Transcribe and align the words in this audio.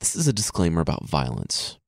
this 0.00 0.14
is 0.14 0.28
a 0.28 0.32
disclaimer 0.32 0.80
about 0.80 1.08
violence. 1.08 1.78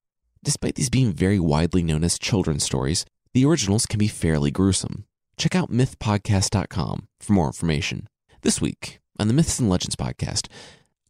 Despite 0.42 0.74
these 0.74 0.90
being 0.90 1.12
very 1.12 1.38
widely 1.38 1.82
known 1.82 2.02
as 2.02 2.18
children's 2.18 2.64
stories, 2.64 3.04
the 3.34 3.44
originals 3.44 3.86
can 3.86 3.98
be 3.98 4.08
fairly 4.08 4.50
gruesome. 4.50 5.04
Check 5.36 5.54
out 5.54 5.70
mythpodcast.com 5.70 7.08
for 7.20 7.32
more 7.32 7.46
information. 7.46 8.08
This 8.42 8.60
week, 8.60 9.00
on 9.18 9.28
the 9.28 9.34
Myths 9.34 9.58
and 9.60 9.68
Legends 9.68 9.96
podcast, 9.96 10.48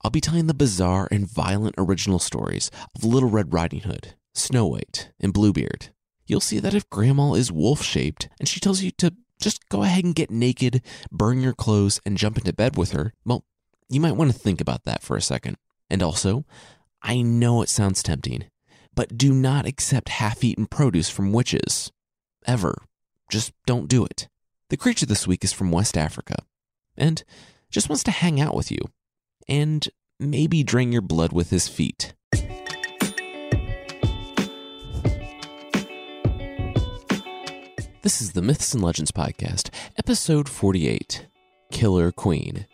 I'll 0.03 0.11
be 0.11 0.21
telling 0.21 0.47
the 0.47 0.55
bizarre 0.55 1.09
and 1.11 1.27
violent 1.27 1.75
original 1.79 2.19
stories 2.19 2.71
of 2.95 3.05
Little 3.05 3.31
Red 3.31 3.53
Riding 3.53 3.81
Hood, 3.81 4.15
Snow 4.35 4.67
White, 4.67 5.11
and 5.21 5.33
Bluebeard. 5.33 5.89
You'll 6.27 6.41
see 6.41 6.59
that 6.59 6.75
if 6.75 6.89
Grandma 6.91 7.35
is 7.35 7.51
wolf 7.51 7.83
shaped 7.83 8.29
and 8.39 8.49
she 8.49 8.61
tells 8.61 8.83
you 8.83 8.91
to 8.93 9.15
just 9.41 9.69
go 9.69 9.83
ahead 9.83 10.05
and 10.05 10.15
get 10.15 10.31
naked, 10.31 10.83
burn 11.11 11.41
your 11.41 11.55
clothes, 11.55 12.01
and 12.05 12.19
jump 12.19 12.37
into 12.37 12.53
bed 12.53 12.77
with 12.77 12.93
her, 12.93 13.13
well, 13.25 13.45
you 13.89 14.01
might 14.01 14.17
want 14.17 14.31
to 14.33 14.39
think 14.39 14.61
about 14.61 14.85
that 14.85 15.03
for 15.03 15.17
a 15.17 15.23
second. 15.23 15.57
And 15.89 16.03
also, 16.03 16.45
I 17.03 17.23
know 17.23 17.63
it 17.63 17.69
sounds 17.69 18.03
tempting, 18.03 18.45
but 18.95 19.17
do 19.17 19.33
not 19.33 19.67
accept 19.67 20.09
half 20.11 20.45
eaten 20.45 20.67
produce 20.67 21.09
from 21.09 21.33
witches. 21.33 21.91
Ever. 22.47 22.83
Just 23.31 23.53
don't 23.67 23.89
do 23.89 24.05
it. 24.05 24.29
The 24.69 24.77
creature 24.77 25.07
this 25.07 25.27
week 25.27 25.43
is 25.43 25.53
from 25.53 25.71
West 25.71 25.97
Africa 25.97 26.45
and 26.97 27.25
just 27.71 27.89
wants 27.89 28.03
to 28.05 28.11
hang 28.11 28.41
out 28.41 28.55
with 28.55 28.71
you 28.71 28.79
and 29.49 29.89
maybe 30.19 30.63
drain 30.63 30.93
your 30.93 31.03
blood 31.03 31.33
with 31.33 31.51
his 31.51 31.69
feet. 31.69 32.15
This 38.03 38.21
is 38.21 38.33
the 38.33 38.43
Myths 38.43 38.75
and 38.75 38.83
Legends 38.83 39.13
Podcast, 39.13 39.71
episode 39.97 40.49
48 40.49 41.27
Killer 41.71 42.11
Queen. 42.13 42.67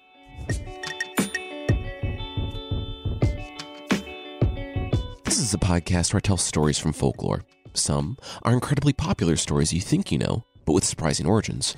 Is 5.46 5.54
a 5.54 5.58
podcast 5.58 6.12
where 6.12 6.18
I 6.18 6.26
tell 6.26 6.36
stories 6.36 6.76
from 6.76 6.92
folklore. 6.92 7.44
Some 7.72 8.18
are 8.42 8.52
incredibly 8.52 8.92
popular 8.92 9.36
stories 9.36 9.72
you 9.72 9.80
think 9.80 10.10
you 10.10 10.18
know, 10.18 10.44
but 10.64 10.72
with 10.72 10.82
surprising 10.82 11.24
origins. 11.24 11.76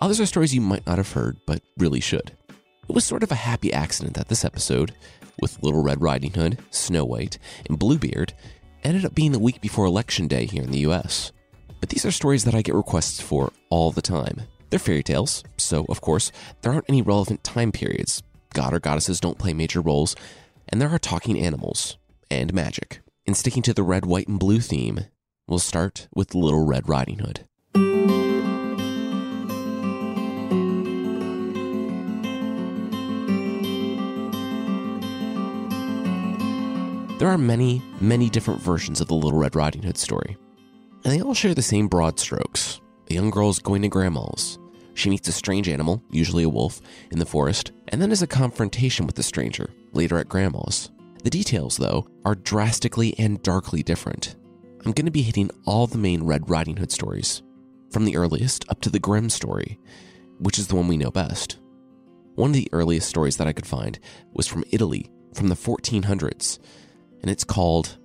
Others 0.00 0.20
are 0.20 0.26
stories 0.26 0.52
you 0.52 0.60
might 0.60 0.84
not 0.84 0.98
have 0.98 1.12
heard, 1.12 1.36
but 1.46 1.62
really 1.78 2.00
should. 2.00 2.32
It 2.88 2.92
was 2.92 3.04
sort 3.04 3.22
of 3.22 3.30
a 3.30 3.36
happy 3.36 3.72
accident 3.72 4.16
that 4.16 4.26
this 4.26 4.44
episode, 4.44 4.94
with 5.40 5.62
Little 5.62 5.80
Red 5.80 6.02
Riding 6.02 6.32
Hood, 6.32 6.58
Snow 6.72 7.04
White, 7.04 7.38
and 7.68 7.78
Bluebeard, 7.78 8.34
ended 8.82 9.04
up 9.04 9.14
being 9.14 9.30
the 9.30 9.38
week 9.38 9.60
before 9.60 9.86
Election 9.86 10.26
Day 10.26 10.46
here 10.46 10.64
in 10.64 10.72
the 10.72 10.86
US. 10.90 11.30
But 11.78 11.90
these 11.90 12.04
are 12.04 12.10
stories 12.10 12.42
that 12.44 12.54
I 12.56 12.62
get 12.62 12.74
requests 12.74 13.20
for 13.20 13.52
all 13.70 13.92
the 13.92 14.02
time. 14.02 14.42
They're 14.70 14.80
fairy 14.80 15.04
tales, 15.04 15.44
so 15.56 15.86
of 15.88 16.00
course, 16.00 16.32
there 16.62 16.72
aren't 16.72 16.88
any 16.88 17.00
relevant 17.00 17.44
time 17.44 17.70
periods. 17.70 18.24
God 18.54 18.74
or 18.74 18.80
goddesses 18.80 19.20
don't 19.20 19.38
play 19.38 19.52
major 19.52 19.80
roles, 19.80 20.16
and 20.68 20.80
there 20.80 20.90
are 20.90 20.98
talking 20.98 21.38
animals 21.38 21.96
and 22.28 22.52
magic. 22.52 23.00
In 23.26 23.32
sticking 23.32 23.62
to 23.62 23.72
the 23.72 23.82
red, 23.82 24.04
white, 24.04 24.28
and 24.28 24.38
blue 24.38 24.60
theme, 24.60 25.00
we'll 25.48 25.58
start 25.58 26.08
with 26.14 26.34
Little 26.34 26.66
Red 26.66 26.90
Riding 26.90 27.20
Hood. 27.20 27.46
There 37.18 37.28
are 37.28 37.38
many, 37.38 37.80
many 37.98 38.28
different 38.28 38.60
versions 38.60 39.00
of 39.00 39.08
the 39.08 39.14
Little 39.14 39.38
Red 39.38 39.56
Riding 39.56 39.84
Hood 39.84 39.96
story, 39.96 40.36
and 41.02 41.10
they 41.10 41.22
all 41.22 41.32
share 41.32 41.54
the 41.54 41.62
same 41.62 41.88
broad 41.88 42.20
strokes. 42.20 42.82
A 43.08 43.14
young 43.14 43.30
girl 43.30 43.48
is 43.48 43.58
going 43.58 43.80
to 43.80 43.88
grandma's. 43.88 44.58
She 44.92 45.08
meets 45.08 45.28
a 45.28 45.32
strange 45.32 45.70
animal, 45.70 46.02
usually 46.10 46.42
a 46.42 46.48
wolf, 46.50 46.82
in 47.10 47.18
the 47.18 47.24
forest, 47.24 47.72
and 47.88 48.02
then 48.02 48.10
has 48.10 48.20
a 48.20 48.26
confrontation 48.26 49.06
with 49.06 49.14
the 49.14 49.22
stranger, 49.22 49.70
later 49.94 50.18
at 50.18 50.28
grandma's. 50.28 50.90
The 51.24 51.30
details, 51.30 51.78
though, 51.78 52.06
are 52.26 52.34
drastically 52.34 53.18
and 53.18 53.42
darkly 53.42 53.82
different. 53.82 54.36
I'm 54.84 54.92
going 54.92 55.06
to 55.06 55.10
be 55.10 55.22
hitting 55.22 55.50
all 55.64 55.86
the 55.86 55.96
main 55.96 56.22
Red 56.22 56.50
Riding 56.50 56.76
Hood 56.76 56.92
stories, 56.92 57.42
from 57.90 58.04
the 58.04 58.16
earliest 58.16 58.66
up 58.68 58.82
to 58.82 58.90
the 58.90 58.98
Grimm 58.98 59.30
story, 59.30 59.78
which 60.38 60.58
is 60.58 60.66
the 60.68 60.76
one 60.76 60.86
we 60.86 60.98
know 60.98 61.10
best. 61.10 61.58
One 62.34 62.50
of 62.50 62.54
the 62.54 62.68
earliest 62.72 63.08
stories 63.08 63.38
that 63.38 63.46
I 63.46 63.54
could 63.54 63.66
find 63.66 63.98
was 64.34 64.46
from 64.46 64.64
Italy 64.70 65.10
from 65.34 65.48
the 65.48 65.54
1400s, 65.54 66.58
and 67.22 67.30
it's 67.30 67.44
called 67.44 67.96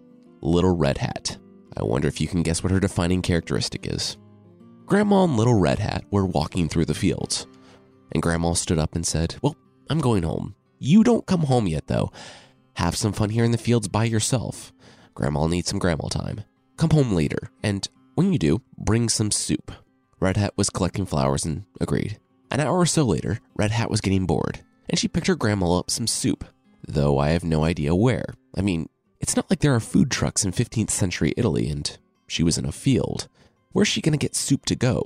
Little 0.42 0.76
Red 0.76 1.00
Hat. 1.00 1.38
I 1.76 1.84
wonder 1.84 2.08
if 2.08 2.22
you 2.22 2.28
can 2.28 2.42
guess 2.42 2.64
what 2.64 2.72
her 2.72 2.80
defining 2.80 3.22
characteristic 3.22 3.86
is. 3.86 4.18
Grandma 4.86 5.26
and 5.26 5.36
Little 5.36 5.60
Red 5.60 5.80
Hat 5.80 6.06
were 6.10 6.26
walking 6.26 6.70
through 6.70 6.86
the 6.86 6.94
fields, 6.94 7.48
and 8.14 8.24
Grandma 8.24 8.54
stood 8.54 8.80
up 8.80 8.96
and 8.96 9.06
said, 9.06 9.36
Well, 9.42 9.58
I'm 9.90 10.00
going 10.00 10.24
home. 10.24 10.56
You 10.80 11.04
don't 11.04 11.26
come 11.26 11.42
home 11.42 11.68
yet, 11.68 11.88
though. 11.88 12.12
Have 12.80 12.96
some 12.96 13.12
fun 13.12 13.30
here 13.30 13.44
in 13.44 13.52
the 13.52 13.58
fields 13.58 13.90
by 13.90 14.06
yourself. 14.06 14.72
Grandma 15.14 15.48
needs 15.48 15.68
some 15.68 15.80
grandma 15.80 16.08
time. 16.08 16.46
Come 16.78 16.92
home 16.92 17.12
later, 17.12 17.52
and 17.62 17.86
when 18.16 18.32
you 18.32 18.40
do, 18.40 18.62
bring 18.78 19.10
some 19.10 19.32
soup. 19.32 19.74
Red 20.22 20.38
Hat 20.38 20.54
was 20.56 20.70
collecting 20.70 21.06
flowers 21.06 21.44
and 21.44 21.66
agreed. 21.82 22.20
An 22.50 22.62
hour 22.62 22.80
or 22.80 22.86
so 22.86 23.04
later, 23.04 23.42
Red 23.54 23.72
Hat 23.72 23.90
was 23.92 24.00
getting 24.00 24.26
bored, 24.26 24.62
and 24.90 24.98
she 24.98 25.10
picked 25.10 25.28
her 25.28 25.36
grandma 25.36 25.80
up 25.80 25.92
some 25.92 26.08
soup, 26.08 26.46
though 26.88 27.20
I 27.20 27.32
have 27.32 27.44
no 27.44 27.66
idea 27.66 27.94
where. 27.94 28.34
I 28.56 28.62
mean, 28.62 28.88
it's 29.20 29.36
not 29.36 29.50
like 29.50 29.60
there 29.60 29.76
are 29.76 29.82
food 29.82 30.10
trucks 30.10 30.46
in 30.46 30.54
15th 30.54 30.90
century 30.92 31.34
Italy, 31.36 31.68
and 31.68 31.98
she 32.28 32.44
was 32.44 32.58
in 32.58 32.64
a 32.64 32.72
field. 32.72 33.28
Where's 33.74 33.90
she 33.90 34.00
going 34.00 34.18
to 34.18 34.26
get 34.26 34.38
soup 34.38 34.66
to 34.68 34.76
go? 34.78 35.04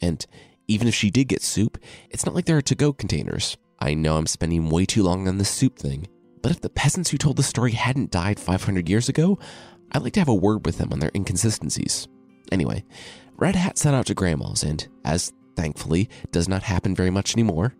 And 0.00 0.24
even 0.66 0.88
if 0.88 0.94
she 0.94 1.10
did 1.10 1.28
get 1.28 1.42
soup, 1.42 1.76
it's 2.08 2.24
not 2.24 2.34
like 2.34 2.46
there 2.46 2.56
are 2.56 2.62
to 2.62 2.74
go 2.74 2.94
containers. 2.94 3.58
I 3.78 3.92
know 3.92 4.16
I'm 4.16 4.26
spending 4.26 4.70
way 4.70 4.86
too 4.86 5.02
long 5.02 5.28
on 5.28 5.36
this 5.36 5.50
soup 5.50 5.78
thing, 5.78 6.08
but 6.46 6.52
if 6.52 6.60
the 6.60 6.70
peasants 6.70 7.10
who 7.10 7.18
told 7.18 7.36
the 7.36 7.42
story 7.42 7.72
hadn't 7.72 8.12
died 8.12 8.38
500 8.38 8.88
years 8.88 9.08
ago, 9.08 9.36
I'd 9.90 10.02
like 10.02 10.12
to 10.12 10.20
have 10.20 10.28
a 10.28 10.32
word 10.32 10.64
with 10.64 10.78
them 10.78 10.92
on 10.92 11.00
their 11.00 11.10
inconsistencies. 11.12 12.06
Anyway, 12.52 12.84
Red 13.34 13.56
Hat 13.56 13.76
set 13.76 13.94
out 13.94 14.06
to 14.06 14.14
Grandma's, 14.14 14.62
and 14.62 14.86
as 15.04 15.32
thankfully 15.56 16.08
does 16.30 16.48
not 16.48 16.62
happen 16.62 16.94
very 16.94 17.10
much 17.10 17.34
anymore, 17.34 17.74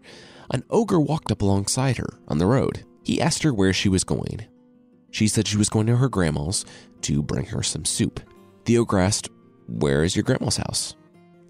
an 0.50 0.64
ogre 0.68 0.98
walked 0.98 1.30
up 1.30 1.42
alongside 1.42 1.98
her 1.98 2.18
on 2.26 2.38
the 2.38 2.46
road. 2.46 2.84
He 3.04 3.22
asked 3.22 3.44
her 3.44 3.54
where 3.54 3.72
she 3.72 3.88
was 3.88 4.02
going. 4.02 4.44
She 5.12 5.28
said 5.28 5.46
she 5.46 5.58
was 5.58 5.68
going 5.68 5.86
to 5.86 5.98
her 5.98 6.08
grandma's 6.08 6.64
to 7.02 7.22
bring 7.22 7.46
her 7.46 7.62
some 7.62 7.84
soup. 7.84 8.18
The 8.64 8.78
ogre 8.78 8.98
asked, 8.98 9.30
Where 9.68 10.02
is 10.02 10.16
your 10.16 10.24
grandma's 10.24 10.56
house? 10.56 10.96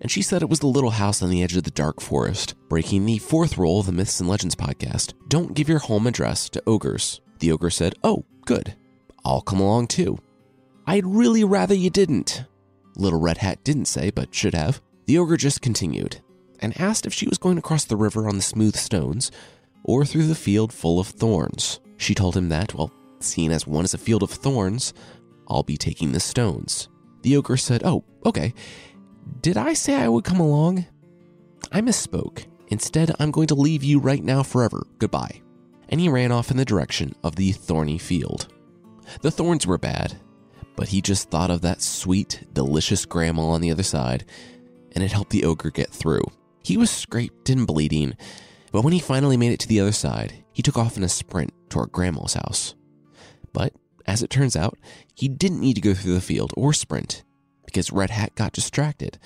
And 0.01 0.11
she 0.11 0.23
said 0.23 0.43
it 0.43 0.49
was 0.49 0.61
the 0.61 0.67
little 0.67 0.91
house 0.91 1.23
on 1.23 1.31
the 1.31 1.43
edge 1.43 1.57
of 1.57 1.65
the 1.65 1.71
dark 1.71 2.01
forest, 2.01 2.55
breaking 2.69 3.07
the 3.07 3.19
fourth 3.19 3.57
rule 3.57 3.81
of 3.81 3.87
the 3.87 3.93
Myths 3.93 4.21
and 4.21 4.29
Legends 4.29 4.55
podcast 4.55 5.15
don't 5.29 5.55
give 5.55 5.69
your 5.69 5.79
home 5.79 6.07
address 6.07 6.49
to 6.51 6.63
ogres. 6.67 7.21
The 7.39 7.53
ogre 7.53 7.71
said, 7.71 7.95
Oh, 8.05 8.25
good. 8.45 8.75
I'll 9.25 9.41
come 9.41 9.61
along 9.61 9.89
too. 9.89 10.19
I'd 10.87 11.07
really 11.07 11.45
rather 11.45 11.75
you 11.75 11.91
didn't. 11.91 12.45
Little 12.97 13.21
Red 13.21 13.39
Hat 13.39 13.65
didn't 13.65 13.87
say, 13.87 14.11
but 14.11 14.35
should 14.35 14.55
have. 14.55 14.81
The 15.07 15.19
ogre 15.19 15.37
just 15.37 15.61
continued 15.61 16.21
and 16.61 16.79
asked 16.81 17.07
if 17.07 17.13
she 17.13 17.29
was 17.29 17.39
going 17.39 17.57
to 17.57 17.63
cross 17.63 17.85
the 17.85 17.97
river 17.97 18.29
on 18.29 18.37
the 18.37 18.43
smooth 18.43 18.77
stones 18.77 19.31
or 19.85 20.05
through 20.05 20.27
the 20.27 20.35
field 20.35 20.73
full 20.73 20.99
of 20.99 21.09
thorns. 21.09 21.81
She 21.97 22.15
told 22.15 22.37
him 22.37 22.49
that, 22.51 22.75
well, 22.75 22.93
seeing 23.21 23.53
as 23.53 23.67
one 23.67 23.85
is 23.85 23.95
a 23.95 23.99
field 23.99 24.23
of 24.23 24.31
thorns, 24.31 24.95
I'll 25.49 25.63
be 25.63 25.77
taking 25.77 26.13
the 26.13 26.21
stones. 26.21 26.89
The 27.23 27.37
ogre 27.37 27.57
said, 27.57 27.83
Oh, 27.85 28.05
okay. 28.25 28.55
Did 29.41 29.57
I 29.57 29.75
say 29.75 29.95
I 29.95 30.09
would 30.09 30.25
come 30.25 30.41
along? 30.41 30.87
I 31.73 31.81
misspoke. 31.81 32.47
Instead, 32.69 33.15
I'm 33.19 33.31
going 33.31 33.47
to 33.49 33.55
leave 33.55 33.85
you 33.85 33.99
right 33.99 34.23
now 34.23 34.43
forever. 34.43 34.87
Goodbye. 34.99 35.43
And 35.89 36.01
he 36.01 36.09
ran 36.09 36.33
off 36.33 36.51
in 36.51 36.57
the 36.57 36.65
direction 36.65 37.15
of 37.23 37.37
the 37.37 37.53
thorny 37.53 37.99
field. 37.99 38.53
The 39.23 39.31
thorns 39.31 39.67
were 39.67 39.79
bad, 39.79 40.17
but 40.75 40.89
he 40.89 41.01
just 41.01 41.31
thought 41.31 41.51
of 41.51 41.61
that 41.63 41.81
sweet, 41.81 42.45
delicious 42.53 43.07
grandma 43.07 43.43
on 43.51 43.61
the 43.61 43.71
other 43.71 43.83
side, 43.85 44.25
and 44.93 45.05
it 45.05 45.13
helped 45.13 45.31
the 45.31 45.45
ogre 45.45 45.71
get 45.71 45.91
through. 45.91 46.25
He 46.65 46.77
was 46.77 46.91
scraped 46.91 47.49
and 47.51 47.67
bleeding, 47.67 48.17
but 48.73 48.83
when 48.83 48.93
he 48.93 48.99
finally 48.99 49.37
made 49.37 49.53
it 49.53 49.61
to 49.61 49.69
the 49.69 49.81
other 49.81 49.93
side, 49.93 50.45
he 50.53 50.63
took 50.63 50.77
off 50.77 50.97
in 50.97 51.05
a 51.05 51.09
sprint 51.09 51.53
toward 51.71 51.93
grandma's 51.93 52.35
house. 52.35 52.75
But 53.53 53.73
as 54.07 54.23
it 54.23 54.31
turns 54.31 54.57
out, 54.57 54.77
he 55.15 55.29
didn't 55.29 55.61
need 55.61 55.75
to 55.75 55.81
go 55.81 55.95
through 55.95 56.15
the 56.15 56.21
field 56.21 56.53
or 56.57 56.73
sprint 56.73 57.23
because 57.67 57.93
Red 57.93 58.11
Hat 58.11 58.35
got 58.35 58.53
distracted 58.53 59.19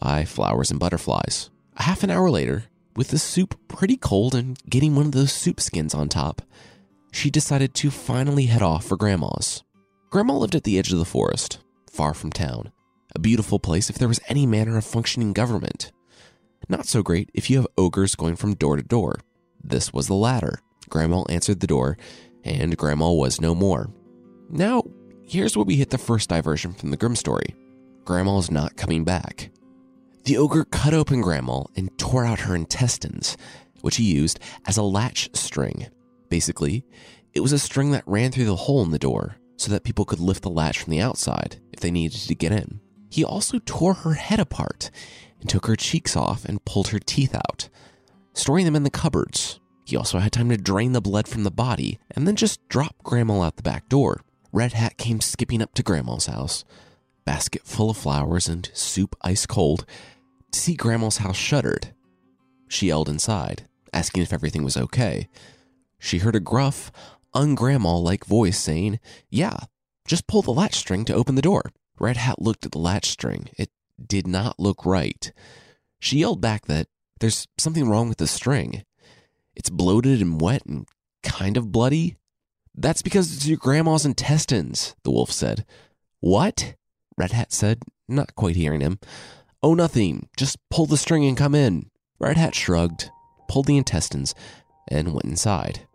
by 0.00 0.24
flowers 0.24 0.70
and 0.70 0.78
butterflies. 0.78 1.50
A 1.76 1.82
half 1.82 2.02
an 2.02 2.10
hour 2.10 2.30
later, 2.30 2.64
with 2.94 3.08
the 3.08 3.18
soup 3.18 3.58
pretty 3.68 3.96
cold 3.96 4.34
and 4.34 4.58
getting 4.68 4.94
one 4.94 5.06
of 5.06 5.12
those 5.12 5.32
soup 5.32 5.60
skins 5.60 5.94
on 5.94 6.08
top, 6.08 6.42
she 7.12 7.30
decided 7.30 7.74
to 7.74 7.90
finally 7.90 8.46
head 8.46 8.62
off 8.62 8.84
for 8.84 8.96
Grandma's. 8.96 9.62
Grandma 10.10 10.34
lived 10.34 10.54
at 10.54 10.64
the 10.64 10.78
edge 10.78 10.92
of 10.92 10.98
the 10.98 11.04
forest, 11.04 11.58
far 11.90 12.14
from 12.14 12.30
town. 12.30 12.72
A 13.14 13.18
beautiful 13.18 13.58
place 13.58 13.90
if 13.90 13.98
there 13.98 14.08
was 14.08 14.20
any 14.28 14.46
manner 14.46 14.76
of 14.76 14.84
functioning 14.84 15.32
government. 15.32 15.92
Not 16.68 16.86
so 16.86 17.02
great 17.02 17.30
if 17.32 17.48
you 17.48 17.56
have 17.58 17.66
ogres 17.78 18.14
going 18.14 18.36
from 18.36 18.54
door 18.54 18.76
to 18.76 18.82
door. 18.82 19.20
This 19.62 19.92
was 19.92 20.06
the 20.06 20.14
latter. 20.14 20.60
Grandma 20.88 21.22
answered 21.28 21.60
the 21.60 21.66
door, 21.66 21.96
and 22.44 22.76
Grandma 22.76 23.10
was 23.10 23.40
no 23.40 23.54
more. 23.54 23.90
Now, 24.48 24.84
here's 25.22 25.56
where 25.56 25.64
we 25.64 25.76
hit 25.76 25.90
the 25.90 25.98
first 25.98 26.28
diversion 26.28 26.72
from 26.72 26.90
the 26.90 26.96
Grimm 26.96 27.16
story. 27.16 27.54
Grandma's 28.06 28.52
not 28.52 28.76
coming 28.76 29.02
back. 29.02 29.50
The 30.24 30.38
ogre 30.38 30.64
cut 30.64 30.94
open 30.94 31.20
Grandma 31.20 31.64
and 31.74 31.90
tore 31.98 32.24
out 32.24 32.38
her 32.38 32.54
intestines, 32.54 33.36
which 33.80 33.96
he 33.96 34.04
used 34.04 34.38
as 34.64 34.76
a 34.76 34.82
latch 34.82 35.28
string. 35.34 35.88
Basically, 36.30 36.84
It 37.34 37.40
was 37.40 37.52
a 37.52 37.58
string 37.58 37.90
that 37.90 38.06
ran 38.06 38.30
through 38.30 38.46
the 38.46 38.56
hole 38.56 38.82
in 38.82 38.92
the 38.92 38.98
door 38.98 39.36
so 39.58 39.70
that 39.70 39.84
people 39.84 40.06
could 40.06 40.20
lift 40.20 40.42
the 40.42 40.48
latch 40.48 40.78
from 40.78 40.90
the 40.92 41.02
outside 41.02 41.60
if 41.72 41.80
they 41.80 41.90
needed 41.90 42.18
to 42.18 42.34
get 42.34 42.50
in. 42.52 42.80
He 43.10 43.24
also 43.24 43.58
tore 43.66 43.92
her 43.92 44.14
head 44.14 44.40
apart 44.40 44.90
and 45.40 45.50
took 45.50 45.66
her 45.66 45.76
cheeks 45.76 46.16
off 46.16 46.46
and 46.46 46.64
pulled 46.64 46.88
her 46.88 46.98
teeth 46.98 47.34
out, 47.34 47.68
storing 48.32 48.64
them 48.64 48.76
in 48.76 48.84
the 48.84 48.90
cupboards. 48.90 49.60
He 49.84 49.96
also 49.96 50.18
had 50.18 50.32
time 50.32 50.48
to 50.48 50.56
drain 50.56 50.92
the 50.92 51.02
blood 51.02 51.28
from 51.28 51.44
the 51.44 51.50
body 51.50 51.98
and 52.12 52.26
then 52.26 52.36
just 52.36 52.66
drop 52.68 52.96
Grandma 53.02 53.42
out 53.42 53.56
the 53.56 53.62
back 53.62 53.88
door. 53.88 54.22
Red 54.52 54.72
Hat 54.72 54.96
came 54.96 55.20
skipping 55.20 55.60
up 55.60 55.74
to 55.74 55.82
Grandma's 55.82 56.26
house, 56.26 56.64
basket 57.26 57.62
full 57.64 57.90
of 57.90 57.98
flowers 57.98 58.48
and 58.48 58.70
soup 58.72 59.14
ice 59.20 59.44
cold, 59.44 59.84
to 60.52 60.58
see 60.58 60.74
Grandma's 60.74 61.18
house 61.18 61.36
shuttered. 61.36 61.92
She 62.68 62.86
yelled 62.86 63.10
inside, 63.10 63.68
asking 63.92 64.22
if 64.22 64.32
everything 64.32 64.64
was 64.64 64.76
okay. 64.76 65.28
She 65.98 66.18
heard 66.18 66.36
a 66.36 66.40
gruff, 66.40 66.90
ungrandma 67.34 68.02
like 68.02 68.24
voice 68.24 68.58
saying, 68.58 68.98
Yeah, 69.28 69.58
just 70.06 70.26
pull 70.26 70.42
the 70.42 70.52
latch 70.52 70.74
string 70.74 71.04
to 71.04 71.14
open 71.14 71.34
the 71.34 71.42
door. 71.42 71.70
Red 71.98 72.16
Hat 72.16 72.40
looked 72.40 72.64
at 72.64 72.72
the 72.72 72.78
latch 72.78 73.06
string. 73.06 73.48
It 73.58 73.70
did 74.04 74.26
not 74.26 74.58
look 74.58 74.86
right. 74.86 75.32
She 75.98 76.18
yelled 76.18 76.40
back 76.40 76.66
that 76.66 76.88
there's 77.20 77.46
something 77.58 77.88
wrong 77.88 78.08
with 78.08 78.18
the 78.18 78.26
string. 78.26 78.84
It's 79.54 79.70
bloated 79.70 80.20
and 80.20 80.40
wet 80.40 80.66
and 80.66 80.86
kind 81.22 81.56
of 81.56 81.72
bloody. 81.72 82.16
That's 82.74 83.02
because 83.02 83.34
it's 83.34 83.46
your 83.46 83.56
grandma's 83.56 84.04
intestines, 84.04 84.94
the 85.02 85.10
wolf 85.10 85.32
said. 85.32 85.64
What? 86.20 86.74
Red 87.18 87.32
Hat 87.32 87.52
said, 87.52 87.82
not 88.08 88.34
quite 88.34 88.56
hearing 88.56 88.80
him. 88.80 88.98
Oh, 89.62 89.74
nothing. 89.74 90.28
Just 90.36 90.58
pull 90.70 90.86
the 90.86 90.96
string 90.96 91.24
and 91.24 91.36
come 91.36 91.54
in. 91.54 91.90
Red 92.18 92.36
Hat 92.36 92.54
shrugged, 92.54 93.10
pulled 93.48 93.66
the 93.66 93.76
intestines, 93.76 94.34
and 94.88 95.12
went 95.12 95.24
inside. 95.24 95.86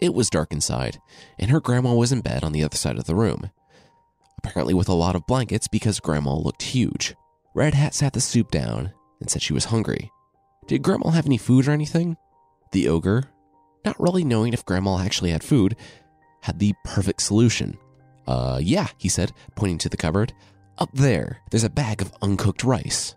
It 0.00 0.14
was 0.14 0.30
dark 0.30 0.52
inside, 0.52 0.98
and 1.38 1.50
her 1.50 1.60
grandma 1.60 1.94
was 1.94 2.12
in 2.12 2.20
bed 2.20 2.44
on 2.44 2.52
the 2.52 2.64
other 2.64 2.76
side 2.76 2.98
of 2.98 3.04
the 3.04 3.14
room. 3.14 3.50
Apparently, 4.38 4.74
with 4.74 4.88
a 4.88 4.94
lot 4.94 5.16
of 5.16 5.26
blankets 5.26 5.68
because 5.68 6.00
grandma 6.00 6.34
looked 6.34 6.62
huge. 6.62 7.14
Red 7.54 7.74
Hat 7.74 7.94
sat 7.94 8.12
the 8.12 8.20
soup 8.20 8.50
down 8.50 8.92
and 9.20 9.30
said 9.30 9.42
she 9.42 9.54
was 9.54 9.66
hungry. 9.66 10.10
Did 10.66 10.82
grandma 10.82 11.10
have 11.10 11.26
any 11.26 11.38
food 11.38 11.66
or 11.66 11.72
anything? 11.72 12.16
The 12.72 12.88
ogre, 12.88 13.24
not 13.84 13.98
really 13.98 14.24
knowing 14.24 14.52
if 14.52 14.64
grandma 14.64 14.98
actually 14.98 15.30
had 15.30 15.44
food, 15.44 15.76
had 16.42 16.58
the 16.58 16.74
perfect 16.84 17.22
solution. 17.22 17.78
Uh, 18.26 18.58
yeah, 18.62 18.88
he 18.98 19.08
said, 19.08 19.32
pointing 19.54 19.78
to 19.78 19.88
the 19.88 19.96
cupboard. 19.96 20.32
Up 20.78 20.90
there, 20.92 21.40
there's 21.50 21.64
a 21.64 21.70
bag 21.70 22.02
of 22.02 22.12
uncooked 22.20 22.64
rice. 22.64 23.14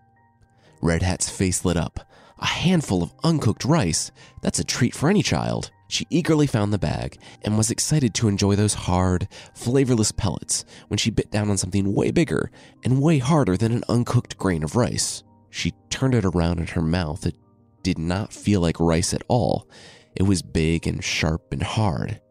Red 0.81 1.01
Hat's 1.01 1.29
face 1.29 1.65
lit 1.65 1.77
up. 1.77 1.99
A 2.39 2.45
handful 2.45 3.03
of 3.03 3.13
uncooked 3.23 3.65
rice? 3.65 4.11
That's 4.41 4.59
a 4.59 4.63
treat 4.63 4.95
for 4.95 5.09
any 5.09 5.21
child. 5.21 5.71
She 5.89 6.07
eagerly 6.09 6.47
found 6.47 6.71
the 6.71 6.77
bag 6.77 7.17
and 7.41 7.57
was 7.57 7.71
excited 7.71 8.13
to 8.13 8.27
enjoy 8.27 8.55
those 8.55 8.75
hard, 8.75 9.27
flavorless 9.55 10.11
pellets 10.11 10.63
when 10.87 10.99
she 10.99 11.09
bit 11.09 11.31
down 11.31 11.49
on 11.49 11.57
something 11.57 11.93
way 11.93 12.11
bigger 12.11 12.51
and 12.85 13.01
way 13.01 13.17
harder 13.17 13.57
than 13.57 13.71
an 13.71 13.83
uncooked 13.89 14.37
grain 14.37 14.63
of 14.63 14.75
rice. 14.75 15.23
She 15.49 15.73
turned 15.89 16.13
it 16.13 16.25
around 16.25 16.59
in 16.59 16.67
her 16.67 16.81
mouth. 16.81 17.25
It 17.25 17.35
did 17.81 17.97
not 17.97 18.31
feel 18.31 18.61
like 18.61 18.79
rice 18.79 19.13
at 19.13 19.23
all. 19.27 19.67
It 20.15 20.23
was 20.23 20.41
big 20.43 20.87
and 20.87 21.03
sharp 21.03 21.51
and 21.51 21.63
hard. 21.63 22.21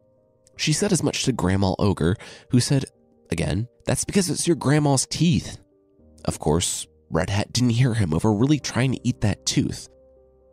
She 0.58 0.72
said 0.72 0.92
as 0.92 1.02
much 1.04 1.22
to 1.22 1.32
Grandma 1.32 1.74
Ogre, 1.78 2.16
who 2.50 2.58
said, 2.58 2.84
again, 3.30 3.68
that's 3.86 4.04
because 4.04 4.28
it's 4.28 4.46
your 4.46 4.56
grandma's 4.56 5.06
teeth. 5.06 5.58
Of 6.24 6.40
course, 6.40 6.86
Red 7.10 7.30
Hat 7.30 7.52
didn't 7.52 7.70
hear 7.70 7.94
him 7.94 8.12
over 8.12 8.32
really 8.32 8.58
trying 8.58 8.92
to 8.92 9.06
eat 9.06 9.20
that 9.20 9.46
tooth. 9.46 9.88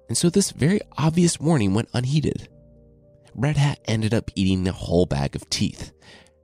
And 0.08 0.16
so 0.16 0.30
this 0.30 0.52
very 0.52 0.80
obvious 0.98 1.40
warning 1.40 1.74
went 1.74 1.90
unheeded. 1.94 2.48
Red 3.34 3.58
Hat 3.58 3.80
ended 3.86 4.14
up 4.14 4.30
eating 4.36 4.64
the 4.64 4.72
whole 4.72 5.08
bag 5.08 5.36
of 5.36 5.50
teeth, 5.50 5.92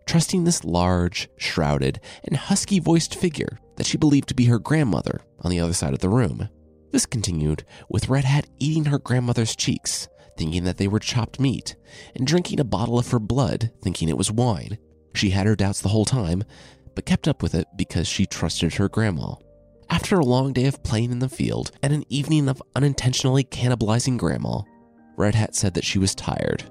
trusting 0.07 0.43
this 0.43 0.65
large, 0.65 1.29
shrouded, 1.37 2.01
and 2.23 2.35
husky 2.35 2.79
voiced 2.79 3.13
figure 3.13 3.59
that 3.77 3.85
she 3.85 3.97
believed 3.97 4.27
to 4.29 4.35
be 4.35 4.45
her 4.45 4.59
grandmother 4.59 5.21
on 5.39 5.51
the 5.51 5.59
other 5.59 5.73
side 5.73 5.93
of 5.93 5.99
the 5.99 6.09
room. 6.09 6.49
This 6.91 7.05
continued 7.05 7.63
with 7.89 8.09
Red 8.09 8.25
Hat 8.25 8.47
eating 8.59 8.85
her 8.85 8.99
grandmother's 8.99 9.55
cheeks, 9.55 10.09
thinking 10.41 10.63
that 10.63 10.77
they 10.77 10.87
were 10.87 10.97
chopped 10.97 11.39
meat, 11.39 11.75
and 12.15 12.25
drinking 12.25 12.59
a 12.59 12.63
bottle 12.63 12.97
of 12.97 13.11
her 13.11 13.19
blood, 13.19 13.69
thinking 13.83 14.09
it 14.09 14.17
was 14.17 14.31
wine. 14.31 14.79
She 15.13 15.29
had 15.29 15.45
her 15.45 15.55
doubts 15.55 15.81
the 15.81 15.89
whole 15.89 16.05
time, 16.05 16.43
but 16.95 17.05
kept 17.05 17.27
up 17.27 17.43
with 17.43 17.53
it 17.53 17.67
because 17.75 18.07
she 18.07 18.25
trusted 18.25 18.73
her 18.73 18.89
grandma. 18.89 19.35
After 19.91 20.17
a 20.17 20.25
long 20.25 20.51
day 20.51 20.65
of 20.65 20.81
playing 20.81 21.11
in 21.11 21.19
the 21.19 21.29
field 21.29 21.71
and 21.83 21.93
an 21.93 22.05
evening 22.09 22.49
of 22.49 22.63
unintentionally 22.75 23.43
cannibalizing 23.43 24.17
grandma, 24.17 24.61
Red 25.15 25.35
Hat 25.35 25.55
said 25.55 25.75
that 25.75 25.85
she 25.85 25.99
was 25.99 26.15
tired 26.15 26.63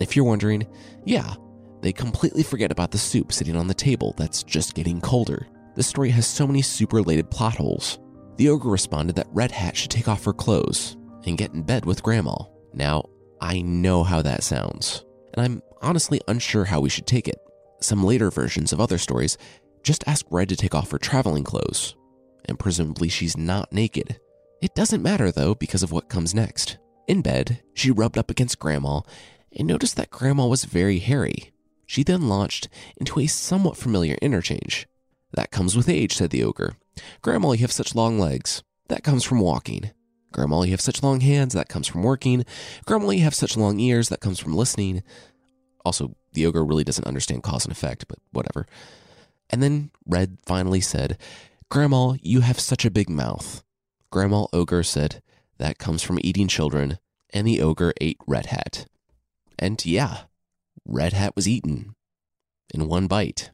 if 0.00 0.14
you're 0.14 0.24
wondering, 0.26 0.66
yeah, 1.04 1.34
they 1.80 1.92
completely 1.92 2.42
forget 2.42 2.70
about 2.70 2.90
the 2.90 2.98
soup 2.98 3.32
sitting 3.32 3.56
on 3.56 3.68
the 3.68 3.74
table 3.74 4.14
that's 4.18 4.42
just 4.42 4.74
getting 4.74 5.00
colder. 5.00 5.46
The 5.76 5.82
story 5.82 6.10
has 6.10 6.26
so 6.26 6.46
many 6.46 6.60
soup 6.60 6.92
related 6.92 7.30
plot 7.30 7.56
holes. 7.56 7.98
The 8.36 8.50
ogre 8.50 8.68
responded 8.68 9.16
that 9.16 9.28
Red 9.30 9.50
Hat 9.50 9.76
should 9.76 9.90
take 9.90 10.08
off 10.08 10.24
her 10.24 10.32
clothes 10.32 10.96
and 11.24 11.38
get 11.38 11.54
in 11.54 11.62
bed 11.62 11.84
with 11.84 12.02
Grandma. 12.02 12.36
Now, 12.72 13.04
I 13.44 13.60
know 13.60 14.04
how 14.04 14.22
that 14.22 14.42
sounds, 14.42 15.04
and 15.34 15.44
I'm 15.44 15.62
honestly 15.82 16.18
unsure 16.28 16.64
how 16.64 16.80
we 16.80 16.88
should 16.88 17.06
take 17.06 17.28
it. 17.28 17.38
Some 17.82 18.02
later 18.02 18.30
versions 18.30 18.72
of 18.72 18.80
other 18.80 18.96
stories 18.96 19.36
just 19.82 20.02
ask 20.06 20.24
Red 20.30 20.48
to 20.48 20.56
take 20.56 20.74
off 20.74 20.90
her 20.90 20.96
traveling 20.96 21.44
clothes, 21.44 21.94
and 22.46 22.58
presumably 22.58 23.10
she's 23.10 23.36
not 23.36 23.70
naked. 23.70 24.18
It 24.62 24.74
doesn't 24.74 25.02
matter 25.02 25.30
though 25.30 25.54
because 25.54 25.82
of 25.82 25.92
what 25.92 26.08
comes 26.08 26.34
next. 26.34 26.78
In 27.06 27.20
bed, 27.20 27.62
she 27.74 27.90
rubbed 27.90 28.16
up 28.16 28.30
against 28.30 28.58
Grandma 28.58 29.02
and 29.54 29.68
noticed 29.68 29.96
that 29.96 30.08
Grandma 30.08 30.46
was 30.46 30.64
very 30.64 30.98
hairy. 30.98 31.52
She 31.84 32.02
then 32.02 32.30
launched 32.30 32.70
into 32.96 33.20
a 33.20 33.26
somewhat 33.26 33.76
familiar 33.76 34.16
interchange. 34.22 34.86
That 35.34 35.50
comes 35.50 35.76
with 35.76 35.90
age, 35.90 36.14
said 36.16 36.30
the 36.30 36.44
ogre. 36.44 36.76
Grandma, 37.20 37.52
you 37.52 37.58
have 37.58 37.72
such 37.72 37.94
long 37.94 38.18
legs. 38.18 38.62
That 38.88 39.04
comes 39.04 39.22
from 39.22 39.40
walking. 39.40 39.90
Grandma, 40.34 40.62
you 40.62 40.72
have 40.72 40.80
such 40.80 41.02
long 41.02 41.20
hands. 41.20 41.54
That 41.54 41.68
comes 41.68 41.86
from 41.86 42.02
working. 42.02 42.44
Grandma, 42.86 43.10
you 43.10 43.22
have 43.22 43.36
such 43.36 43.56
long 43.56 43.78
ears. 43.78 44.08
That 44.08 44.20
comes 44.20 44.40
from 44.40 44.56
listening. 44.56 45.04
Also, 45.84 46.16
the 46.32 46.44
ogre 46.44 46.64
really 46.64 46.82
doesn't 46.82 47.06
understand 47.06 47.44
cause 47.44 47.64
and 47.64 47.70
effect, 47.70 48.06
but 48.08 48.18
whatever. 48.32 48.66
And 49.48 49.62
then 49.62 49.92
Red 50.04 50.38
finally 50.44 50.80
said, 50.80 51.18
Grandma, 51.70 52.14
you 52.20 52.40
have 52.40 52.58
such 52.58 52.84
a 52.84 52.90
big 52.90 53.08
mouth. 53.08 53.62
Grandma 54.10 54.46
Ogre 54.52 54.82
said, 54.82 55.22
That 55.58 55.78
comes 55.78 56.02
from 56.02 56.18
eating 56.20 56.48
children. 56.48 56.98
And 57.32 57.46
the 57.46 57.62
ogre 57.62 57.94
ate 58.00 58.18
Red 58.26 58.46
Hat. 58.46 58.86
And 59.56 59.84
yeah, 59.86 60.22
Red 60.84 61.12
Hat 61.12 61.36
was 61.36 61.48
eaten 61.48 61.94
in 62.72 62.88
one 62.88 63.06
bite, 63.06 63.50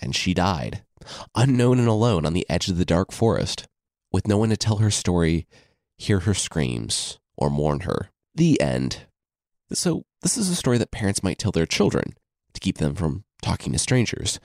and 0.00 0.14
she 0.14 0.34
died, 0.34 0.84
unknown 1.34 1.78
and 1.78 1.88
alone 1.88 2.24
on 2.24 2.32
the 2.32 2.46
edge 2.48 2.68
of 2.68 2.78
the 2.78 2.84
dark 2.84 3.12
forest, 3.12 3.66
with 4.12 4.28
no 4.28 4.38
one 4.38 4.50
to 4.50 4.56
tell 4.56 4.76
her 4.76 4.90
story, 4.90 5.46
hear 6.02 6.20
her 6.20 6.34
screams, 6.34 7.18
or 7.36 7.50
mourn 7.50 7.80
her. 7.80 8.10
The 8.34 8.60
end. 8.60 9.06
So, 9.72 10.04
this 10.22 10.36
is 10.36 10.48
a 10.48 10.54
story 10.54 10.78
that 10.78 10.90
parents 10.90 11.22
might 11.22 11.38
tell 11.38 11.52
their 11.52 11.66
children 11.66 12.14
to 12.54 12.60
keep 12.60 12.78
them 12.78 12.94
from 12.94 13.24
talking 13.40 13.72
to 13.72 13.78
strangers. 13.78 14.38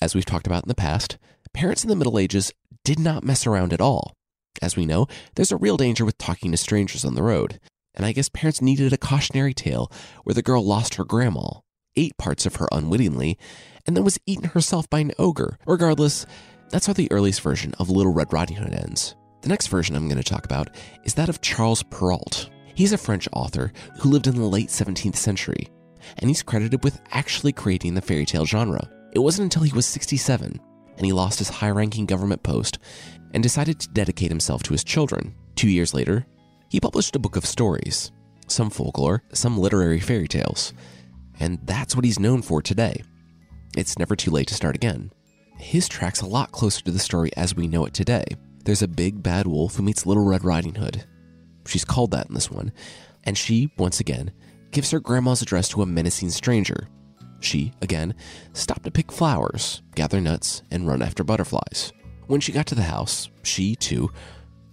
As 0.00 0.14
we've 0.14 0.24
talked 0.24 0.46
about 0.46 0.64
in 0.64 0.68
the 0.68 0.74
past, 0.74 1.18
parents 1.52 1.82
in 1.82 1.88
the 1.88 1.96
Middle 1.96 2.18
Ages 2.18 2.52
did 2.84 2.98
not 2.98 3.24
mess 3.24 3.46
around 3.46 3.72
at 3.72 3.80
all. 3.80 4.14
As 4.62 4.76
we 4.76 4.86
know, 4.86 5.06
there's 5.34 5.52
a 5.52 5.56
real 5.56 5.76
danger 5.76 6.04
with 6.04 6.18
talking 6.18 6.52
to 6.52 6.58
strangers 6.58 7.04
on 7.04 7.14
the 7.14 7.22
road, 7.22 7.58
and 7.94 8.04
I 8.06 8.12
guess 8.12 8.28
parents 8.28 8.62
needed 8.62 8.92
a 8.92 8.98
cautionary 8.98 9.54
tale 9.54 9.90
where 10.24 10.34
the 10.34 10.42
girl 10.42 10.64
lost 10.64 10.94
her 10.94 11.04
grandma, 11.04 11.60
ate 11.96 12.16
parts 12.18 12.46
of 12.46 12.56
her 12.56 12.68
unwittingly, 12.70 13.38
and 13.86 13.96
then 13.96 14.04
was 14.04 14.18
eaten 14.26 14.50
herself 14.50 14.88
by 14.88 15.00
an 15.00 15.12
ogre. 15.18 15.58
Regardless, 15.66 16.26
that's 16.70 16.86
how 16.86 16.92
the 16.92 17.10
earliest 17.10 17.40
version 17.40 17.74
of 17.78 17.90
Little 17.90 18.12
Red 18.12 18.32
Riding 18.32 18.56
Hood 18.56 18.72
ends. 18.72 19.15
The 19.46 19.50
next 19.50 19.68
version 19.68 19.94
I'm 19.94 20.08
going 20.08 20.20
to 20.20 20.28
talk 20.28 20.44
about 20.44 20.70
is 21.04 21.14
that 21.14 21.28
of 21.28 21.40
Charles 21.40 21.84
Perrault. 21.84 22.50
He's 22.74 22.92
a 22.92 22.98
French 22.98 23.28
author 23.32 23.72
who 24.00 24.08
lived 24.10 24.26
in 24.26 24.34
the 24.34 24.42
late 24.42 24.70
17th 24.70 25.14
century, 25.14 25.68
and 26.18 26.28
he's 26.28 26.42
credited 26.42 26.82
with 26.82 27.00
actually 27.12 27.52
creating 27.52 27.94
the 27.94 28.00
fairy 28.00 28.26
tale 28.26 28.44
genre. 28.44 28.90
It 29.12 29.20
wasn't 29.20 29.44
until 29.44 29.62
he 29.62 29.72
was 29.72 29.86
67 29.86 30.60
and 30.96 31.06
he 31.06 31.12
lost 31.12 31.38
his 31.38 31.48
high 31.48 31.70
ranking 31.70 32.06
government 32.06 32.42
post 32.42 32.80
and 33.34 33.40
decided 33.40 33.78
to 33.78 33.88
dedicate 33.90 34.32
himself 34.32 34.64
to 34.64 34.72
his 34.72 34.82
children. 34.82 35.32
Two 35.54 35.70
years 35.70 35.94
later, 35.94 36.26
he 36.68 36.80
published 36.80 37.14
a 37.14 37.20
book 37.20 37.36
of 37.36 37.46
stories, 37.46 38.10
some 38.48 38.68
folklore, 38.68 39.22
some 39.32 39.56
literary 39.56 40.00
fairy 40.00 40.26
tales, 40.26 40.72
and 41.38 41.60
that's 41.62 41.94
what 41.94 42.04
he's 42.04 42.18
known 42.18 42.42
for 42.42 42.60
today. 42.60 43.00
It's 43.76 43.96
never 43.96 44.16
too 44.16 44.32
late 44.32 44.48
to 44.48 44.54
start 44.54 44.74
again. 44.74 45.12
His 45.56 45.86
track's 45.86 46.22
a 46.22 46.26
lot 46.26 46.50
closer 46.50 46.82
to 46.82 46.90
the 46.90 46.98
story 46.98 47.30
as 47.36 47.54
we 47.54 47.68
know 47.68 47.84
it 47.84 47.94
today. 47.94 48.24
There's 48.66 48.82
a 48.82 48.88
big 48.88 49.22
bad 49.22 49.46
wolf 49.46 49.76
who 49.76 49.84
meets 49.84 50.06
Little 50.06 50.24
Red 50.24 50.44
Riding 50.44 50.74
Hood. 50.74 51.04
She's 51.66 51.84
called 51.84 52.10
that 52.10 52.26
in 52.26 52.34
this 52.34 52.50
one, 52.50 52.72
and 53.22 53.38
she, 53.38 53.72
once 53.78 54.00
again, 54.00 54.32
gives 54.72 54.90
her 54.90 54.98
grandma's 54.98 55.40
address 55.40 55.68
to 55.68 55.82
a 55.82 55.86
menacing 55.86 56.30
stranger. 56.30 56.88
She, 57.38 57.72
again, 57.80 58.16
stopped 58.54 58.82
to 58.82 58.90
pick 58.90 59.12
flowers, 59.12 59.82
gather 59.94 60.20
nuts, 60.20 60.62
and 60.72 60.88
run 60.88 61.00
after 61.00 61.22
butterflies. 61.22 61.92
When 62.26 62.40
she 62.40 62.50
got 62.50 62.66
to 62.66 62.74
the 62.74 62.82
house, 62.82 63.30
she, 63.44 63.76
too, 63.76 64.10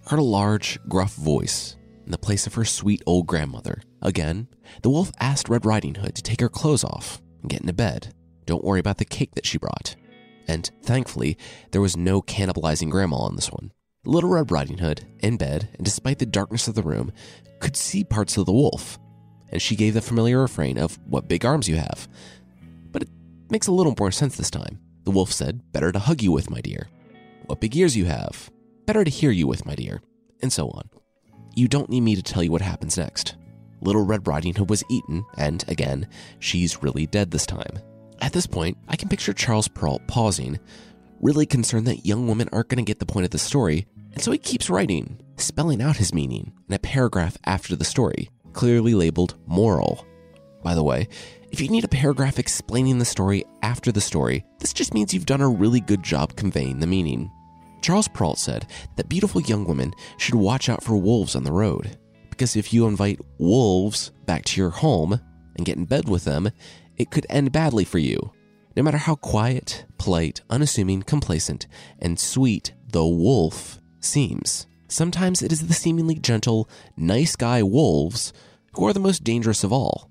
heard 0.08 0.18
a 0.18 0.24
large, 0.24 0.76
gruff 0.88 1.14
voice 1.14 1.76
in 2.04 2.10
the 2.10 2.18
place 2.18 2.48
of 2.48 2.54
her 2.54 2.64
sweet 2.64 3.00
old 3.06 3.28
grandmother. 3.28 3.80
Again, 4.02 4.48
the 4.82 4.90
wolf 4.90 5.12
asked 5.20 5.48
Red 5.48 5.64
Riding 5.64 5.94
Hood 5.94 6.16
to 6.16 6.22
take 6.22 6.40
her 6.40 6.48
clothes 6.48 6.82
off 6.82 7.22
and 7.42 7.48
get 7.48 7.60
into 7.60 7.72
bed. 7.72 8.12
Don't 8.44 8.64
worry 8.64 8.80
about 8.80 8.98
the 8.98 9.04
cake 9.04 9.36
that 9.36 9.46
she 9.46 9.56
brought. 9.56 9.94
And 10.48 10.68
thankfully, 10.82 11.38
there 11.70 11.80
was 11.80 11.96
no 11.96 12.20
cannibalizing 12.20 12.90
grandma 12.90 13.18
on 13.18 13.36
this 13.36 13.52
one. 13.52 13.70
Little 14.06 14.30
Red 14.30 14.50
Riding 14.50 14.78
Hood, 14.78 15.06
in 15.20 15.38
bed, 15.38 15.68
and 15.76 15.84
despite 15.84 16.18
the 16.18 16.26
darkness 16.26 16.68
of 16.68 16.74
the 16.74 16.82
room, 16.82 17.10
could 17.60 17.76
see 17.76 18.04
parts 18.04 18.36
of 18.36 18.44
the 18.44 18.52
wolf. 18.52 18.98
And 19.48 19.62
she 19.62 19.76
gave 19.76 19.94
the 19.94 20.02
familiar 20.02 20.40
refrain 20.40 20.76
of, 20.76 20.98
What 21.06 21.28
big 21.28 21.44
arms 21.44 21.68
you 21.68 21.76
have. 21.76 22.06
But 22.92 23.04
it 23.04 23.08
makes 23.50 23.66
a 23.66 23.72
little 23.72 23.94
more 23.98 24.10
sense 24.10 24.36
this 24.36 24.50
time. 24.50 24.78
The 25.04 25.10
wolf 25.10 25.32
said, 25.32 25.72
Better 25.72 25.90
to 25.90 25.98
hug 25.98 26.22
you 26.22 26.32
with, 26.32 26.50
my 26.50 26.60
dear. 26.60 26.88
What 27.46 27.60
big 27.60 27.74
ears 27.76 27.96
you 27.96 28.04
have. 28.04 28.50
Better 28.84 29.04
to 29.04 29.10
hear 29.10 29.30
you 29.30 29.46
with, 29.46 29.64
my 29.64 29.74
dear. 29.74 30.02
And 30.42 30.52
so 30.52 30.68
on. 30.68 30.90
You 31.54 31.68
don't 31.68 31.88
need 31.88 32.02
me 32.02 32.14
to 32.14 32.22
tell 32.22 32.42
you 32.42 32.50
what 32.50 32.60
happens 32.60 32.98
next. 32.98 33.36
Little 33.80 34.04
Red 34.04 34.26
Riding 34.26 34.54
Hood 34.54 34.68
was 34.68 34.84
eaten, 34.90 35.24
and 35.38 35.64
again, 35.68 36.08
she's 36.40 36.82
really 36.82 37.06
dead 37.06 37.30
this 37.30 37.46
time. 37.46 37.78
At 38.20 38.32
this 38.32 38.46
point, 38.46 38.76
I 38.88 38.96
can 38.96 39.08
picture 39.08 39.32
Charles 39.32 39.68
Perrault 39.68 40.06
pausing, 40.08 40.58
really 41.24 41.46
concerned 41.46 41.86
that 41.86 42.04
young 42.04 42.28
women 42.28 42.50
aren't 42.52 42.68
going 42.68 42.84
to 42.84 42.88
get 42.88 42.98
the 42.98 43.06
point 43.06 43.24
of 43.24 43.30
the 43.30 43.38
story, 43.38 43.86
and 44.12 44.22
so 44.22 44.30
he 44.30 44.36
keeps 44.36 44.68
writing, 44.68 45.18
spelling 45.36 45.80
out 45.80 45.96
his 45.96 46.12
meaning 46.12 46.52
in 46.68 46.74
a 46.74 46.78
paragraph 46.78 47.38
after 47.46 47.74
the 47.74 47.84
story, 47.84 48.28
clearly 48.52 48.94
labeled 48.94 49.34
moral. 49.46 50.06
By 50.62 50.74
the 50.74 50.84
way, 50.84 51.08
if 51.50 51.62
you 51.62 51.68
need 51.68 51.84
a 51.84 51.88
paragraph 51.88 52.38
explaining 52.38 52.98
the 52.98 53.06
story 53.06 53.42
after 53.62 53.90
the 53.90 54.02
story, 54.02 54.44
this 54.58 54.74
just 54.74 54.92
means 54.92 55.14
you've 55.14 55.24
done 55.24 55.40
a 55.40 55.48
really 55.48 55.80
good 55.80 56.02
job 56.02 56.36
conveying 56.36 56.78
the 56.78 56.86
meaning. 56.86 57.30
Charles 57.80 58.08
Perrault 58.08 58.38
said 58.38 58.66
that 58.96 59.08
beautiful 59.08 59.40
young 59.40 59.64
women 59.64 59.94
should 60.18 60.34
watch 60.34 60.68
out 60.68 60.84
for 60.84 60.96
wolves 60.96 61.34
on 61.34 61.44
the 61.44 61.52
road, 61.52 61.98
because 62.28 62.54
if 62.54 62.70
you 62.72 62.86
invite 62.86 63.20
wolves 63.38 64.10
back 64.26 64.44
to 64.44 64.60
your 64.60 64.70
home 64.70 65.18
and 65.56 65.64
get 65.64 65.78
in 65.78 65.86
bed 65.86 66.06
with 66.06 66.24
them, 66.24 66.50
it 66.98 67.10
could 67.10 67.26
end 67.30 67.50
badly 67.50 67.84
for 67.84 67.98
you. 67.98 68.30
No 68.76 68.82
matter 68.82 68.98
how 68.98 69.14
quiet, 69.14 69.86
polite, 69.98 70.40
unassuming, 70.50 71.02
complacent, 71.02 71.66
and 72.00 72.18
sweet 72.18 72.74
the 72.90 73.06
wolf 73.06 73.78
seems, 74.00 74.66
sometimes 74.88 75.42
it 75.42 75.52
is 75.52 75.66
the 75.66 75.74
seemingly 75.74 76.16
gentle, 76.16 76.68
nice 76.96 77.36
guy 77.36 77.62
wolves 77.62 78.32
who 78.72 78.86
are 78.86 78.92
the 78.92 79.00
most 79.00 79.22
dangerous 79.22 79.62
of 79.62 79.72
all. 79.72 80.10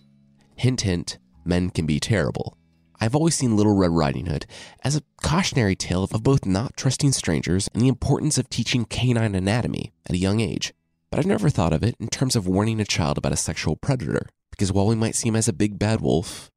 Hint, 0.56 0.82
hint, 0.82 1.18
men 1.44 1.70
can 1.70 1.86
be 1.86 2.00
terrible. 2.00 2.58
I've 3.02 3.16
always 3.16 3.36
seen 3.36 3.58
Little 3.58 3.76
Red 3.76 3.92
Riding 3.92 4.28
Hood 4.28 4.46
as 4.82 4.96
a 4.96 5.04
cautionary 5.22 5.76
tale 5.76 6.06
of 6.06 6.24
both 6.24 6.46
not 6.46 6.78
trusting 6.78 7.12
strangers 7.12 7.68
and 7.74 7.84
the 7.84 7.90
importance 7.90 8.38
of 8.38 8.50
teaching 8.50 8.86
canine 8.86 9.36
anatomy 9.36 9.92
at 10.06 10.16
a 10.16 10.20
young 10.20 10.40
age. 10.40 10.74
But 11.10 11.20
I've 11.20 11.26
never 11.26 11.50
thought 11.50 11.74
of 11.74 11.84
it 11.84 11.96
in 12.00 12.08
terms 12.08 12.38
of 12.38 12.48
warning 12.48 12.80
a 12.80 12.86
child 12.86 13.18
about 13.18 13.34
a 13.34 13.38
sexual 13.38 13.76
predator, 13.76 14.30
because 14.52 14.72
while 14.72 14.88
we 14.88 14.96
might 14.96 15.16
see 15.16 15.28
him 15.28 15.36
as 15.36 15.50
a 15.50 15.54
big 15.54 15.78
bad 15.78 16.00
wolf, 16.00 16.50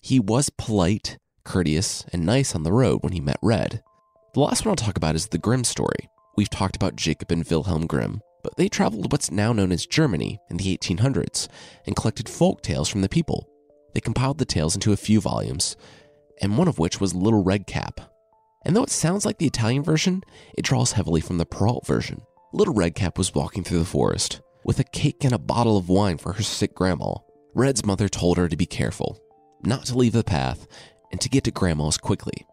he 0.00 0.18
was 0.18 0.50
polite, 0.50 1.18
courteous, 1.44 2.04
and 2.12 2.24
nice 2.24 2.54
on 2.54 2.62
the 2.62 2.72
road 2.72 3.02
when 3.02 3.12
he 3.12 3.20
met 3.20 3.38
Red. 3.42 3.82
The 4.34 4.40
last 4.40 4.64
one 4.64 4.70
I'll 4.72 4.76
talk 4.76 4.96
about 4.96 5.14
is 5.14 5.26
the 5.26 5.38
Grimm 5.38 5.64
story. 5.64 6.08
We've 6.36 6.50
talked 6.50 6.76
about 6.76 6.96
Jacob 6.96 7.30
and 7.30 7.44
Wilhelm 7.44 7.86
Grimm, 7.86 8.20
but 8.42 8.56
they 8.56 8.68
traveled 8.68 9.12
what's 9.12 9.30
now 9.30 9.52
known 9.52 9.72
as 9.72 9.86
Germany 9.86 10.38
in 10.50 10.56
the 10.56 10.76
1800s 10.76 11.48
and 11.86 11.96
collected 11.96 12.28
folk 12.28 12.62
tales 12.62 12.88
from 12.88 13.02
the 13.02 13.08
people. 13.08 13.48
They 13.94 14.00
compiled 14.00 14.38
the 14.38 14.44
tales 14.44 14.74
into 14.74 14.92
a 14.92 14.96
few 14.96 15.20
volumes, 15.20 15.76
and 16.40 16.56
one 16.56 16.68
of 16.68 16.78
which 16.78 17.00
was 17.00 17.14
Little 17.14 17.42
Red 17.42 17.66
Cap. 17.66 18.00
And 18.64 18.74
though 18.74 18.84
it 18.84 18.90
sounds 18.90 19.26
like 19.26 19.38
the 19.38 19.46
Italian 19.46 19.82
version, 19.82 20.22
it 20.56 20.64
draws 20.64 20.92
heavily 20.92 21.20
from 21.20 21.38
the 21.38 21.46
Perrault 21.46 21.86
version. 21.86 22.22
Little 22.52 22.74
Red 22.74 22.94
Cap 22.94 23.18
was 23.18 23.34
walking 23.34 23.64
through 23.64 23.80
the 23.80 23.84
forest 23.84 24.40
with 24.64 24.78
a 24.78 24.84
cake 24.84 25.24
and 25.24 25.32
a 25.32 25.38
bottle 25.38 25.76
of 25.76 25.88
wine 25.88 26.18
for 26.18 26.34
her 26.34 26.42
sick 26.42 26.74
grandma. 26.74 27.14
Red's 27.54 27.84
mother 27.84 28.08
told 28.08 28.38
her 28.38 28.48
to 28.48 28.56
be 28.56 28.66
careful, 28.66 29.20
not 29.64 29.84
to 29.86 29.98
leave 29.98 30.12
the 30.12 30.24
path, 30.24 30.66
and 31.12 31.20
to 31.20 31.28
get 31.28 31.44
to 31.44 31.50
grandma's 31.50 31.98
quickly. 31.98 32.46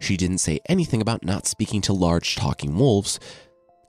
She 0.00 0.16
didn't 0.16 0.38
say 0.38 0.60
anything 0.66 1.02
about 1.02 1.24
not 1.24 1.46
speaking 1.46 1.80
to 1.82 1.92
large 1.92 2.36
talking 2.36 2.78
wolves, 2.78 3.18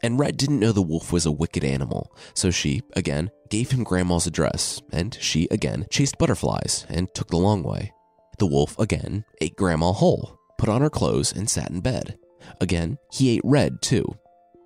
and 0.01 0.19
Red 0.19 0.37
didn't 0.37 0.59
know 0.59 0.71
the 0.71 0.81
wolf 0.81 1.11
was 1.11 1.25
a 1.25 1.31
wicked 1.31 1.63
animal, 1.63 2.11
so 2.33 2.51
she, 2.51 2.81
again, 2.95 3.29
gave 3.49 3.71
him 3.71 3.83
Grandma's 3.83 4.27
address, 4.27 4.81
and 4.91 5.17
she, 5.19 5.47
again, 5.51 5.85
chased 5.89 6.17
butterflies 6.17 6.85
and 6.89 7.13
took 7.13 7.27
the 7.29 7.37
long 7.37 7.63
way. 7.63 7.91
The 8.39 8.47
wolf, 8.47 8.77
again, 8.79 9.25
ate 9.41 9.55
Grandma 9.57 9.91
whole, 9.91 10.39
put 10.57 10.69
on 10.69 10.81
her 10.81 10.89
clothes, 10.89 11.33
and 11.33 11.49
sat 11.49 11.69
in 11.69 11.81
bed. 11.81 12.17
Again, 12.61 12.97
he 13.11 13.29
ate 13.31 13.41
Red, 13.43 13.81
too. 13.81 14.05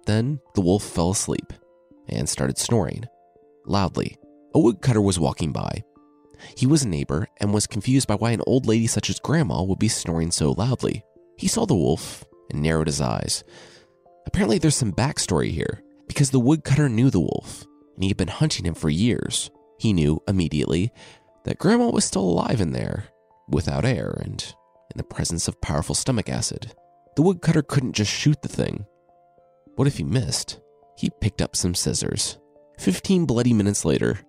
Then 0.05 0.39
the 0.53 0.61
wolf 0.61 0.83
fell 0.83 1.11
asleep 1.11 1.51
and 2.07 2.29
started 2.29 2.57
snoring 2.57 3.05
loudly. 3.65 4.17
A 4.53 4.59
woodcutter 4.59 5.01
was 5.01 5.19
walking 5.19 5.51
by. 5.51 5.83
He 6.55 6.65
was 6.65 6.83
a 6.83 6.87
neighbor 6.87 7.27
and 7.37 7.53
was 7.53 7.67
confused 7.67 8.07
by 8.07 8.15
why 8.15 8.31
an 8.31 8.41
old 8.45 8.65
lady 8.65 8.87
such 8.87 9.09
as 9.09 9.19
Grandma 9.19 9.63
would 9.63 9.79
be 9.79 9.87
snoring 9.87 10.31
so 10.31 10.51
loudly. 10.51 11.03
He 11.37 11.47
saw 11.47 11.65
the 11.65 11.75
wolf 11.75 12.23
and 12.49 12.61
narrowed 12.61 12.87
his 12.87 13.01
eyes. 13.01 13.43
Apparently, 14.25 14.57
there's 14.57 14.75
some 14.75 14.93
backstory 14.93 15.51
here, 15.51 15.83
because 16.07 16.31
the 16.31 16.39
woodcutter 16.39 16.89
knew 16.89 17.09
the 17.09 17.19
wolf, 17.19 17.65
and 17.95 18.03
he 18.03 18.09
had 18.09 18.17
been 18.17 18.27
hunting 18.27 18.65
him 18.65 18.73
for 18.73 18.89
years. 18.89 19.51
He 19.79 19.93
knew 19.93 20.21
immediately 20.27 20.91
that 21.45 21.57
Grandma 21.57 21.89
was 21.89 22.05
still 22.05 22.23
alive 22.23 22.61
in 22.61 22.71
there, 22.71 23.09
without 23.49 23.85
air 23.85 24.17
and 24.23 24.41
in 24.93 24.97
the 24.97 25.03
presence 25.03 25.47
of 25.47 25.59
powerful 25.61 25.95
stomach 25.95 26.29
acid. 26.29 26.73
The 27.15 27.21
woodcutter 27.21 27.61
couldn't 27.61 27.93
just 27.93 28.11
shoot 28.11 28.41
the 28.41 28.47
thing. 28.47 28.85
What 29.75 29.87
if 29.87 29.97
he 29.97 30.03
missed? 30.03 30.59
He 30.95 31.09
picked 31.21 31.41
up 31.41 31.55
some 31.55 31.75
scissors. 31.75 32.37
Fifteen 32.79 33.25
bloody 33.25 33.53
minutes 33.53 33.85
later, 33.85 34.19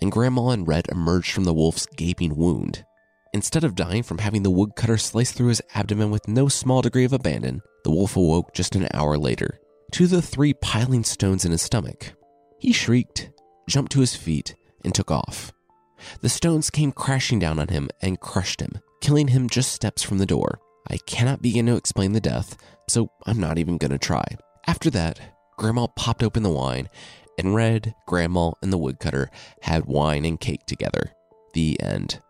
and 0.00 0.12
Grandma 0.12 0.50
and 0.50 0.66
Red 0.66 0.86
emerged 0.88 1.32
from 1.32 1.44
the 1.44 1.54
wolf's 1.54 1.86
gaping 1.86 2.36
wound. 2.36 2.84
Instead 3.32 3.64
of 3.64 3.74
dying 3.74 4.02
from 4.02 4.18
having 4.18 4.42
the 4.42 4.50
woodcutter 4.50 4.96
slice 4.96 5.32
through 5.32 5.48
his 5.48 5.62
abdomen 5.74 6.10
with 6.10 6.28
no 6.28 6.48
small 6.48 6.82
degree 6.82 7.04
of 7.04 7.12
abandon, 7.12 7.62
the 7.82 7.90
wolf 7.90 8.16
awoke 8.16 8.54
just 8.54 8.76
an 8.76 8.86
hour 8.94 9.18
later 9.18 9.58
to 9.92 10.06
the 10.06 10.22
three 10.22 10.54
piling 10.54 11.04
stones 11.04 11.44
in 11.44 11.52
his 11.52 11.62
stomach. 11.62 12.14
He 12.58 12.72
shrieked, 12.72 13.30
jumped 13.68 13.92
to 13.92 14.00
his 14.00 14.16
feet, 14.16 14.54
and 14.84 14.94
took 14.94 15.10
off. 15.10 15.52
The 16.20 16.28
stones 16.28 16.70
came 16.70 16.92
crashing 16.92 17.38
down 17.38 17.58
on 17.58 17.68
him 17.68 17.88
and 18.00 18.20
crushed 18.20 18.60
him, 18.60 18.80
killing 19.00 19.28
him 19.28 19.48
just 19.48 19.72
steps 19.72 20.02
from 20.02 20.18
the 20.18 20.26
door. 20.26 20.58
I 20.90 20.98
cannot 21.06 21.42
begin 21.42 21.66
to 21.66 21.76
explain 21.76 22.12
the 22.12 22.20
death, 22.20 22.56
so 22.88 23.10
I'm 23.26 23.40
not 23.40 23.58
even 23.58 23.78
going 23.78 23.90
to 23.90 23.98
try. 23.98 24.24
After 24.66 24.90
that, 24.90 25.20
Grandma 25.56 25.86
popped 25.86 26.22
open 26.22 26.42
the 26.42 26.50
wine, 26.50 26.88
and 27.38 27.54
Red, 27.54 27.94
Grandma, 28.06 28.52
and 28.62 28.72
the 28.72 28.78
woodcutter 28.78 29.30
had 29.62 29.86
wine 29.86 30.24
and 30.24 30.40
cake 30.40 30.66
together. 30.66 31.12
The 31.52 31.80
end. 31.80 32.20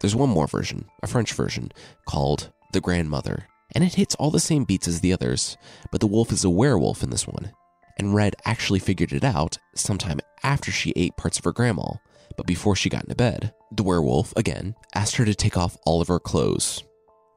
There's 0.00 0.16
one 0.16 0.30
more 0.30 0.46
version, 0.46 0.86
a 1.02 1.06
French 1.06 1.32
version, 1.34 1.70
called 2.06 2.50
The 2.72 2.80
Grandmother, 2.80 3.46
and 3.74 3.84
it 3.84 3.94
hits 3.94 4.14
all 4.14 4.30
the 4.30 4.40
same 4.40 4.64
beats 4.64 4.88
as 4.88 5.00
the 5.00 5.12
others, 5.12 5.56
but 5.92 6.00
the 6.00 6.06
wolf 6.06 6.32
is 6.32 6.44
a 6.44 6.50
werewolf 6.50 7.02
in 7.02 7.10
this 7.10 7.26
one. 7.26 7.52
And 7.98 8.14
Red 8.14 8.34
actually 8.46 8.78
figured 8.78 9.12
it 9.12 9.24
out 9.24 9.58
sometime 9.74 10.20
after 10.42 10.70
she 10.70 10.94
ate 10.96 11.16
parts 11.16 11.38
of 11.38 11.44
her 11.44 11.52
grandma, 11.52 11.94
but 12.36 12.46
before 12.46 12.74
she 12.74 12.88
got 12.88 13.04
into 13.04 13.14
bed. 13.14 13.52
The 13.72 13.82
werewolf, 13.82 14.32
again, 14.36 14.74
asked 14.94 15.16
her 15.16 15.24
to 15.26 15.34
take 15.34 15.56
off 15.56 15.76
all 15.84 16.00
of 16.00 16.08
her 16.08 16.18
clothes. 16.18 16.82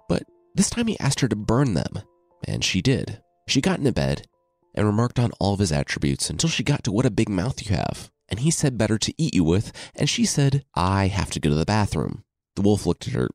But 0.08 0.24
this 0.56 0.70
time 0.70 0.88
he 0.88 1.00
asked 1.00 1.20
her 1.20 1.28
to 1.28 1.36
burn 1.36 1.74
them, 1.74 2.02
and 2.48 2.64
she 2.64 2.82
did. 2.82 3.22
She 3.48 3.60
got 3.60 3.80
into 3.80 3.92
bed 3.92 4.26
and 4.74 4.86
remarked 4.86 5.20
on 5.20 5.32
all 5.40 5.54
of 5.54 5.60
his 5.60 5.72
attributes 5.72 6.30
until 6.30 6.50
she 6.50 6.64
got 6.64 6.84
to 6.84 6.92
what 6.92 7.06
a 7.06 7.12
big 7.12 7.30
mouth 7.30 7.64
you 7.64 7.76
have. 7.76 8.10
And 8.30 8.40
he 8.40 8.52
said 8.52 8.78
better 8.78 8.98
to 8.98 9.14
eat 9.18 9.36
you 9.36 9.44
with, 9.44 9.72
and 9.96 10.10
she 10.10 10.26
said, 10.26 10.66
I 10.74 11.08
have 11.08 11.30
to 11.32 11.40
go 11.40 11.50
to 11.50 11.56
the 11.56 11.66
bathroom. 11.66 12.24
The 12.56 12.62
wolf 12.62 12.86
looked 12.86 13.08
at 13.08 13.14
her. 13.14 13.30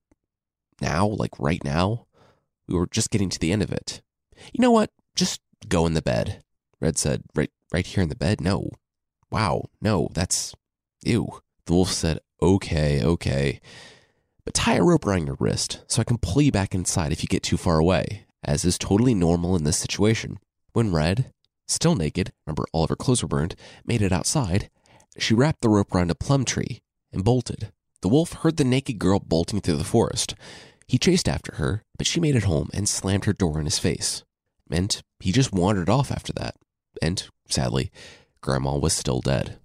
Now? 0.80 1.07
Like 1.07 1.38
right 1.38 1.62
now? 1.62 2.07
We 2.66 2.75
were 2.75 2.87
just 2.87 3.11
getting 3.11 3.28
to 3.30 3.38
the 3.38 3.52
end 3.52 3.62
of 3.62 3.73
it. 3.73 4.02
You 4.52 4.61
know 4.61 4.71
what? 4.71 4.90
Just 5.14 5.40
go 5.68 5.87
in 5.87 5.95
the 5.95 6.02
bed. 6.02 6.42
Red 6.80 6.99
said, 6.99 7.25
Right 7.35 7.50
right 7.73 7.87
here 7.87 8.02
in 8.02 8.09
the 8.09 8.16
bed? 8.16 8.40
No. 8.40 8.71
Wow, 9.30 9.68
no, 9.80 10.09
that's 10.12 10.54
ew. 11.02 11.40
The 11.66 11.73
wolf 11.73 11.90
said, 11.90 12.21
Okay, 12.40 13.02
okay. 13.02 13.61
But 14.45 14.54
tie 14.54 14.76
a 14.76 14.83
rope 14.83 15.07
around 15.07 15.26
your 15.26 15.37
wrist 15.38 15.83
so 15.88 16.00
I 16.00 16.04
can 16.04 16.18
pull 16.18 16.40
you 16.40 16.52
back 16.52 16.75
inside 16.75 17.12
if 17.12 17.23
you 17.23 17.28
get 17.28 17.42
too 17.42 17.57
far 17.57 17.78
away, 17.78 18.26
as 18.45 18.64
is 18.64 18.78
totally 18.78 19.14
normal 19.14 19.57
in 19.57 19.64
this 19.64 19.76
situation. 19.76 20.38
When 20.78 20.92
Red, 20.92 21.32
still 21.66 21.97
naked, 21.97 22.32
remember 22.47 22.64
all 22.73 22.85
of 22.85 22.90
her 22.90 22.94
clothes 22.94 23.20
were 23.20 23.28
burned, 23.28 23.56
made 23.85 24.00
it 24.00 24.12
outside, 24.12 24.70
she 25.18 25.35
wrapped 25.35 25.61
the 25.61 25.68
rope 25.68 25.92
around 25.92 26.12
a 26.12 26.14
plum 26.14 26.44
tree 26.44 26.82
and 27.12 27.25
bolted. 27.25 27.73
The 28.00 28.08
wolf 28.08 28.32
heard 28.32 28.58
the 28.58 28.64
naked 28.64 29.00
girl 29.00 29.18
bolting 29.18 29.61
through 29.61 29.78
the 29.78 29.82
forest. 29.82 30.37
He 30.87 30.97
chased 30.97 31.28
after 31.28 31.56
her, 31.56 31.82
but 31.97 32.06
she 32.06 32.20
made 32.20 32.37
it 32.37 32.44
home 32.44 32.70
and 32.73 32.88
slammed 32.88 33.25
her 33.25 33.32
door 33.32 33.58
in 33.58 33.64
his 33.64 33.80
face. 33.80 34.23
And 34.70 35.02
he 35.18 35.32
just 35.32 35.52
wandered 35.52 35.88
off 35.88 36.12
after 36.12 36.32
that. 36.35 36.54
And, 37.02 37.28
sadly, 37.49 37.90
Grandma 38.40 38.76
was 38.76 38.92
still 38.92 39.20
dead. 39.20 39.58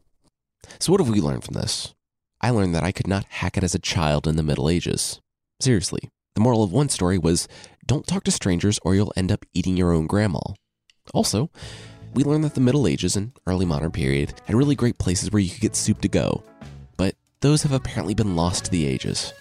So, 0.80 0.92
what 0.92 1.00
have 1.00 1.14
we 1.14 1.22
learned 1.22 1.44
from 1.44 1.54
this? 1.54 1.94
I 2.42 2.50
learned 2.50 2.74
that 2.74 2.84
I 2.84 2.92
could 2.92 3.06
not 3.08 3.26
hack 3.26 3.56
it 3.56 3.64
as 3.64 3.76
a 3.76 3.80
child 3.94 4.28
in 4.28 4.36
the 4.36 4.42
Middle 4.42 4.68
Ages. 4.68 5.22
Seriously, 5.60 6.10
the 6.34 6.42
moral 6.42 6.64
of 6.64 6.72
one 6.72 6.90
story 6.90 7.20
was 7.20 7.48
don't 7.86 8.08
talk 8.08 8.24
to 8.24 8.32
strangers 8.32 8.80
or 8.82 8.96
you'll 8.96 9.14
end 9.16 9.32
up 9.32 9.46
eating 9.54 9.78
your 9.78 9.92
own 9.92 10.08
grandma. 10.08 10.40
Also, 11.14 11.50
we 12.14 12.24
learned 12.24 12.44
that 12.44 12.56
the 12.56 12.62
Middle 12.62 12.88
Ages 12.88 13.16
and 13.16 13.32
early 13.48 13.66
modern 13.66 13.92
period 13.92 14.34
had 14.46 14.56
really 14.56 14.76
great 14.76 14.98
places 14.98 15.32
where 15.32 15.42
you 15.42 15.50
could 15.50 15.62
get 15.62 15.76
soup 15.76 16.02
to 16.02 16.08
go. 16.08 16.44
But 16.98 17.16
those 17.42 17.64
have 17.64 17.72
apparently 17.72 18.14
been 18.14 18.36
lost 18.36 18.66
to 18.66 18.72
the 18.72 18.86
ages. 18.86 19.34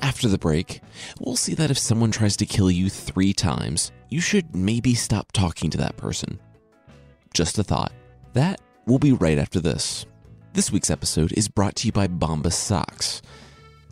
After 0.00 0.28
the 0.28 0.38
break, 0.38 0.80
we'll 1.20 1.36
see 1.36 1.54
that 1.54 1.70
if 1.70 1.78
someone 1.78 2.10
tries 2.10 2.36
to 2.38 2.46
kill 2.46 2.72
you 2.72 2.90
three 2.90 3.32
times, 3.32 3.92
you 4.08 4.20
should 4.20 4.52
maybe 4.52 4.94
stop 4.94 5.30
talking 5.30 5.70
to 5.70 5.78
that 5.78 5.96
person. 5.96 6.40
Just 7.34 7.58
a 7.58 7.62
thought. 7.62 7.92
That 8.32 8.60
will 8.86 8.98
be 8.98 9.12
right 9.12 9.38
after 9.38 9.60
this. 9.60 10.06
This 10.58 10.72
week's 10.72 10.90
episode 10.90 11.32
is 11.34 11.46
brought 11.46 11.76
to 11.76 11.86
you 11.86 11.92
by 11.92 12.08
Bombas 12.08 12.54
Socks. 12.54 13.22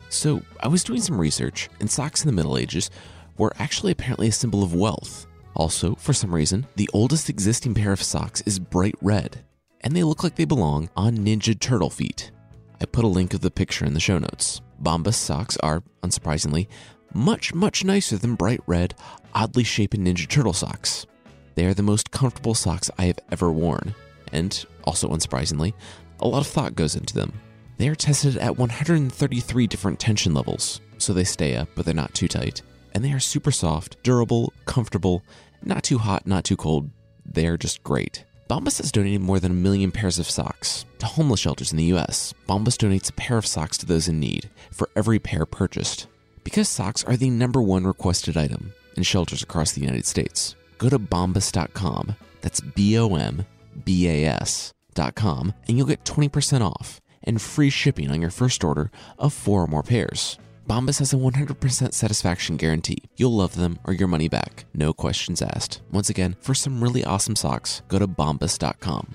So, 0.08 0.42
I 0.58 0.66
was 0.66 0.82
doing 0.82 1.00
some 1.00 1.16
research, 1.16 1.68
and 1.78 1.88
socks 1.88 2.24
in 2.24 2.26
the 2.26 2.32
Middle 2.32 2.58
Ages 2.58 2.90
were 3.38 3.52
actually 3.60 3.92
apparently 3.92 4.26
a 4.26 4.32
symbol 4.32 4.64
of 4.64 4.74
wealth. 4.74 5.28
Also, 5.54 5.94
for 5.94 6.12
some 6.12 6.34
reason, 6.34 6.66
the 6.74 6.90
oldest 6.92 7.30
existing 7.30 7.72
pair 7.72 7.92
of 7.92 8.02
socks 8.02 8.40
is 8.46 8.58
bright 8.58 8.96
red, 9.00 9.44
and 9.82 9.94
they 9.94 10.02
look 10.02 10.24
like 10.24 10.34
they 10.34 10.44
belong 10.44 10.90
on 10.96 11.18
Ninja 11.18 11.56
Turtle 11.56 11.88
feet. 11.88 12.32
I 12.80 12.86
put 12.86 13.04
a 13.04 13.06
link 13.06 13.32
of 13.32 13.42
the 13.42 13.50
picture 13.52 13.84
in 13.84 13.94
the 13.94 14.00
show 14.00 14.18
notes. 14.18 14.60
Bombas 14.82 15.14
socks 15.14 15.56
are, 15.58 15.84
unsurprisingly, 16.02 16.66
much, 17.14 17.54
much 17.54 17.84
nicer 17.84 18.16
than 18.16 18.34
bright 18.34 18.60
red, 18.66 18.92
oddly 19.36 19.62
shaped 19.62 19.96
Ninja 19.96 20.26
Turtle 20.26 20.52
socks. 20.52 21.06
They 21.54 21.64
are 21.66 21.74
the 21.74 21.84
most 21.84 22.10
comfortable 22.10 22.54
socks 22.54 22.90
I 22.98 23.04
have 23.04 23.20
ever 23.30 23.52
worn, 23.52 23.94
and 24.32 24.66
also 24.82 25.08
unsurprisingly, 25.10 25.72
a 26.20 26.28
lot 26.28 26.40
of 26.40 26.46
thought 26.46 26.74
goes 26.74 26.96
into 26.96 27.14
them. 27.14 27.32
They 27.78 27.88
are 27.88 27.94
tested 27.94 28.36
at 28.38 28.56
133 28.56 29.66
different 29.66 30.00
tension 30.00 30.32
levels, 30.32 30.80
so 30.98 31.12
they 31.12 31.24
stay 31.24 31.56
up, 31.56 31.68
but 31.74 31.84
they're 31.84 31.94
not 31.94 32.14
too 32.14 32.28
tight. 32.28 32.62
And 32.94 33.04
they 33.04 33.12
are 33.12 33.20
super 33.20 33.50
soft, 33.50 34.02
durable, 34.02 34.52
comfortable, 34.64 35.22
not 35.62 35.82
too 35.82 35.98
hot, 35.98 36.26
not 36.26 36.44
too 36.44 36.56
cold. 36.56 36.90
They 37.24 37.46
are 37.46 37.58
just 37.58 37.82
great. 37.82 38.24
Bombas 38.48 38.78
has 38.78 38.92
donated 38.92 39.20
more 39.20 39.40
than 39.40 39.50
a 39.50 39.54
million 39.54 39.90
pairs 39.90 40.18
of 40.18 40.30
socks 40.30 40.84
to 40.98 41.06
homeless 41.06 41.40
shelters 41.40 41.72
in 41.72 41.78
the 41.78 41.92
US. 41.96 42.32
Bombas 42.48 42.76
donates 42.76 43.10
a 43.10 43.14
pair 43.14 43.36
of 43.36 43.46
socks 43.46 43.76
to 43.78 43.86
those 43.86 44.08
in 44.08 44.20
need 44.20 44.48
for 44.70 44.88
every 44.94 45.18
pair 45.18 45.44
purchased. 45.44 46.06
Because 46.44 46.68
socks 46.68 47.02
are 47.04 47.16
the 47.16 47.28
number 47.28 47.60
one 47.60 47.84
requested 47.84 48.36
item 48.36 48.72
in 48.96 49.02
shelters 49.02 49.42
across 49.42 49.72
the 49.72 49.80
United 49.80 50.06
States, 50.06 50.54
go 50.78 50.88
to 50.88 50.98
bombas.com. 50.98 52.14
That's 52.40 52.60
B 52.60 52.96
O 52.98 53.16
M 53.16 53.44
B 53.84 54.06
A 54.08 54.26
And 55.68 55.78
you'll 55.78 55.86
get 55.86 56.04
20% 56.04 56.62
off 56.62 57.00
and 57.22 57.40
free 57.40 57.70
shipping 57.70 58.10
on 58.10 58.20
your 58.20 58.30
first 58.30 58.64
order 58.64 58.90
of 59.18 59.32
four 59.32 59.62
or 59.62 59.66
more 59.66 59.82
pairs. 59.82 60.38
Bombas 60.68 60.98
has 60.98 61.12
a 61.12 61.16
100% 61.16 61.92
satisfaction 61.92 62.56
guarantee. 62.56 63.04
You'll 63.16 63.36
love 63.36 63.54
them 63.54 63.78
or 63.84 63.92
your 63.92 64.08
money 64.08 64.28
back. 64.28 64.64
No 64.74 64.92
questions 64.92 65.40
asked. 65.40 65.82
Once 65.92 66.10
again, 66.10 66.34
for 66.40 66.54
some 66.54 66.82
really 66.82 67.04
awesome 67.04 67.36
socks, 67.36 67.82
go 67.86 68.00
to 68.00 68.08
bombas.com. 68.08 69.14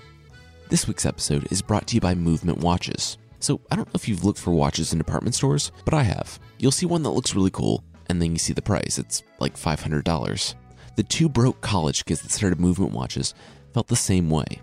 This 0.69 0.87
week's 0.87 1.05
episode 1.05 1.51
is 1.51 1.61
brought 1.61 1.87
to 1.87 1.95
you 1.95 2.01
by 2.01 2.15
Movement 2.15 2.59
Watches. 2.59 3.17
So, 3.39 3.59
I 3.69 3.75
don't 3.75 3.87
know 3.87 3.95
if 3.95 4.07
you've 4.07 4.23
looked 4.23 4.39
for 4.39 4.51
watches 4.51 4.93
in 4.93 4.99
department 4.99 5.35
stores, 5.35 5.71
but 5.83 5.93
I 5.93 6.03
have. 6.03 6.39
You'll 6.59 6.71
see 6.71 6.85
one 6.85 7.03
that 7.03 7.09
looks 7.09 7.35
really 7.35 7.49
cool, 7.49 7.83
and 8.07 8.21
then 8.21 8.31
you 8.31 8.37
see 8.37 8.53
the 8.53 8.61
price. 8.61 8.97
It's 8.97 9.23
like 9.39 9.57
$500. 9.57 10.55
The 10.95 11.03
two 11.03 11.27
broke 11.27 11.59
college 11.59 12.05
kids 12.05 12.21
that 12.21 12.31
started 12.31 12.59
Movement 12.59 12.93
Watches 12.93 13.33
felt 13.73 13.87
the 13.87 13.95
same 13.95 14.29
way. 14.29 14.61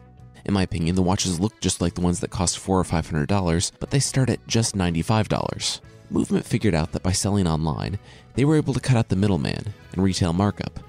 In 0.48 0.54
my 0.54 0.62
opinion, 0.62 0.96
the 0.96 1.02
watches 1.02 1.38
look 1.38 1.60
just 1.60 1.82
like 1.82 1.92
the 1.92 2.00
ones 2.00 2.20
that 2.20 2.30
cost 2.30 2.58
four 2.58 2.80
or 2.80 2.84
five 2.84 3.10
hundred 3.10 3.28
dollars, 3.28 3.70
but 3.80 3.90
they 3.90 3.98
start 3.98 4.30
at 4.30 4.46
just 4.46 4.74
ninety-five 4.74 5.28
dollars. 5.28 5.82
Movement 6.08 6.46
figured 6.46 6.74
out 6.74 6.92
that 6.92 7.02
by 7.02 7.12
selling 7.12 7.46
online, 7.46 7.98
they 8.34 8.46
were 8.46 8.56
able 8.56 8.72
to 8.72 8.80
cut 8.80 8.96
out 8.96 9.10
the 9.10 9.16
middleman 9.16 9.74
and 9.92 10.02
retail 10.02 10.32
markup, 10.32 10.80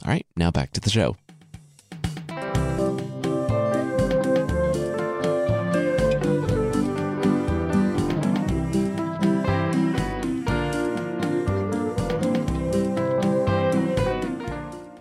All 0.04 0.10
right, 0.10 0.26
now 0.36 0.50
back 0.50 0.72
to 0.72 0.80
the 0.80 0.90
show. 0.90 1.16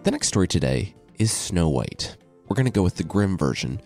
The 0.04 0.10
next 0.10 0.30
story 0.30 0.48
today 0.48 0.96
is 1.20 1.32
Snow 1.32 1.70
White. 1.70 2.18
We're 2.48 2.56
going 2.56 2.66
to 2.66 2.72
go 2.72 2.82
with 2.82 2.96
the 2.96 3.04
Grimm 3.04 3.38
version. 3.38 3.80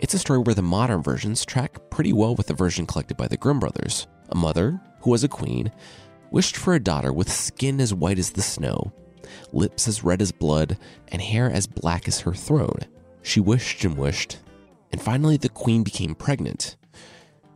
It's 0.00 0.12
a 0.12 0.18
story 0.18 0.40
where 0.40 0.54
the 0.54 0.62
modern 0.62 1.00
versions 1.00 1.44
track 1.44 1.78
pretty 1.90 2.12
well 2.12 2.34
with 2.34 2.48
the 2.48 2.54
version 2.54 2.86
collected 2.86 3.16
by 3.16 3.28
the 3.28 3.36
Grimm 3.36 3.60
brothers. 3.60 4.08
A 4.30 4.34
mother, 4.34 4.80
who 5.02 5.10
was 5.10 5.22
a 5.22 5.28
queen, 5.28 5.70
wished 6.32 6.56
for 6.56 6.74
a 6.74 6.80
daughter 6.80 7.12
with 7.12 7.30
skin 7.30 7.80
as 7.80 7.94
white 7.94 8.18
as 8.18 8.32
the 8.32 8.42
snow, 8.42 8.92
lips 9.52 9.86
as 9.86 10.02
red 10.02 10.20
as 10.20 10.32
blood, 10.32 10.76
and 11.12 11.22
hair 11.22 11.48
as 11.48 11.68
black 11.68 12.08
as 12.08 12.18
her 12.18 12.34
throne. 12.34 12.80
She 13.22 13.38
wished 13.38 13.84
and 13.84 13.96
wished, 13.96 14.38
and 14.90 15.00
finally 15.00 15.36
the 15.36 15.48
queen 15.48 15.84
became 15.84 16.16
pregnant. 16.16 16.76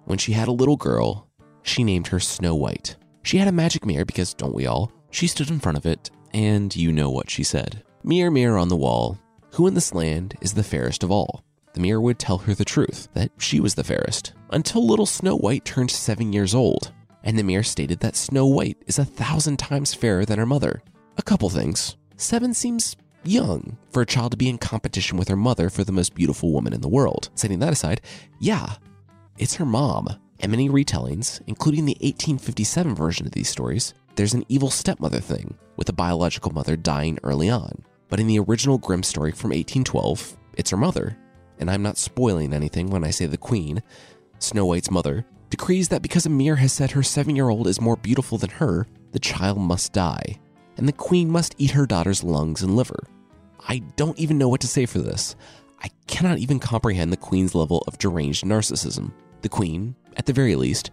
When 0.05 0.19
she 0.19 0.35
had 0.35 0.47
a 0.47 0.53
little 0.53 0.77
girl, 0.77 1.27
she 1.65 1.83
named 1.83 2.07
her 2.07 2.21
Snow 2.21 2.55
White. 2.55 2.95
She 3.25 3.39
had 3.39 3.49
a 3.49 3.53
magic 3.53 3.85
mirror 3.85 4.05
because, 4.05 4.35
don't 4.35 4.55
we 4.55 4.69
all? 4.69 4.93
She 5.11 5.27
stood 5.27 5.51
in 5.51 5.59
front 5.59 5.79
of 5.79 5.85
it, 5.85 6.13
and 6.33 6.77
you 6.77 6.93
know 6.93 7.11
what 7.11 7.29
she 7.29 7.43
said. 7.43 7.83
Mirror, 8.05 8.31
mirror 8.31 8.59
on 8.59 8.69
the 8.69 8.77
wall, 8.77 9.19
who 9.53 9.67
in 9.67 9.75
this 9.75 9.93
land 9.93 10.37
is 10.41 10.55
the 10.55 10.63
fairest 10.63 11.03
of 11.03 11.11
all? 11.11 11.43
The 11.75 11.81
mirror 11.81 12.01
would 12.01 12.19
tell 12.19 12.39
her 12.39 12.55
the 12.55 12.65
truth, 12.65 13.09
that 13.15 13.33
she 13.39 13.61
was 13.61 13.75
the 13.75 13.85
fairest, 13.85 14.33
until 14.51 14.87
little 14.87 15.07
Snow 15.07 15.37
White 15.37 15.65
turned 15.65 15.91
seven 15.91 16.33
years 16.33 16.55
old, 16.55 16.93
and 17.25 17.39
the 17.39 17.43
mirror 17.43 17.65
stated 17.65 18.01
that 18.01 18.17
Snow 18.17 18.47
White 18.47 18.79
is 18.87 18.99
a 18.99 19.05
thousand 19.05 19.59
times 19.59 19.95
fairer 19.95 20.25
than 20.25 20.39
her 20.39 20.47
mother. 20.47 20.83
A 21.17 21.23
couple 21.23 21.51
things. 21.51 21.97
Seven 22.17 22.55
seems 22.55 22.97
young 23.25 23.77
for 23.91 24.03
a 24.03 24.07
child 24.07 24.31
to 24.31 24.37
be 24.37 24.49
in 24.49 24.59
competition 24.59 25.19
with 25.19 25.29
her 25.29 25.37
mother 25.37 25.69
for 25.69 25.85
the 25.85 25.93
most 25.93 26.15
beautiful 26.15 26.53
woman 26.53 26.73
in 26.73 26.81
the 26.81 26.89
world. 26.89 27.31
Setting 27.35 27.59
that 27.59 27.73
aside, 27.73 28.01
yeah, 28.39 28.75
it's 29.37 29.57
her 29.57 29.67
mom. 29.67 30.09
And 30.41 30.53
many 30.53 30.69
retellings, 30.69 31.41
including 31.49 31.85
the 31.85 31.97
1857 32.01 32.95
version 32.95 33.27
of 33.27 33.33
these 33.33 33.49
stories, 33.49 33.93
there's 34.15 34.35
an 34.35 34.45
evil 34.49 34.71
stepmother 34.71 35.21
thing, 35.21 35.59
with 35.77 35.89
a 35.89 35.93
biological 35.93 36.53
mother 36.53 36.77
dying 36.77 37.19
early 37.25 37.51
on. 37.51 37.85
But 38.09 38.21
in 38.21 38.27
the 38.27 38.39
original 38.39 38.79
Grimm 38.79 39.03
story 39.03 39.33
from 39.33 39.51
1812, 39.51 40.37
it's 40.57 40.71
her 40.71 40.77
mother. 40.77 41.17
And 41.59 41.71
I'm 41.71 41.83
not 41.83 41.99
spoiling 41.99 42.53
anything 42.53 42.91
when 42.91 43.05
I 43.05 43.11
say 43.11 43.27
the 43.27 43.37
queen, 43.37 43.83
Snow 44.39 44.67
White's 44.67 44.91
mother, 44.91 45.27
decrees 45.51 45.89
that 45.89 46.03
because 46.03 46.27
Amir 46.27 46.57
has 46.57 46.73
said 46.73 46.93
her 46.93 47.03
seven 47.03 47.35
year 47.35 47.49
old 47.49 47.67
is 47.67 47.81
more 47.81 47.97
beautiful 47.97 48.39
than 48.39 48.51
her, 48.51 48.87
the 49.13 49.19
child 49.19 49.59
must 49.59 49.93
die. 49.93 50.39
And 50.77 50.87
the 50.87 50.93
queen 50.93 51.31
must 51.31 51.55
eat 51.59 51.73
her 51.73 51.87
daughter's 51.87 52.23
lungs 52.23 52.63
and 52.63 52.77
liver. 52.77 53.05
I 53.69 53.81
don't 53.97 54.19
even 54.19 54.39
know 54.39 54.49
what 54.49 54.61
to 54.61 54.69
say 54.69 54.87
for 54.87 55.01
this. 55.01 55.35
I 55.83 55.91
cannot 56.07 56.39
even 56.39 56.61
comprehend 56.61 57.13
the 57.13 57.17
queen's 57.17 57.55
level 57.55 57.85
of 57.87 57.99
deranged 57.99 58.45
narcissism. 58.45 59.13
The 59.43 59.49
queen, 59.49 59.97
at 60.17 60.27
the 60.27 60.33
very 60.33 60.55
least, 60.55 60.91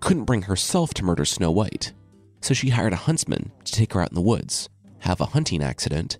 couldn't 0.00 0.24
bring 0.24 0.42
herself 0.42 0.94
to 0.94 1.04
murder 1.04 1.24
Snow 1.24 1.50
White. 1.50 1.92
So 2.40 2.54
she 2.54 2.70
hired 2.70 2.92
a 2.92 2.96
huntsman 2.96 3.52
to 3.64 3.72
take 3.72 3.92
her 3.94 4.00
out 4.00 4.10
in 4.10 4.14
the 4.14 4.20
woods, 4.20 4.68
have 4.98 5.20
a 5.20 5.26
hunting 5.26 5.62
accident, 5.62 6.18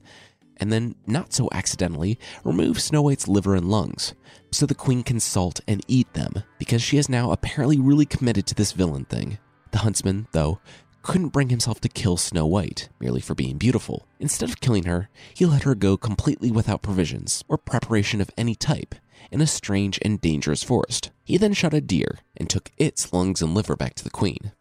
and 0.64 0.72
then, 0.72 0.94
not 1.06 1.34
so 1.34 1.50
accidentally, 1.52 2.18
remove 2.42 2.80
Snow 2.80 3.02
White's 3.02 3.28
liver 3.28 3.54
and 3.54 3.70
lungs 3.70 4.14
so 4.50 4.64
the 4.64 4.74
queen 4.74 5.02
can 5.02 5.20
salt 5.20 5.60
and 5.68 5.84
eat 5.86 6.10
them 6.14 6.42
because 6.58 6.80
she 6.80 6.96
is 6.96 7.06
now 7.06 7.32
apparently 7.32 7.78
really 7.78 8.06
committed 8.06 8.46
to 8.46 8.54
this 8.54 8.72
villain 8.72 9.04
thing. 9.04 9.36
The 9.72 9.80
huntsman, 9.80 10.26
though, 10.32 10.60
couldn't 11.02 11.34
bring 11.34 11.50
himself 11.50 11.82
to 11.82 11.90
kill 11.90 12.16
Snow 12.16 12.46
White 12.46 12.88
merely 12.98 13.20
for 13.20 13.34
being 13.34 13.58
beautiful. 13.58 14.08
Instead 14.18 14.48
of 14.48 14.60
killing 14.62 14.84
her, 14.84 15.10
he 15.34 15.44
let 15.44 15.64
her 15.64 15.74
go 15.74 15.98
completely 15.98 16.50
without 16.50 16.80
provisions 16.80 17.44
or 17.46 17.58
preparation 17.58 18.22
of 18.22 18.30
any 18.38 18.54
type 18.54 18.94
in 19.30 19.42
a 19.42 19.46
strange 19.46 19.98
and 20.00 20.18
dangerous 20.22 20.62
forest. 20.62 21.10
He 21.24 21.36
then 21.36 21.52
shot 21.52 21.74
a 21.74 21.82
deer 21.82 22.20
and 22.38 22.48
took 22.48 22.72
its 22.78 23.12
lungs 23.12 23.42
and 23.42 23.52
liver 23.54 23.76
back 23.76 23.92
to 23.96 24.04
the 24.04 24.08
queen. 24.08 24.52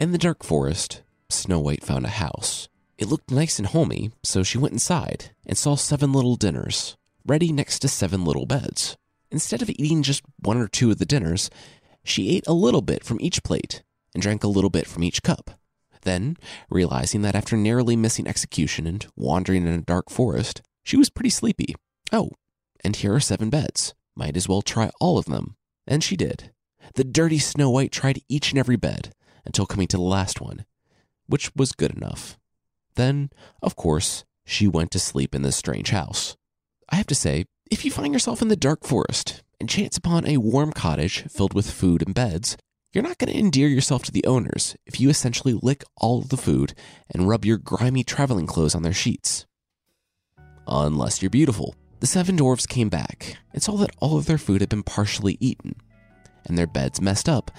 In 0.00 0.10
the 0.10 0.18
dark 0.18 0.42
forest, 0.42 1.02
Snow 1.28 1.60
White 1.60 1.84
found 1.84 2.06
a 2.06 2.08
house. 2.08 2.68
It 2.98 3.08
looked 3.08 3.30
nice 3.30 3.60
and 3.60 3.68
homey, 3.68 4.10
so 4.24 4.42
she 4.42 4.58
went 4.58 4.72
inside 4.72 5.30
and 5.46 5.56
saw 5.56 5.76
seven 5.76 6.12
little 6.12 6.34
dinners, 6.34 6.96
ready 7.24 7.52
next 7.52 7.78
to 7.80 7.88
seven 7.88 8.24
little 8.24 8.44
beds. 8.44 8.96
Instead 9.30 9.62
of 9.62 9.70
eating 9.70 10.02
just 10.02 10.22
one 10.40 10.56
or 10.56 10.66
two 10.66 10.90
of 10.90 10.98
the 10.98 11.06
dinners, 11.06 11.48
she 12.02 12.36
ate 12.36 12.46
a 12.48 12.52
little 12.52 12.82
bit 12.82 13.04
from 13.04 13.20
each 13.20 13.44
plate 13.44 13.84
and 14.14 14.22
drank 14.22 14.42
a 14.42 14.48
little 14.48 14.70
bit 14.70 14.86
from 14.88 15.04
each 15.04 15.22
cup. 15.22 15.52
Then, 16.02 16.36
realizing 16.70 17.22
that 17.22 17.36
after 17.36 17.56
narrowly 17.56 17.94
missing 17.94 18.26
execution 18.26 18.86
and 18.86 19.06
wandering 19.14 19.66
in 19.66 19.72
a 19.74 19.82
dark 19.82 20.10
forest, 20.10 20.62
she 20.82 20.96
was 20.96 21.10
pretty 21.10 21.30
sleepy. 21.30 21.76
Oh, 22.12 22.30
and 22.82 22.96
here 22.96 23.14
are 23.14 23.20
seven 23.20 23.50
beds. 23.50 23.94
Might 24.16 24.36
as 24.36 24.48
well 24.48 24.62
try 24.62 24.90
all 25.00 25.18
of 25.18 25.26
them. 25.26 25.56
And 25.86 26.02
she 26.02 26.16
did. 26.16 26.52
The 26.94 27.04
dirty 27.04 27.38
Snow 27.38 27.70
White 27.70 27.92
tried 27.92 28.22
each 28.28 28.50
and 28.50 28.58
every 28.58 28.76
bed 28.76 29.12
until 29.44 29.66
coming 29.66 29.86
to 29.88 29.96
the 29.96 30.02
last 30.02 30.40
one, 30.40 30.64
which 31.26 31.54
was 31.54 31.72
good 31.72 31.92
enough. 31.92 32.37
Then, 32.98 33.30
of 33.62 33.76
course, 33.76 34.24
she 34.44 34.66
went 34.66 34.90
to 34.90 34.98
sleep 34.98 35.32
in 35.32 35.42
this 35.42 35.54
strange 35.54 35.90
house. 35.90 36.36
I 36.90 36.96
have 36.96 37.06
to 37.06 37.14
say, 37.14 37.44
if 37.70 37.84
you 37.84 37.92
find 37.92 38.12
yourself 38.12 38.42
in 38.42 38.48
the 38.48 38.56
dark 38.56 38.84
forest 38.84 39.44
and 39.60 39.68
chance 39.68 39.96
upon 39.96 40.26
a 40.26 40.38
warm 40.38 40.72
cottage 40.72 41.22
filled 41.28 41.54
with 41.54 41.70
food 41.70 42.02
and 42.04 42.12
beds, 42.12 42.56
you're 42.92 43.04
not 43.04 43.18
going 43.18 43.32
to 43.32 43.38
endear 43.38 43.68
yourself 43.68 44.02
to 44.02 44.10
the 44.10 44.26
owners 44.26 44.76
if 44.84 44.98
you 44.98 45.08
essentially 45.10 45.56
lick 45.62 45.84
all 45.96 46.18
of 46.18 46.30
the 46.30 46.36
food 46.36 46.74
and 47.08 47.28
rub 47.28 47.44
your 47.44 47.56
grimy 47.56 48.02
traveling 48.02 48.48
clothes 48.48 48.74
on 48.74 48.82
their 48.82 48.92
sheets. 48.92 49.46
Unless 50.66 51.22
you're 51.22 51.30
beautiful. 51.30 51.76
The 52.00 52.08
seven 52.08 52.34
dwarfs 52.34 52.66
came 52.66 52.88
back 52.88 53.36
and 53.52 53.62
saw 53.62 53.76
that 53.76 53.94
all 54.00 54.18
of 54.18 54.26
their 54.26 54.38
food 54.38 54.60
had 54.60 54.70
been 54.70 54.82
partially 54.82 55.36
eaten 55.38 55.76
and 56.46 56.58
their 56.58 56.66
beds 56.66 57.00
messed 57.00 57.28
up. 57.28 57.52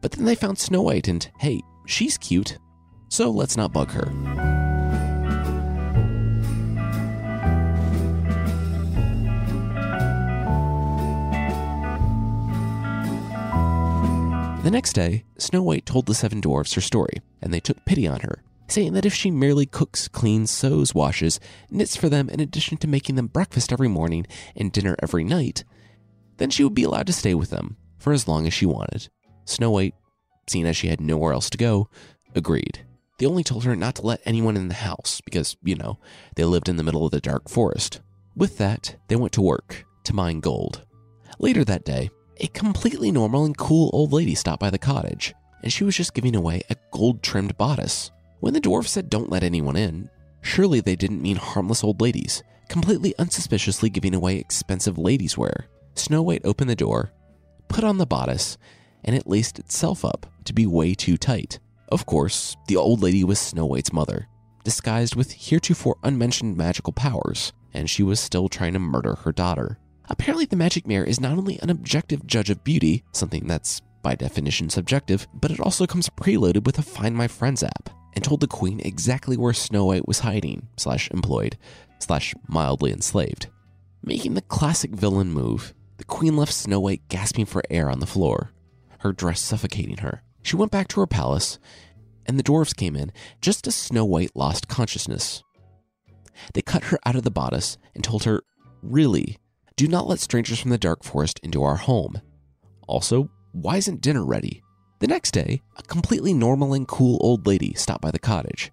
But 0.00 0.10
then 0.10 0.24
they 0.24 0.34
found 0.34 0.58
Snow 0.58 0.82
White 0.82 1.06
and, 1.06 1.30
hey, 1.38 1.60
she's 1.86 2.18
cute, 2.18 2.58
so 3.08 3.30
let's 3.30 3.56
not 3.56 3.72
bug 3.72 3.92
her. 3.92 4.55
The 14.66 14.72
next 14.72 14.94
day, 14.94 15.22
Snow 15.38 15.62
White 15.62 15.86
told 15.86 16.06
the 16.06 16.14
seven 16.14 16.40
dwarfs 16.40 16.72
her 16.72 16.80
story, 16.80 17.22
and 17.40 17.54
they 17.54 17.60
took 17.60 17.84
pity 17.84 18.08
on 18.08 18.18
her, 18.22 18.42
saying 18.66 18.94
that 18.94 19.06
if 19.06 19.14
she 19.14 19.30
merely 19.30 19.64
cooks, 19.64 20.08
cleans, 20.08 20.50
sews, 20.50 20.92
washes, 20.92 21.38
knits 21.70 21.94
for 21.94 22.08
them 22.08 22.28
in 22.28 22.40
addition 22.40 22.76
to 22.78 22.88
making 22.88 23.14
them 23.14 23.28
breakfast 23.28 23.72
every 23.72 23.86
morning 23.86 24.26
and 24.56 24.72
dinner 24.72 24.96
every 25.00 25.22
night, 25.22 25.62
then 26.38 26.50
she 26.50 26.64
would 26.64 26.74
be 26.74 26.82
allowed 26.82 27.06
to 27.06 27.12
stay 27.12 27.32
with 27.32 27.50
them 27.50 27.76
for 27.96 28.12
as 28.12 28.26
long 28.26 28.44
as 28.44 28.52
she 28.52 28.66
wanted. 28.66 29.08
Snow 29.44 29.70
White, 29.70 29.94
seeing 30.48 30.66
as 30.66 30.76
she 30.76 30.88
had 30.88 31.00
nowhere 31.00 31.32
else 31.32 31.48
to 31.50 31.58
go, 31.58 31.88
agreed. 32.34 32.84
They 33.20 33.26
only 33.26 33.44
told 33.44 33.62
her 33.62 33.76
not 33.76 33.94
to 33.94 34.02
let 34.02 34.20
anyone 34.24 34.56
in 34.56 34.66
the 34.66 34.74
house 34.74 35.20
because, 35.24 35.56
you 35.62 35.76
know, 35.76 36.00
they 36.34 36.42
lived 36.42 36.68
in 36.68 36.74
the 36.74 36.82
middle 36.82 37.04
of 37.04 37.12
the 37.12 37.20
dark 37.20 37.48
forest. 37.48 38.00
With 38.34 38.58
that, 38.58 38.96
they 39.06 39.14
went 39.14 39.32
to 39.34 39.42
work 39.42 39.84
to 40.02 40.12
mine 40.12 40.40
gold. 40.40 40.84
Later 41.38 41.64
that 41.64 41.84
day, 41.84 42.10
a 42.38 42.46
completely 42.48 43.10
normal 43.10 43.44
and 43.44 43.56
cool 43.56 43.90
old 43.92 44.12
lady 44.12 44.34
stopped 44.34 44.60
by 44.60 44.70
the 44.70 44.78
cottage, 44.78 45.34
and 45.62 45.72
she 45.72 45.84
was 45.84 45.96
just 45.96 46.14
giving 46.14 46.36
away 46.36 46.62
a 46.70 46.76
gold 46.90 47.22
trimmed 47.22 47.56
bodice. 47.56 48.10
When 48.40 48.54
the 48.54 48.60
dwarf 48.60 48.86
said 48.86 49.10
don't 49.10 49.30
let 49.30 49.42
anyone 49.42 49.76
in, 49.76 50.10
surely 50.42 50.80
they 50.80 50.96
didn't 50.96 51.22
mean 51.22 51.36
harmless 51.36 51.82
old 51.82 52.00
ladies, 52.00 52.42
completely 52.68 53.14
unsuspiciously 53.18 53.90
giving 53.90 54.14
away 54.14 54.36
expensive 54.36 54.98
ladies' 54.98 55.38
wear. 55.38 55.66
Snow 55.94 56.22
White 56.22 56.42
opened 56.44 56.70
the 56.70 56.76
door, 56.76 57.12
put 57.68 57.84
on 57.84 57.98
the 57.98 58.06
bodice, 58.06 58.58
and 59.04 59.16
it 59.16 59.26
laced 59.26 59.58
itself 59.58 60.04
up 60.04 60.26
to 60.44 60.52
be 60.52 60.66
way 60.66 60.94
too 60.94 61.16
tight. 61.16 61.58
Of 61.88 62.06
course, 62.06 62.56
the 62.66 62.76
old 62.76 63.02
lady 63.02 63.24
was 63.24 63.38
Snow 63.38 63.66
White's 63.66 63.92
mother, 63.92 64.28
disguised 64.64 65.14
with 65.14 65.32
heretofore 65.32 65.96
unmentioned 66.02 66.56
magical 66.56 66.92
powers, 66.92 67.52
and 67.72 67.88
she 67.88 68.02
was 68.02 68.20
still 68.20 68.48
trying 68.48 68.72
to 68.72 68.78
murder 68.78 69.14
her 69.16 69.32
daughter. 69.32 69.78
Apparently, 70.08 70.44
the 70.44 70.56
magic 70.56 70.86
mirror 70.86 71.04
is 71.04 71.20
not 71.20 71.36
only 71.36 71.58
an 71.60 71.70
objective 71.70 72.26
judge 72.26 72.50
of 72.50 72.64
beauty, 72.64 73.04
something 73.12 73.46
that's 73.46 73.82
by 74.02 74.14
definition 74.14 74.70
subjective, 74.70 75.26
but 75.34 75.50
it 75.50 75.60
also 75.60 75.86
comes 75.86 76.08
preloaded 76.08 76.64
with 76.64 76.78
a 76.78 76.82
Find 76.82 77.16
My 77.16 77.26
Friends 77.26 77.62
app 77.62 77.90
and 78.14 78.24
told 78.24 78.40
the 78.40 78.46
queen 78.46 78.80
exactly 78.80 79.36
where 79.36 79.52
Snow 79.52 79.86
White 79.86 80.06
was 80.06 80.20
hiding, 80.20 80.68
slash 80.76 81.10
employed, 81.10 81.56
slash 81.98 82.34
mildly 82.48 82.92
enslaved. 82.92 83.48
Making 84.02 84.34
the 84.34 84.42
classic 84.42 84.92
villain 84.92 85.32
move, 85.32 85.74
the 85.96 86.04
queen 86.04 86.36
left 86.36 86.52
Snow 86.52 86.78
White 86.78 87.08
gasping 87.08 87.46
for 87.46 87.62
air 87.68 87.90
on 87.90 87.98
the 87.98 88.06
floor, 88.06 88.52
her 89.00 89.12
dress 89.12 89.40
suffocating 89.40 89.98
her. 89.98 90.22
She 90.42 90.56
went 90.56 90.70
back 90.70 90.86
to 90.88 91.00
her 91.00 91.06
palace, 91.06 91.58
and 92.26 92.38
the 92.38 92.44
dwarfs 92.44 92.72
came 92.72 92.94
in 92.94 93.10
just 93.40 93.66
as 93.66 93.74
Snow 93.74 94.04
White 94.04 94.36
lost 94.36 94.68
consciousness. 94.68 95.42
They 96.54 96.62
cut 96.62 96.84
her 96.84 96.98
out 97.04 97.16
of 97.16 97.24
the 97.24 97.30
bodice 97.30 97.76
and 97.94 98.04
told 98.04 98.24
her, 98.24 98.42
Really, 98.82 99.38
do 99.76 99.86
not 99.86 100.08
let 100.08 100.20
strangers 100.20 100.58
from 100.58 100.70
the 100.70 100.78
dark 100.78 101.04
forest 101.04 101.38
into 101.42 101.62
our 101.62 101.76
home. 101.76 102.20
Also, 102.88 103.30
why 103.52 103.76
isn't 103.76 104.00
dinner 104.00 104.24
ready? 104.24 104.62
The 105.00 105.06
next 105.06 105.32
day, 105.32 105.60
a 105.76 105.82
completely 105.82 106.32
normal 106.32 106.72
and 106.72 106.88
cool 106.88 107.18
old 107.20 107.46
lady 107.46 107.74
stopped 107.74 108.00
by 108.00 108.10
the 108.10 108.18
cottage. 108.18 108.72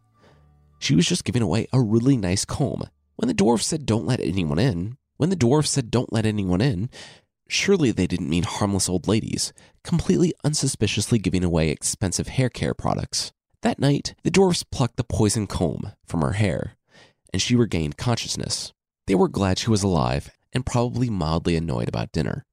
She 0.80 0.96
was 0.96 1.06
just 1.06 1.26
giving 1.26 1.42
away 1.42 1.68
a 1.74 1.82
really 1.82 2.16
nice 2.16 2.46
comb. 2.46 2.84
When 3.18 3.28
the 3.28 3.34
dwarf 3.34 3.62
said 3.62 3.86
don't 3.86 4.08
let 4.08 4.22
anyone 4.22 4.60
in, 4.60 4.98
when 5.18 5.30
the 5.30 5.36
dwarf 5.36 5.68
said 5.68 5.92
don't 5.92 6.14
let 6.14 6.26
anyone 6.26 6.62
in, 6.62 6.90
surely 7.50 7.92
they 7.92 8.08
didn't 8.08 8.30
mean 8.30 8.44
harmless 8.44 8.88
old 8.88 9.06
ladies, 9.06 9.52
completely 9.84 10.34
unsuspiciously 10.46 11.20
giving 11.20 11.44
away 11.44 11.70
expensive 11.70 12.30
hair 12.30 12.50
care 12.50 12.74
products. 12.74 13.34
That 13.62 13.80
night, 13.80 14.16
the 14.24 14.32
dwarfs 14.32 14.64
plucked 14.64 14.96
the 14.96 15.04
poison 15.04 15.48
comb 15.48 15.92
from 16.06 16.22
her 16.22 16.34
hair, 16.34 16.78
and 17.34 17.42
she 17.42 17.58
regained 17.58 17.98
consciousness. 17.98 18.72
They 19.08 19.16
were 19.16 19.28
glad 19.28 19.58
she 19.58 19.70
was 19.70 19.84
alive 19.84 20.32
and 20.54 20.66
probably 20.66 21.10
mildly 21.10 21.56
annoyed 21.56 21.88
about 21.88 22.12
dinner. 22.12 22.46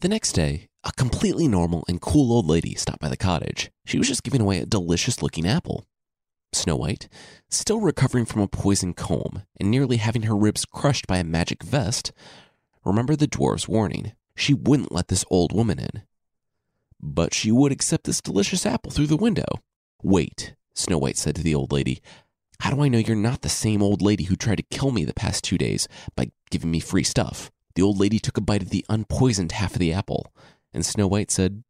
The 0.00 0.08
next 0.08 0.32
day, 0.32 0.68
a 0.84 0.92
completely 0.92 1.48
normal 1.48 1.84
and 1.88 2.00
cool 2.00 2.32
old 2.32 2.46
lady 2.46 2.74
stopped 2.74 3.00
by 3.00 3.08
the 3.08 3.16
cottage. 3.16 3.70
She 3.84 3.98
was 3.98 4.08
just 4.08 4.22
giving 4.22 4.40
away 4.40 4.58
a 4.58 4.66
delicious 4.66 5.22
looking 5.22 5.46
apple. 5.46 5.86
Snow 6.52 6.76
White, 6.76 7.08
still 7.50 7.80
recovering 7.80 8.24
from 8.24 8.42
a 8.42 8.48
poison 8.48 8.94
comb 8.94 9.42
and 9.58 9.70
nearly 9.70 9.96
having 9.96 10.22
her 10.22 10.36
ribs 10.36 10.64
crushed 10.64 11.06
by 11.06 11.18
a 11.18 11.24
magic 11.24 11.62
vest, 11.62 12.12
remembered 12.84 13.18
the 13.18 13.26
dwarf's 13.26 13.68
warning. 13.68 14.12
She 14.36 14.54
wouldn't 14.54 14.92
let 14.92 15.08
this 15.08 15.24
old 15.30 15.52
woman 15.52 15.78
in. 15.78 16.02
But 17.00 17.34
she 17.34 17.50
would 17.50 17.72
accept 17.72 18.04
this 18.04 18.20
delicious 18.20 18.64
apple 18.64 18.90
through 18.90 19.08
the 19.08 19.16
window. 19.16 19.46
Wait, 20.02 20.54
Snow 20.74 20.98
White 20.98 21.16
said 21.16 21.34
to 21.36 21.42
the 21.42 21.54
old 21.54 21.72
lady. 21.72 22.00
How 22.60 22.70
do 22.70 22.82
I 22.82 22.88
know 22.88 22.98
you're 22.98 23.16
not 23.16 23.42
the 23.42 23.48
same 23.48 23.82
old 23.82 24.02
lady 24.02 24.24
who 24.24 24.36
tried 24.36 24.56
to 24.56 24.76
kill 24.76 24.90
me 24.90 25.04
the 25.04 25.14
past 25.14 25.44
two 25.44 25.58
days 25.58 25.88
by 26.16 26.30
giving 26.50 26.70
me 26.70 26.80
free 26.80 27.04
stuff? 27.04 27.50
The 27.74 27.82
old 27.82 27.98
lady 28.00 28.18
took 28.18 28.36
a 28.36 28.40
bite 28.40 28.62
of 28.62 28.70
the 28.70 28.84
unpoisoned 28.88 29.52
half 29.52 29.74
of 29.74 29.78
the 29.78 29.92
apple, 29.92 30.32
and 30.72 30.84
Snow 30.84 31.06
White 31.06 31.30
said, 31.30 31.62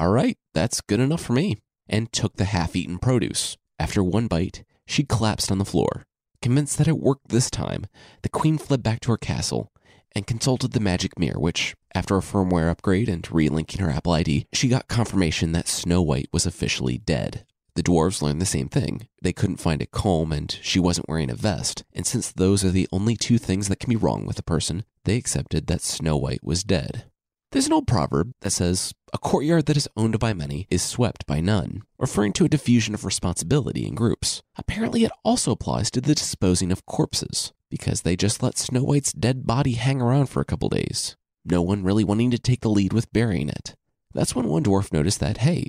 All 0.00 0.10
right, 0.10 0.36
that's 0.54 0.80
good 0.80 1.00
enough 1.00 1.22
for 1.22 1.32
me, 1.32 1.58
and 1.88 2.12
took 2.12 2.36
the 2.36 2.46
half 2.46 2.74
eaten 2.74 2.98
produce. 2.98 3.56
After 3.78 4.02
one 4.02 4.26
bite, 4.26 4.64
she 4.86 5.04
collapsed 5.04 5.50
on 5.50 5.58
the 5.58 5.64
floor. 5.64 6.04
Convinced 6.40 6.78
that 6.78 6.88
it 6.88 6.98
worked 6.98 7.28
this 7.28 7.50
time, 7.50 7.86
the 8.22 8.28
queen 8.28 8.58
fled 8.58 8.82
back 8.82 9.00
to 9.00 9.12
her 9.12 9.16
castle 9.16 9.72
and 10.14 10.26
consulted 10.26 10.72
the 10.72 10.80
magic 10.80 11.18
mirror, 11.18 11.38
which, 11.38 11.74
after 11.94 12.16
a 12.16 12.20
firmware 12.20 12.70
upgrade 12.70 13.08
and 13.08 13.22
relinking 13.24 13.80
her 13.80 13.90
Apple 13.90 14.12
ID, 14.12 14.46
she 14.52 14.68
got 14.68 14.88
confirmation 14.88 15.52
that 15.52 15.68
Snow 15.68 16.02
White 16.02 16.28
was 16.32 16.44
officially 16.44 16.98
dead. 16.98 17.46
The 17.74 17.82
dwarves 17.82 18.20
learned 18.20 18.40
the 18.40 18.46
same 18.46 18.68
thing. 18.68 19.08
They 19.22 19.32
couldn't 19.32 19.56
find 19.56 19.80
a 19.80 19.86
comb 19.86 20.30
and 20.30 20.58
she 20.62 20.78
wasn't 20.78 21.08
wearing 21.08 21.30
a 21.30 21.34
vest. 21.34 21.84
And 21.94 22.06
since 22.06 22.30
those 22.30 22.64
are 22.64 22.70
the 22.70 22.88
only 22.92 23.16
two 23.16 23.38
things 23.38 23.68
that 23.68 23.80
can 23.80 23.88
be 23.88 23.96
wrong 23.96 24.26
with 24.26 24.38
a 24.38 24.42
person, 24.42 24.84
they 25.04 25.16
accepted 25.16 25.66
that 25.66 25.80
Snow 25.80 26.16
White 26.16 26.44
was 26.44 26.64
dead. 26.64 27.04
There's 27.50 27.66
an 27.66 27.72
old 27.72 27.86
proverb 27.86 28.32
that 28.40 28.50
says, 28.50 28.94
A 29.12 29.18
courtyard 29.18 29.66
that 29.66 29.76
is 29.76 29.88
owned 29.96 30.18
by 30.18 30.32
many 30.32 30.66
is 30.70 30.82
swept 30.82 31.26
by 31.26 31.40
none, 31.40 31.82
referring 31.98 32.32
to 32.34 32.46
a 32.46 32.48
diffusion 32.48 32.94
of 32.94 33.04
responsibility 33.04 33.86
in 33.86 33.94
groups. 33.94 34.42
Apparently, 34.56 35.04
it 35.04 35.12
also 35.22 35.52
applies 35.52 35.90
to 35.90 36.00
the 36.00 36.14
disposing 36.14 36.72
of 36.72 36.86
corpses, 36.86 37.52
because 37.70 38.02
they 38.02 38.16
just 38.16 38.42
let 38.42 38.56
Snow 38.56 38.82
White's 38.82 39.12
dead 39.12 39.46
body 39.46 39.72
hang 39.72 40.00
around 40.00 40.26
for 40.26 40.40
a 40.40 40.46
couple 40.46 40.70
days, 40.70 41.16
no 41.44 41.60
one 41.60 41.82
really 41.82 42.04
wanting 42.04 42.30
to 42.30 42.38
take 42.38 42.60
the 42.60 42.70
lead 42.70 42.92
with 42.92 43.12
burying 43.12 43.48
it. 43.48 43.74
That's 44.14 44.34
when 44.34 44.48
one 44.48 44.62
dwarf 44.62 44.92
noticed 44.92 45.20
that, 45.20 45.38
hey, 45.38 45.68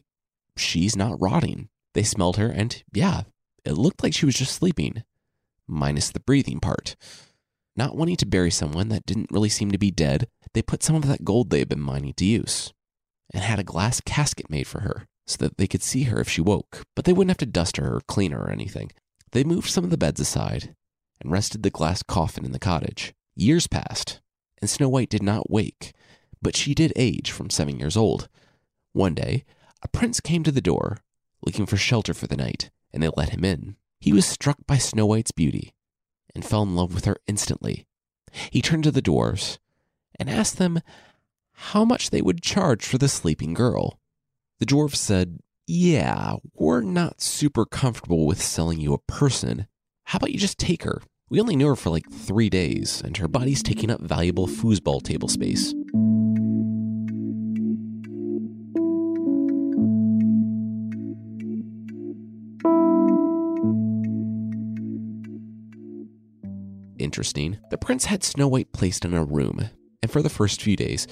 she's 0.56 0.96
not 0.96 1.20
rotting. 1.20 1.68
They 1.93 2.03
smelled 2.03 2.38
her, 2.38 2.49
and 2.49 2.84
yeah, 2.91 3.23
it 3.63 3.73
looked 3.73 4.03
like 4.03 4.13
she 4.13 4.25
was 4.25 4.36
just 4.36 4.53
sleeping, 4.53 5.03
minus 5.67 6.10
the 6.10 6.19
breathing 6.19 6.60
part. 6.60 6.95
Not 7.75 7.95
wanting 7.95 8.17
to 8.17 8.25
bury 8.25 8.51
someone 8.51 8.89
that 8.89 9.06
didn't 9.06 9.32
really 9.32 9.49
seem 9.49 9.71
to 9.71 9.77
be 9.77 9.91
dead, 9.91 10.27
they 10.53 10.62
put 10.62 10.84
some 10.84 10.95
of 10.95 11.08
that 11.08 11.25
gold 11.25 11.49
they 11.49 11.60
had 11.60 11.69
been 11.69 11.79
mining 11.79 12.13
to 12.15 12.25
use 12.25 12.73
and 13.34 13.43
had 13.43 13.60
a 13.60 13.63
glass 13.63 13.99
casket 14.01 14.49
made 14.49 14.67
for 14.67 14.82
her 14.82 15.08
so 15.25 15.38
that 15.38 15.58
they 15.58 15.67
could 15.67 15.82
see 15.82 16.03
her 16.03 16.19
if 16.19 16.29
she 16.29 16.41
woke, 16.41 16.84
but 16.95 17.06
they 17.06 17.13
wouldn't 17.13 17.32
have 17.32 17.38
to 17.38 17.45
dust 17.45 17.77
her 17.77 17.95
or 17.95 18.01
clean 18.01 18.32
her 18.32 18.43
or 18.43 18.51
anything. 18.51 18.91
They 19.32 19.43
moved 19.43 19.69
some 19.69 19.84
of 19.84 19.89
the 19.89 19.97
beds 19.97 20.19
aside 20.19 20.75
and 21.21 21.32
rested 21.32 21.63
the 21.63 21.69
glass 21.69 22.03
coffin 22.03 22.45
in 22.45 22.51
the 22.51 22.60
cottage. 22.60 23.13
Years 23.36 23.65
passed, 23.65 24.19
and 24.62 24.69
Snow 24.69 24.89
White 24.89 25.10
did 25.10 25.23
not 25.23 25.49
wake, 25.49 25.93
but 26.41 26.56
she 26.56 26.75
did 26.75 26.93
age 26.95 27.32
from 27.32 27.49
seven 27.49 27.79
years 27.79 27.97
old. 27.97 28.27
One 28.91 29.15
day, 29.15 29.45
a 29.82 29.88
prince 29.88 30.19
came 30.19 30.43
to 30.43 30.51
the 30.51 30.62
door 30.62 30.99
looking 31.45 31.65
for 31.65 31.77
shelter 31.77 32.13
for 32.13 32.27
the 32.27 32.38
night, 32.38 32.69
and 32.91 33.01
they 33.01 33.10
let 33.15 33.29
him 33.29 33.43
in. 33.43 33.75
He 33.99 34.13
was 34.13 34.25
struck 34.25 34.58
by 34.67 34.77
Snow 34.77 35.06
White's 35.06 35.32
beauty 35.32 35.73
and 36.36 36.45
fell 36.45 36.63
in 36.63 36.75
love 36.75 36.93
with 36.93 37.06
her 37.06 37.17
instantly. 37.27 37.86
He 38.51 38.62
turned 38.62 38.84
to 38.84 38.91
the 38.91 39.01
dwarfs 39.01 39.60
and 40.19 40.29
asked 40.29 40.58
them 40.58 40.82
how 41.53 41.86
much 41.86 42.10
they 42.10 42.21
would 42.21 42.41
charge 42.41 42.86
for 42.86 42.97
the 42.97 43.08
sleeping 43.08 43.53
girl. 43.53 43.99
The 44.60 44.65
dwarfs 44.65 44.99
said, 44.99 45.39
Yeah, 45.67 46.38
we're 46.53 46.82
not 46.82 47.21
super 47.21 47.65
comfortable 47.65 48.25
with 48.25 48.41
selling 48.41 48.79
you 48.79 48.93
a 48.93 49.12
person. 49.12 49.67
How 50.06 50.17
about 50.17 50.32
you 50.32 50.39
just 50.39 50.58
take 50.58 50.84
her? 50.84 51.01
We 51.29 51.39
only 51.39 51.56
knew 51.56 51.67
her 51.67 51.75
for 51.75 51.89
like 51.89 52.12
three 52.12 52.49
days, 52.49 53.01
and 53.03 53.17
her 53.17 53.27
body's 53.27 53.63
taking 53.63 53.89
up 53.89 54.01
valuable 54.01 54.47
foosball 54.47 55.01
table 55.01 55.27
space. 55.27 55.73
Interesting. 67.13 67.60
The 67.69 67.78
prince 67.78 68.06
had 68.06 68.23
Snow 68.23 68.47
White 68.47 68.73
placed 68.73 69.06
in 69.06 69.13
a 69.13 69.23
room, 69.23 69.69
and 70.02 70.12
for 70.12 70.23
the 70.23 70.32
first 70.32 70.63
few 70.63 70.76
days, 70.76 71.06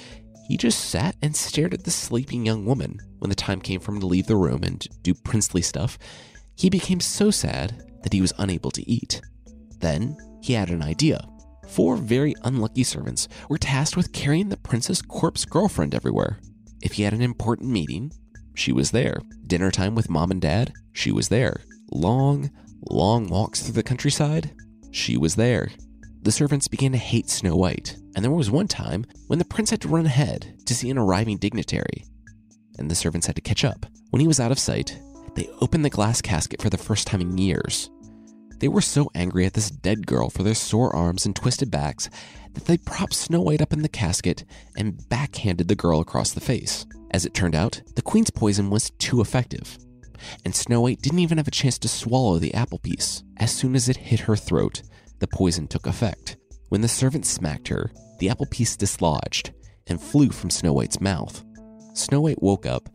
he 0.47 0.57
just 0.57 0.89
sat 0.89 1.15
and 1.21 1.35
stared 1.35 1.75
at 1.75 1.83
the 1.83 1.91
sleeping 1.91 2.43
young 2.43 2.65
woman. 2.65 2.97
When 3.19 3.29
the 3.29 3.35
time 3.35 3.61
came 3.61 3.79
for 3.79 3.91
him 3.91 3.99
to 3.99 4.07
leave 4.07 4.25
the 4.25 4.35
room 4.35 4.63
and 4.63 4.83
do 5.03 5.13
princely 5.13 5.61
stuff, 5.61 5.99
he 6.55 6.71
became 6.71 7.01
so 7.01 7.29
sad 7.29 7.83
that 8.01 8.13
he 8.13 8.19
was 8.19 8.33
unable 8.39 8.71
to 8.71 8.89
eat. 8.89 9.21
Then 9.77 10.17
he 10.41 10.53
had 10.53 10.71
an 10.71 10.81
idea. 10.81 11.23
Four 11.67 11.97
very 11.97 12.33
unlucky 12.45 12.83
servants 12.83 13.27
were 13.47 13.59
tasked 13.59 13.95
with 13.95 14.11
carrying 14.11 14.49
the 14.49 14.57
prince's 14.57 15.03
corpse 15.03 15.45
girlfriend 15.45 15.93
everywhere. 15.93 16.39
If 16.81 16.93
he 16.93 17.03
had 17.03 17.13
an 17.13 17.21
important 17.21 17.69
meeting, 17.69 18.11
she 18.55 18.71
was 18.71 18.89
there. 18.89 19.21
Dinner 19.45 19.69
time 19.69 19.93
with 19.93 20.09
mom 20.09 20.31
and 20.31 20.41
dad, 20.41 20.73
she 20.93 21.11
was 21.11 21.29
there. 21.29 21.61
Long, 21.91 22.49
long 22.89 23.27
walks 23.27 23.61
through 23.61 23.73
the 23.73 23.83
countryside, 23.83 24.55
she 24.89 25.15
was 25.15 25.35
there. 25.35 25.69
The 26.23 26.31
servants 26.31 26.67
began 26.67 26.91
to 26.91 26.99
hate 26.99 27.31
Snow 27.31 27.55
White, 27.55 27.97
and 28.15 28.23
there 28.23 28.31
was 28.31 28.51
one 28.51 28.67
time 28.67 29.05
when 29.25 29.39
the 29.39 29.45
prince 29.45 29.71
had 29.71 29.81
to 29.81 29.87
run 29.87 30.05
ahead 30.05 30.53
to 30.67 30.75
see 30.75 30.91
an 30.91 30.99
arriving 30.99 31.37
dignitary, 31.37 32.05
and 32.77 32.91
the 32.91 32.95
servants 32.95 33.25
had 33.25 33.35
to 33.37 33.41
catch 33.41 33.65
up. 33.65 33.87
When 34.11 34.19
he 34.19 34.27
was 34.27 34.39
out 34.39 34.51
of 34.51 34.59
sight, 34.59 34.99
they 35.35 35.49
opened 35.61 35.83
the 35.83 35.89
glass 35.89 36.21
casket 36.21 36.61
for 36.61 36.69
the 36.69 36.77
first 36.77 37.07
time 37.07 37.21
in 37.21 37.39
years. 37.39 37.89
They 38.59 38.67
were 38.67 38.81
so 38.81 39.09
angry 39.15 39.47
at 39.47 39.53
this 39.53 39.71
dead 39.71 40.05
girl 40.05 40.29
for 40.29 40.43
their 40.43 40.53
sore 40.53 40.95
arms 40.95 41.25
and 41.25 41.35
twisted 41.35 41.71
backs 41.71 42.07
that 42.53 42.65
they 42.65 42.77
propped 42.77 43.15
Snow 43.15 43.41
White 43.41 43.61
up 43.61 43.73
in 43.73 43.81
the 43.81 43.89
casket 43.89 44.45
and 44.77 45.09
backhanded 45.09 45.67
the 45.69 45.75
girl 45.75 46.01
across 46.01 46.33
the 46.33 46.39
face. 46.39 46.85
As 47.09 47.25
it 47.25 47.33
turned 47.33 47.55
out, 47.55 47.81
the 47.95 48.03
queen's 48.03 48.29
poison 48.29 48.69
was 48.69 48.91
too 48.99 49.21
effective, 49.21 49.79
and 50.45 50.53
Snow 50.53 50.81
White 50.81 51.01
didn't 51.01 51.19
even 51.19 51.39
have 51.39 51.47
a 51.47 51.51
chance 51.51 51.79
to 51.79 51.87
swallow 51.87 52.37
the 52.37 52.53
apple 52.53 52.77
piece. 52.77 53.23
As 53.37 53.51
soon 53.51 53.73
as 53.73 53.89
it 53.89 53.97
hit 53.97 54.21
her 54.21 54.35
throat, 54.35 54.83
the 55.21 55.27
poison 55.27 55.67
took 55.67 55.87
effect. 55.87 56.35
When 56.69 56.81
the 56.81 56.87
servant 56.87 57.25
smacked 57.25 57.69
her, 57.69 57.91
the 58.19 58.29
apple 58.29 58.47
piece 58.47 58.75
dislodged 58.75 59.53
and 59.87 60.01
flew 60.01 60.29
from 60.29 60.49
Snow 60.49 60.73
White's 60.73 60.99
mouth. 60.99 61.43
Snow 61.93 62.21
White 62.21 62.41
woke 62.41 62.65
up 62.65 62.89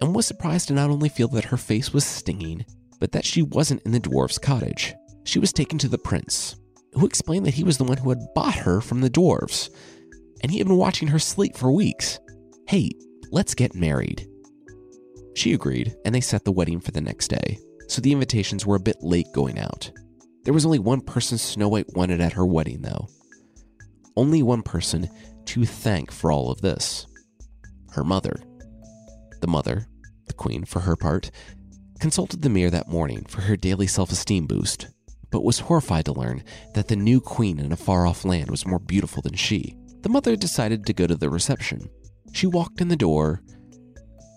and 0.00 0.14
was 0.14 0.26
surprised 0.26 0.68
to 0.68 0.74
not 0.74 0.90
only 0.90 1.08
feel 1.08 1.28
that 1.28 1.44
her 1.44 1.56
face 1.56 1.92
was 1.92 2.04
stinging, 2.04 2.66
but 3.00 3.12
that 3.12 3.24
she 3.24 3.42
wasn't 3.42 3.82
in 3.82 3.92
the 3.92 4.00
dwarf's 4.00 4.38
cottage. 4.38 4.94
She 5.24 5.38
was 5.38 5.52
taken 5.52 5.78
to 5.78 5.88
the 5.88 5.98
prince, 5.98 6.56
who 6.92 7.06
explained 7.06 7.46
that 7.46 7.54
he 7.54 7.64
was 7.64 7.78
the 7.78 7.84
one 7.84 7.96
who 7.96 8.10
had 8.10 8.34
bought 8.34 8.54
her 8.54 8.80
from 8.80 9.00
the 9.00 9.10
dwarves, 9.10 9.70
and 10.42 10.50
he 10.50 10.58
had 10.58 10.66
been 10.66 10.76
watching 10.76 11.08
her 11.08 11.18
sleep 11.18 11.56
for 11.56 11.72
weeks. 11.72 12.18
Hey, 12.68 12.90
let's 13.30 13.54
get 13.54 13.74
married. 13.74 14.26
She 15.34 15.52
agreed, 15.52 15.94
and 16.04 16.14
they 16.14 16.20
set 16.20 16.44
the 16.44 16.52
wedding 16.52 16.80
for 16.80 16.90
the 16.90 17.00
next 17.00 17.28
day, 17.28 17.58
so 17.88 18.00
the 18.00 18.12
invitations 18.12 18.66
were 18.66 18.76
a 18.76 18.80
bit 18.80 18.96
late 19.02 19.26
going 19.34 19.58
out. 19.58 19.90
There 20.44 20.54
was 20.54 20.66
only 20.66 20.78
one 20.78 21.00
person 21.00 21.38
Snow 21.38 21.68
White 21.68 21.94
wanted 21.96 22.20
at 22.20 22.34
her 22.34 22.44
wedding, 22.44 22.82
though. 22.82 23.08
Only 24.16 24.42
one 24.42 24.62
person 24.62 25.08
to 25.46 25.64
thank 25.64 26.10
for 26.10 26.30
all 26.30 26.50
of 26.50 26.60
this 26.60 27.06
her 27.92 28.04
mother. 28.04 28.36
The 29.40 29.46
mother, 29.46 29.86
the 30.26 30.32
queen 30.32 30.64
for 30.64 30.80
her 30.80 30.96
part, 30.96 31.30
consulted 32.00 32.42
the 32.42 32.48
mirror 32.48 32.70
that 32.70 32.88
morning 32.88 33.24
for 33.28 33.42
her 33.42 33.56
daily 33.56 33.86
self 33.86 34.10
esteem 34.10 34.46
boost, 34.46 34.88
but 35.30 35.44
was 35.44 35.60
horrified 35.60 36.04
to 36.06 36.12
learn 36.12 36.42
that 36.74 36.88
the 36.88 36.96
new 36.96 37.20
queen 37.20 37.58
in 37.58 37.72
a 37.72 37.76
far 37.76 38.06
off 38.06 38.24
land 38.24 38.50
was 38.50 38.66
more 38.66 38.78
beautiful 38.78 39.22
than 39.22 39.34
she. 39.34 39.76
The 40.02 40.08
mother 40.08 40.36
decided 40.36 40.84
to 40.86 40.92
go 40.92 41.06
to 41.06 41.14
the 41.14 41.30
reception. 41.30 41.88
She 42.32 42.46
walked 42.46 42.80
in 42.80 42.88
the 42.88 42.96
door 42.96 43.42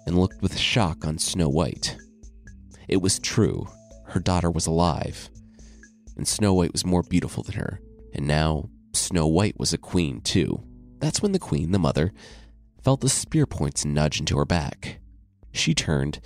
and 0.06 0.18
looked 0.18 0.42
with 0.42 0.58
shock 0.58 1.06
on 1.06 1.18
Snow 1.18 1.50
White. 1.50 1.98
It 2.88 3.02
was 3.02 3.20
true, 3.20 3.68
her 4.06 4.20
daughter 4.20 4.50
was 4.50 4.68
alive, 4.68 5.30
and 6.18 6.28
Snow 6.28 6.54
White 6.54 6.74
was 6.74 6.86
more 6.86 7.04
beautiful 7.04 7.44
than 7.44 7.56
her, 7.56 7.80
and 8.14 8.28
now 8.28 8.70
Snow 8.94 9.28
White 9.28 9.60
was 9.60 9.72
a 9.72 9.78
queen 9.78 10.20
too. 10.22 10.64
That's 11.00 11.22
when 11.22 11.32
the 11.32 11.40
queen, 11.40 11.72
the 11.72 11.80
mother, 11.80 12.12
felt 12.82 13.02
the 13.02 13.10
spear 13.10 13.46
points 13.46 13.86
nudge 13.86 14.20
into 14.20 14.38
her 14.38 14.46
back. 14.46 15.00
She 15.52 15.74
turned, 15.74 16.20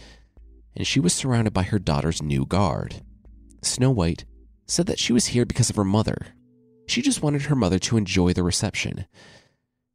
and 0.75 0.87
she 0.87 0.99
was 0.99 1.13
surrounded 1.13 1.53
by 1.53 1.63
her 1.63 1.79
daughter's 1.79 2.21
new 2.21 2.45
guard. 2.45 3.03
Snow 3.61 3.91
White 3.91 4.25
said 4.65 4.85
that 4.87 4.99
she 4.99 5.13
was 5.13 5.27
here 5.27 5.45
because 5.45 5.69
of 5.69 5.75
her 5.75 5.83
mother. 5.83 6.27
She 6.87 7.01
just 7.01 7.21
wanted 7.21 7.43
her 7.43 7.55
mother 7.55 7.79
to 7.79 7.97
enjoy 7.97 8.33
the 8.33 8.43
reception 8.43 9.05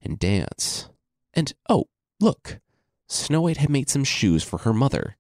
and 0.03 0.19
dance. 0.19 0.89
And 1.35 1.53
oh, 1.69 1.87
look, 2.21 2.61
Snow 3.09 3.43
White 3.43 3.59
had 3.59 3.71
made 3.71 3.89
some 3.89 4.05
shoes 4.05 4.45
for 4.45 4.59
her 4.59 4.73
mother. 4.73 5.17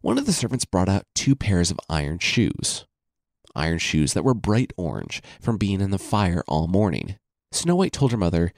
One 0.00 0.18
of 0.18 0.26
the 0.26 0.32
servants 0.32 0.64
brought 0.64 0.88
out 0.88 1.06
two 1.14 1.34
pairs 1.34 1.70
of 1.70 1.80
iron 1.88 2.18
shoes. 2.18 2.86
Iron 3.54 3.78
shoes 3.78 4.14
that 4.14 4.24
were 4.24 4.34
bright 4.34 4.72
orange 4.76 5.22
from 5.40 5.56
being 5.56 5.80
in 5.80 5.90
the 5.90 5.98
fire 5.98 6.42
all 6.46 6.66
morning. 6.66 7.16
Snow 7.52 7.76
White 7.76 7.92
told 7.92 8.12
her 8.12 8.18
mother 8.18 8.52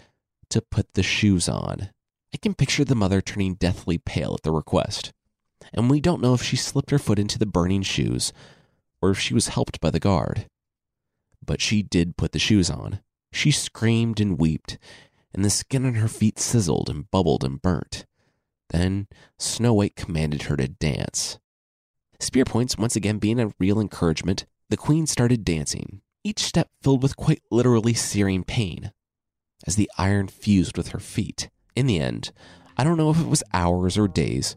to 0.51 0.61
put 0.61 0.95
the 0.95 1.03
shoes 1.03 1.49
on. 1.49 1.91
I 2.35 2.39
can 2.39 2.55
picture 2.55 2.85
the 2.85 2.95
mother 2.95 3.21
turning 3.21 3.55
deathly 3.55 3.99
pale 3.99 4.35
at 4.35 4.43
the 4.43 4.53
request. 4.53 5.13
And 5.73 5.91
we 5.91 6.01
don't 6.01 6.23
know 6.23 6.35
if 6.35 6.43
she 6.43 6.57
slipped 6.57 6.91
her 6.91 6.99
foot 6.99 7.19
into 7.19 7.39
the 7.39 7.47
burning 7.47 7.83
shoes 7.83 8.33
or 9.03 9.11
if 9.11 9.19
she 9.19 9.35
was 9.35 9.49
helped 9.49 9.81
by 9.81 9.91
the 9.91 10.01
guard. 10.01 10.47
But 11.45 11.61
she 11.61 11.83
did 11.83 12.17
put 12.17 12.33
the 12.33 12.39
shoes 12.39 12.71
on. 12.71 13.01
She 13.33 13.51
screamed 13.51 14.21
and 14.21 14.39
wept, 14.39 14.79
and 15.33 15.45
the 15.45 15.51
skin 15.51 15.87
on 15.87 15.95
her 15.95 16.09
feet 16.09 16.39
sizzled 16.39 16.91
and 16.91 17.11
bubbled 17.11 17.45
and 17.45 17.63
burnt. 17.63 18.05
Then 18.71 19.09
Snow 19.39 19.75
White 19.75 19.97
commanded 19.97 20.43
her 20.43 20.57
to 20.57 20.69
dance. 20.69 21.39
Spear 22.19 22.45
points 22.45 22.77
once 22.77 22.97
again 22.97 23.19
being 23.19 23.41
a 23.41 23.53
real 23.59 23.81
encouragement, 23.81 24.45
the 24.71 24.77
queen 24.77 25.05
started 25.05 25.45
dancing, 25.45 26.01
each 26.23 26.39
step 26.39 26.69
filled 26.81 27.03
with 27.03 27.17
quite 27.17 27.43
literally 27.51 27.93
searing 27.93 28.45
pain, 28.45 28.93
as 29.67 29.75
the 29.75 29.91
iron 29.99 30.29
fused 30.29 30.77
with 30.77 30.91
her 30.91 31.01
feet. 31.01 31.51
In 31.75 31.87
the 31.87 31.99
end, 31.99 32.31
I 32.79 32.85
don't 32.85 32.97
know 32.97 33.11
if 33.11 33.21
it 33.21 33.27
was 33.27 33.43
hours 33.53 33.99
or 33.99 34.07
days, 34.07 34.55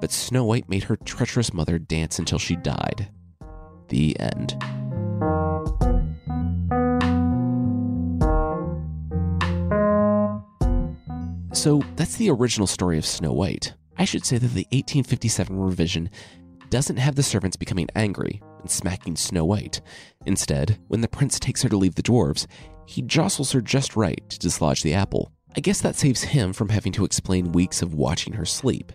but 0.00 0.12
Snow 0.12 0.44
White 0.44 0.68
made 0.68 0.84
her 0.84 0.96
treacherous 0.96 1.52
mother 1.52 1.80
dance 1.80 2.20
until 2.20 2.38
she 2.38 2.54
died. 2.54 3.10
The 3.88 4.16
end. 4.20 4.56
So 11.52 11.82
that's 11.96 12.16
the 12.16 12.30
original 12.30 12.68
story 12.68 12.96
of 12.96 13.04
Snow 13.04 13.32
White. 13.32 13.74
I 13.98 14.04
should 14.04 14.24
say 14.24 14.38
that 14.38 14.54
the 14.54 14.66
1857 14.70 15.58
revision 15.58 16.10
doesn't 16.70 16.96
have 16.96 17.16
the 17.16 17.24
servants 17.24 17.56
becoming 17.56 17.88
angry 17.96 18.40
and 18.62 18.70
smacking 18.70 19.16
Snow 19.16 19.44
White. 19.44 19.82
Instead, 20.24 20.78
when 20.88 21.02
the 21.02 21.08
prince 21.08 21.38
takes 21.38 21.62
her 21.62 21.68
to 21.68 21.76
leave 21.76 21.96
the 21.96 22.02
dwarves, 22.02 22.46
he 22.86 23.02
jostles 23.02 23.52
her 23.52 23.60
just 23.60 23.94
right 23.94 24.22
to 24.30 24.38
dislodge 24.38 24.82
the 24.82 24.94
apple. 24.94 25.30
I 25.54 25.60
guess 25.60 25.82
that 25.82 25.96
saves 25.96 26.22
him 26.22 26.54
from 26.54 26.70
having 26.70 26.92
to 26.92 27.04
explain 27.04 27.52
weeks 27.52 27.82
of 27.82 27.94
watching 27.94 28.32
her 28.34 28.46
sleep. 28.46 28.92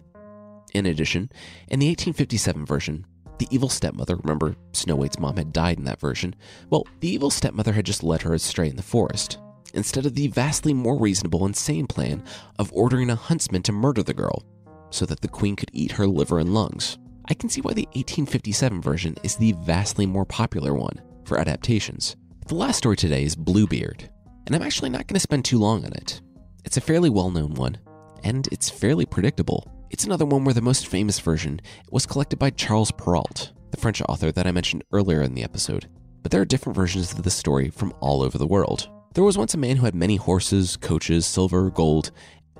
In 0.73 0.85
addition, 0.85 1.29
in 1.67 1.79
the 1.79 1.87
1857 1.87 2.65
version, 2.65 3.05
the 3.37 3.47
evil 3.51 3.69
stepmother, 3.69 4.15
remember 4.15 4.55
Snow 4.73 4.95
White's 4.95 5.19
mom 5.19 5.37
had 5.37 5.53
died 5.53 5.77
in 5.77 5.85
that 5.85 5.99
version, 5.99 6.35
well, 6.69 6.87
the 6.99 7.09
evil 7.09 7.29
stepmother 7.29 7.73
had 7.73 7.85
just 7.85 8.03
led 8.03 8.23
her 8.23 8.33
astray 8.33 8.67
in 8.69 8.75
the 8.75 8.81
forest, 8.81 9.37
instead 9.73 10.05
of 10.05 10.15
the 10.15 10.27
vastly 10.27 10.73
more 10.73 10.97
reasonable 10.97 11.45
and 11.45 11.55
sane 11.55 11.87
plan 11.87 12.23
of 12.57 12.73
ordering 12.73 13.09
a 13.09 13.15
huntsman 13.15 13.61
to 13.63 13.71
murder 13.71 14.01
the 14.01 14.13
girl 14.13 14.43
so 14.89 15.05
that 15.05 15.21
the 15.21 15.27
queen 15.27 15.55
could 15.55 15.69
eat 15.73 15.91
her 15.91 16.07
liver 16.07 16.39
and 16.39 16.53
lungs. 16.53 16.97
I 17.29 17.33
can 17.33 17.49
see 17.49 17.59
why 17.59 17.73
the 17.73 17.87
1857 17.87 18.81
version 18.81 19.15
is 19.21 19.35
the 19.35 19.51
vastly 19.59 20.05
more 20.05 20.25
popular 20.25 20.73
one 20.73 21.01
for 21.25 21.37
adaptations. 21.37 22.15
The 22.47 22.55
last 22.55 22.77
story 22.77 22.95
today 22.95 23.23
is 23.23 23.35
Bluebeard, 23.35 24.09
and 24.45 24.55
I'm 24.55 24.61
actually 24.61 24.89
not 24.89 25.07
going 25.07 25.15
to 25.15 25.19
spend 25.19 25.43
too 25.43 25.59
long 25.59 25.83
on 25.83 25.91
it. 25.91 26.21
It's 26.63 26.77
a 26.77 26.81
fairly 26.81 27.09
well 27.09 27.29
known 27.29 27.53
one, 27.55 27.79
and 28.23 28.47
it's 28.49 28.69
fairly 28.69 29.05
predictable. 29.05 29.69
It's 29.89 30.05
another 30.05 30.25
one 30.25 30.45
where 30.45 30.53
the 30.53 30.61
most 30.61 30.87
famous 30.87 31.19
version 31.19 31.59
was 31.91 32.05
collected 32.05 32.39
by 32.39 32.51
Charles 32.51 32.91
Perrault, 32.91 33.51
the 33.71 33.77
French 33.77 34.01
author 34.07 34.31
that 34.31 34.47
I 34.47 34.51
mentioned 34.51 34.85
earlier 34.93 35.21
in 35.21 35.33
the 35.33 35.43
episode. 35.43 35.89
But 36.23 36.31
there 36.31 36.41
are 36.41 36.45
different 36.45 36.77
versions 36.77 37.11
of 37.11 37.23
the 37.23 37.29
story 37.29 37.69
from 37.69 37.93
all 37.99 38.21
over 38.21 38.37
the 38.37 38.47
world. 38.47 38.87
There 39.15 39.23
was 39.25 39.37
once 39.37 39.53
a 39.53 39.57
man 39.57 39.75
who 39.75 39.85
had 39.85 39.95
many 39.95 40.15
horses, 40.15 40.77
coaches, 40.77 41.25
silver, 41.25 41.69
gold, 41.71 42.11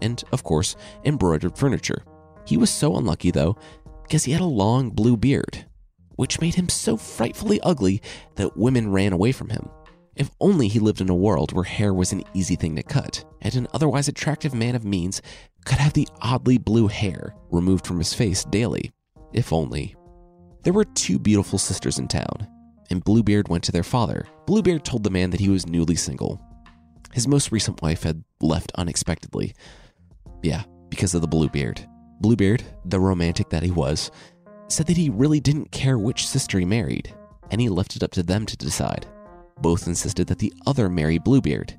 and, 0.02 0.22
of 0.34 0.44
course, 0.44 0.76
embroidered 1.06 1.58
furniture. 1.58 2.04
He 2.46 2.58
was 2.58 2.70
so 2.70 2.98
unlucky, 2.98 3.32
though, 3.32 3.58
because 4.08 4.24
he 4.24 4.32
had 4.32 4.42
a 4.42 4.46
long 4.46 4.90
blue 4.90 5.18
beard. 5.18 5.66
which 6.18 6.42
made 6.42 6.56
him 6.56 6.68
so 6.68 6.98
frightfully 6.98 7.62
ugly 7.62 8.02
that 8.36 8.58
women 8.58 8.92
ran 8.92 9.14
away 9.14 9.32
from 9.32 9.50
him. 9.50 9.70
If 10.16 10.32
only 10.42 10.68
he 10.68 10.80
lived 10.80 11.00
in 11.00 11.10
a 11.10 11.16
world 11.16 11.54
where 11.54 11.64
hair 11.64 11.94
was 11.94 12.12
an 12.12 12.24
easy 12.34 12.56
thing 12.56 12.76
to 12.76 12.84
cut, 12.84 13.24
and 13.42 13.56
an 13.56 13.68
otherwise 13.74 14.08
attractive 14.08 14.54
man 14.54 14.76
of 14.76 14.84
means 14.84 15.22
could 15.64 15.78
have 15.78 15.94
the 15.94 16.08
oddly 16.22 16.58
blue 16.58 16.88
hair 16.88 17.36
removed 17.52 17.86
from 17.86 18.00
his 18.00 18.14
face 18.14 18.44
daily. 18.46 18.92
If 19.32 19.54
only. 19.54 19.96
There 20.64 20.74
were 20.74 20.86
two 20.86 21.20
beautiful 21.20 21.60
sisters 21.60 22.00
in 22.00 22.08
town, 22.08 22.48
and 22.90 23.04
Bluebeard 23.04 23.48
went 23.48 23.64
to 23.66 23.72
their 23.72 23.84
father. 23.84 24.26
Bluebeard 24.48 24.84
told 24.84 25.04
the 25.04 25.12
man 25.12 25.30
that 25.30 25.40
he 25.40 25.50
was 25.50 25.68
newly 25.68 25.96
single. 25.96 26.42
His 27.14 27.28
most 27.28 27.52
recent 27.52 27.82
wife 27.84 28.02
had 28.04 28.24
left 28.42 28.72
unexpectedly. 28.76 29.54
Yeah, 30.42 30.64
because 30.90 31.14
of 31.14 31.22
the 31.22 31.28
Bluebeard. 31.28 31.88
Bluebeard, 32.20 32.64
the 32.86 33.00
romantic 33.00 33.50
that 33.50 33.64
he 33.64 33.72
was, 33.72 34.12
said 34.68 34.88
that 34.88 34.98
he 34.98 35.10
really 35.10 35.40
didn't 35.40 35.72
care 35.72 35.98
which 35.98 36.28
sister 36.28 36.60
he 36.60 36.66
married, 36.66 37.14
and 37.52 37.62
he 37.62 37.70
left 37.70 37.96
it 37.96 38.04
up 38.04 38.12
to 38.12 38.24
them 38.24 38.46
to 38.46 38.58
decide. 38.58 39.06
Both 39.62 39.88
insisted 39.88 40.28
that 40.28 40.40
the 40.40 40.54
other 40.66 40.90
marry 40.90 41.18
Bluebeard. 41.18 41.78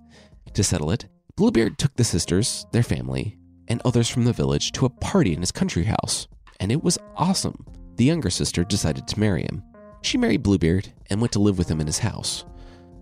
To 0.54 0.64
settle 0.64 0.90
it, 0.90 1.06
Bluebeard 1.36 1.78
took 1.78 1.94
the 1.94 2.04
sisters, 2.04 2.66
their 2.72 2.82
family, 2.82 3.38
and 3.68 3.82
others 3.84 4.08
from 4.08 4.24
the 4.24 4.32
village 4.32 4.72
to 4.72 4.86
a 4.86 4.90
party 4.90 5.34
in 5.34 5.40
his 5.40 5.52
country 5.52 5.84
house, 5.84 6.26
and 6.58 6.72
it 6.72 6.82
was 6.82 6.98
awesome. 7.16 7.64
The 7.96 8.04
younger 8.04 8.30
sister 8.30 8.64
decided 8.64 9.06
to 9.08 9.20
marry 9.20 9.42
him. 9.42 9.62
She 10.02 10.18
married 10.18 10.42
Bluebeard 10.42 10.92
and 11.10 11.20
went 11.20 11.32
to 11.32 11.38
live 11.40 11.58
with 11.58 11.68
him 11.68 11.80
in 11.80 11.86
his 11.86 11.98
house. 11.98 12.44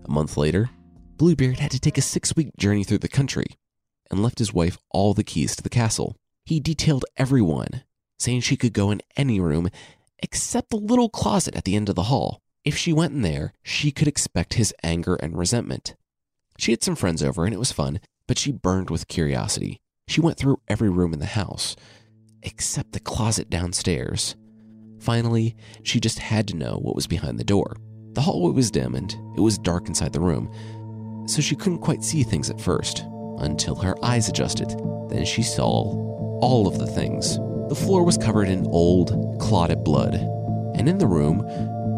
A 0.05 0.11
month 0.11 0.37
later, 0.37 0.69
Bluebeard 1.17 1.59
had 1.59 1.71
to 1.71 1.79
take 1.79 1.97
a 1.97 2.01
six 2.01 2.35
week 2.35 2.55
journey 2.57 2.83
through 2.83 2.99
the 2.99 3.07
country 3.07 3.47
and 4.11 4.21
left 4.21 4.39
his 4.39 4.53
wife 4.53 4.77
all 4.91 5.13
the 5.13 5.23
keys 5.23 5.55
to 5.55 5.63
the 5.63 5.69
castle. 5.69 6.15
He 6.47 6.61
detailed 6.61 7.03
everyone, 7.17 7.83
saying 8.17 8.39
she 8.39 8.55
could 8.55 8.71
go 8.71 8.89
in 8.89 9.01
any 9.17 9.37
room 9.37 9.67
except 10.19 10.69
the 10.69 10.77
little 10.77 11.09
closet 11.09 11.57
at 11.57 11.65
the 11.65 11.75
end 11.75 11.89
of 11.89 11.95
the 11.95 12.03
hall. 12.03 12.39
If 12.63 12.77
she 12.77 12.93
went 12.93 13.11
in 13.11 13.21
there, 13.21 13.51
she 13.63 13.91
could 13.91 14.07
expect 14.07 14.53
his 14.53 14.73
anger 14.81 15.15
and 15.15 15.37
resentment. 15.37 15.97
She 16.57 16.71
had 16.71 16.81
some 16.81 16.95
friends 16.95 17.21
over 17.21 17.43
and 17.43 17.53
it 17.53 17.59
was 17.59 17.73
fun, 17.73 17.99
but 18.27 18.37
she 18.37 18.53
burned 18.53 18.89
with 18.89 19.09
curiosity. 19.09 19.81
She 20.07 20.21
went 20.21 20.37
through 20.37 20.61
every 20.69 20.89
room 20.89 21.11
in 21.11 21.19
the 21.19 21.25
house, 21.25 21.75
except 22.41 22.93
the 22.93 23.01
closet 23.01 23.49
downstairs. 23.49 24.37
Finally, 25.01 25.53
she 25.83 25.99
just 25.99 26.19
had 26.19 26.47
to 26.47 26.55
know 26.55 26.77
what 26.77 26.95
was 26.95 27.07
behind 27.07 27.37
the 27.37 27.43
door. 27.43 27.75
The 28.13 28.21
hallway 28.21 28.53
was 28.53 28.71
dim 28.71 28.95
and 28.95 29.13
it 29.35 29.41
was 29.41 29.57
dark 29.57 29.89
inside 29.89 30.13
the 30.13 30.21
room, 30.21 30.49
so 31.27 31.41
she 31.41 31.57
couldn't 31.57 31.79
quite 31.79 32.05
see 32.05 32.23
things 32.23 32.49
at 32.49 32.61
first 32.61 33.03
until 33.39 33.75
her 33.75 33.95
eyes 34.01 34.29
adjusted. 34.29 34.69
Then 35.09 35.25
she 35.25 35.43
saw 35.43 36.07
all 36.41 36.67
of 36.67 36.79
the 36.79 36.87
things. 36.87 37.37
The 37.69 37.75
floor 37.75 38.03
was 38.03 38.17
covered 38.17 38.47
in 38.47 38.67
old, 38.67 39.39
clotted 39.39 39.83
blood, 39.83 40.15
and 40.75 40.87
in 40.87 40.97
the 40.97 41.07
room 41.07 41.43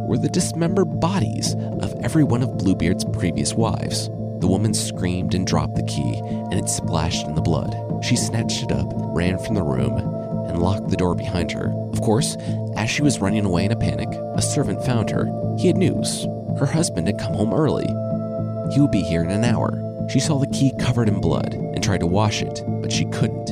were 0.07 0.17
the 0.17 0.29
dismembered 0.29 0.99
bodies 0.99 1.53
of 1.81 1.93
every 2.01 2.23
one 2.23 2.41
of 2.41 2.57
Bluebeard's 2.57 3.05
previous 3.05 3.53
wives. 3.53 4.09
The 4.39 4.47
woman 4.47 4.73
screamed 4.73 5.35
and 5.35 5.45
dropped 5.45 5.75
the 5.75 5.83
key, 5.83 6.19
and 6.23 6.53
it 6.53 6.69
splashed 6.69 7.27
in 7.27 7.35
the 7.35 7.41
blood. 7.41 7.75
She 8.03 8.15
snatched 8.15 8.63
it 8.63 8.71
up, 8.71 8.87
ran 8.95 9.37
from 9.37 9.55
the 9.55 9.63
room, 9.63 9.97
and 10.47 10.59
locked 10.59 10.87
the 10.87 10.97
door 10.97 11.13
behind 11.13 11.51
her. 11.51 11.71
Of 11.91 12.01
course, 12.01 12.37
as 12.75 12.89
she 12.89 13.01
was 13.01 13.19
running 13.19 13.45
away 13.45 13.65
in 13.65 13.71
a 13.71 13.75
panic, 13.75 14.09
a 14.35 14.41
servant 14.41 14.83
found 14.85 15.09
her. 15.09 15.27
He 15.59 15.67
had 15.67 15.77
news. 15.77 16.25
Her 16.57 16.65
husband 16.65 17.07
had 17.07 17.19
come 17.19 17.33
home 17.33 17.53
early. 17.53 17.85
He 18.73 18.79
would 18.79 18.91
be 18.91 19.01
here 19.01 19.23
in 19.23 19.29
an 19.29 19.43
hour. 19.43 19.85
She 20.09 20.19
saw 20.19 20.39
the 20.39 20.47
key 20.47 20.73
covered 20.79 21.07
in 21.09 21.21
blood 21.21 21.53
and 21.53 21.83
tried 21.83 21.99
to 21.99 22.07
wash 22.07 22.41
it, 22.41 22.63
but 22.81 22.91
she 22.91 23.05
couldn't. 23.05 23.49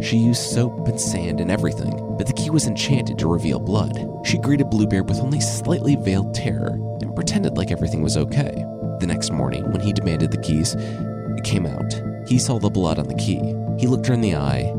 She 0.00 0.16
used 0.16 0.42
soap 0.42 0.86
and 0.86 1.00
sand 1.00 1.40
and 1.40 1.50
everything, 1.50 1.90
but 2.16 2.26
the 2.26 2.32
key 2.32 2.50
was 2.50 2.66
enchanted 2.66 3.18
to 3.18 3.26
reveal 3.26 3.58
blood. 3.58 3.98
She 4.24 4.38
greeted 4.38 4.70
Bluebeard 4.70 5.08
with 5.08 5.18
only 5.20 5.40
slightly 5.40 5.96
veiled 5.96 6.34
terror 6.34 6.78
and 7.00 7.14
pretended 7.14 7.56
like 7.56 7.70
everything 7.70 8.02
was 8.02 8.16
okay. 8.16 8.64
The 9.00 9.06
next 9.06 9.32
morning, 9.32 9.70
when 9.72 9.80
he 9.80 9.92
demanded 9.92 10.30
the 10.30 10.40
keys, 10.40 10.74
it 10.74 11.44
came 11.44 11.66
out. 11.66 12.00
He 12.28 12.38
saw 12.38 12.58
the 12.58 12.70
blood 12.70 12.98
on 12.98 13.08
the 13.08 13.14
key. 13.14 13.54
He 13.78 13.86
looked 13.86 14.06
her 14.06 14.14
in 14.14 14.20
the 14.20 14.36
eye 14.36 14.70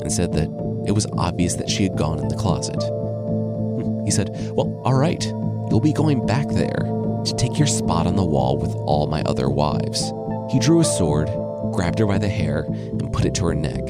and 0.00 0.12
said 0.12 0.32
that 0.32 0.48
it 0.86 0.92
was 0.92 1.06
obvious 1.18 1.56
that 1.56 1.68
she 1.68 1.82
had 1.82 1.96
gone 1.96 2.18
in 2.18 2.28
the 2.28 2.36
closet. 2.36 2.80
Hmm. 2.82 4.04
He 4.04 4.10
said, 4.10 4.30
Well, 4.52 4.80
all 4.84 4.94
right, 4.94 5.22
you'll 5.68 5.80
be 5.80 5.92
going 5.92 6.24
back 6.24 6.48
there 6.48 6.82
to 7.24 7.34
take 7.36 7.58
your 7.58 7.66
spot 7.66 8.06
on 8.06 8.16
the 8.16 8.24
wall 8.24 8.56
with 8.56 8.74
all 8.74 9.06
my 9.06 9.22
other 9.22 9.50
wives. 9.50 10.12
He 10.50 10.58
drew 10.58 10.80
a 10.80 10.84
sword, 10.84 11.28
grabbed 11.72 11.98
her 11.98 12.06
by 12.06 12.18
the 12.18 12.28
hair, 12.28 12.64
and 12.68 13.12
put 13.12 13.26
it 13.26 13.34
to 13.34 13.46
her 13.46 13.54
neck. 13.54 13.82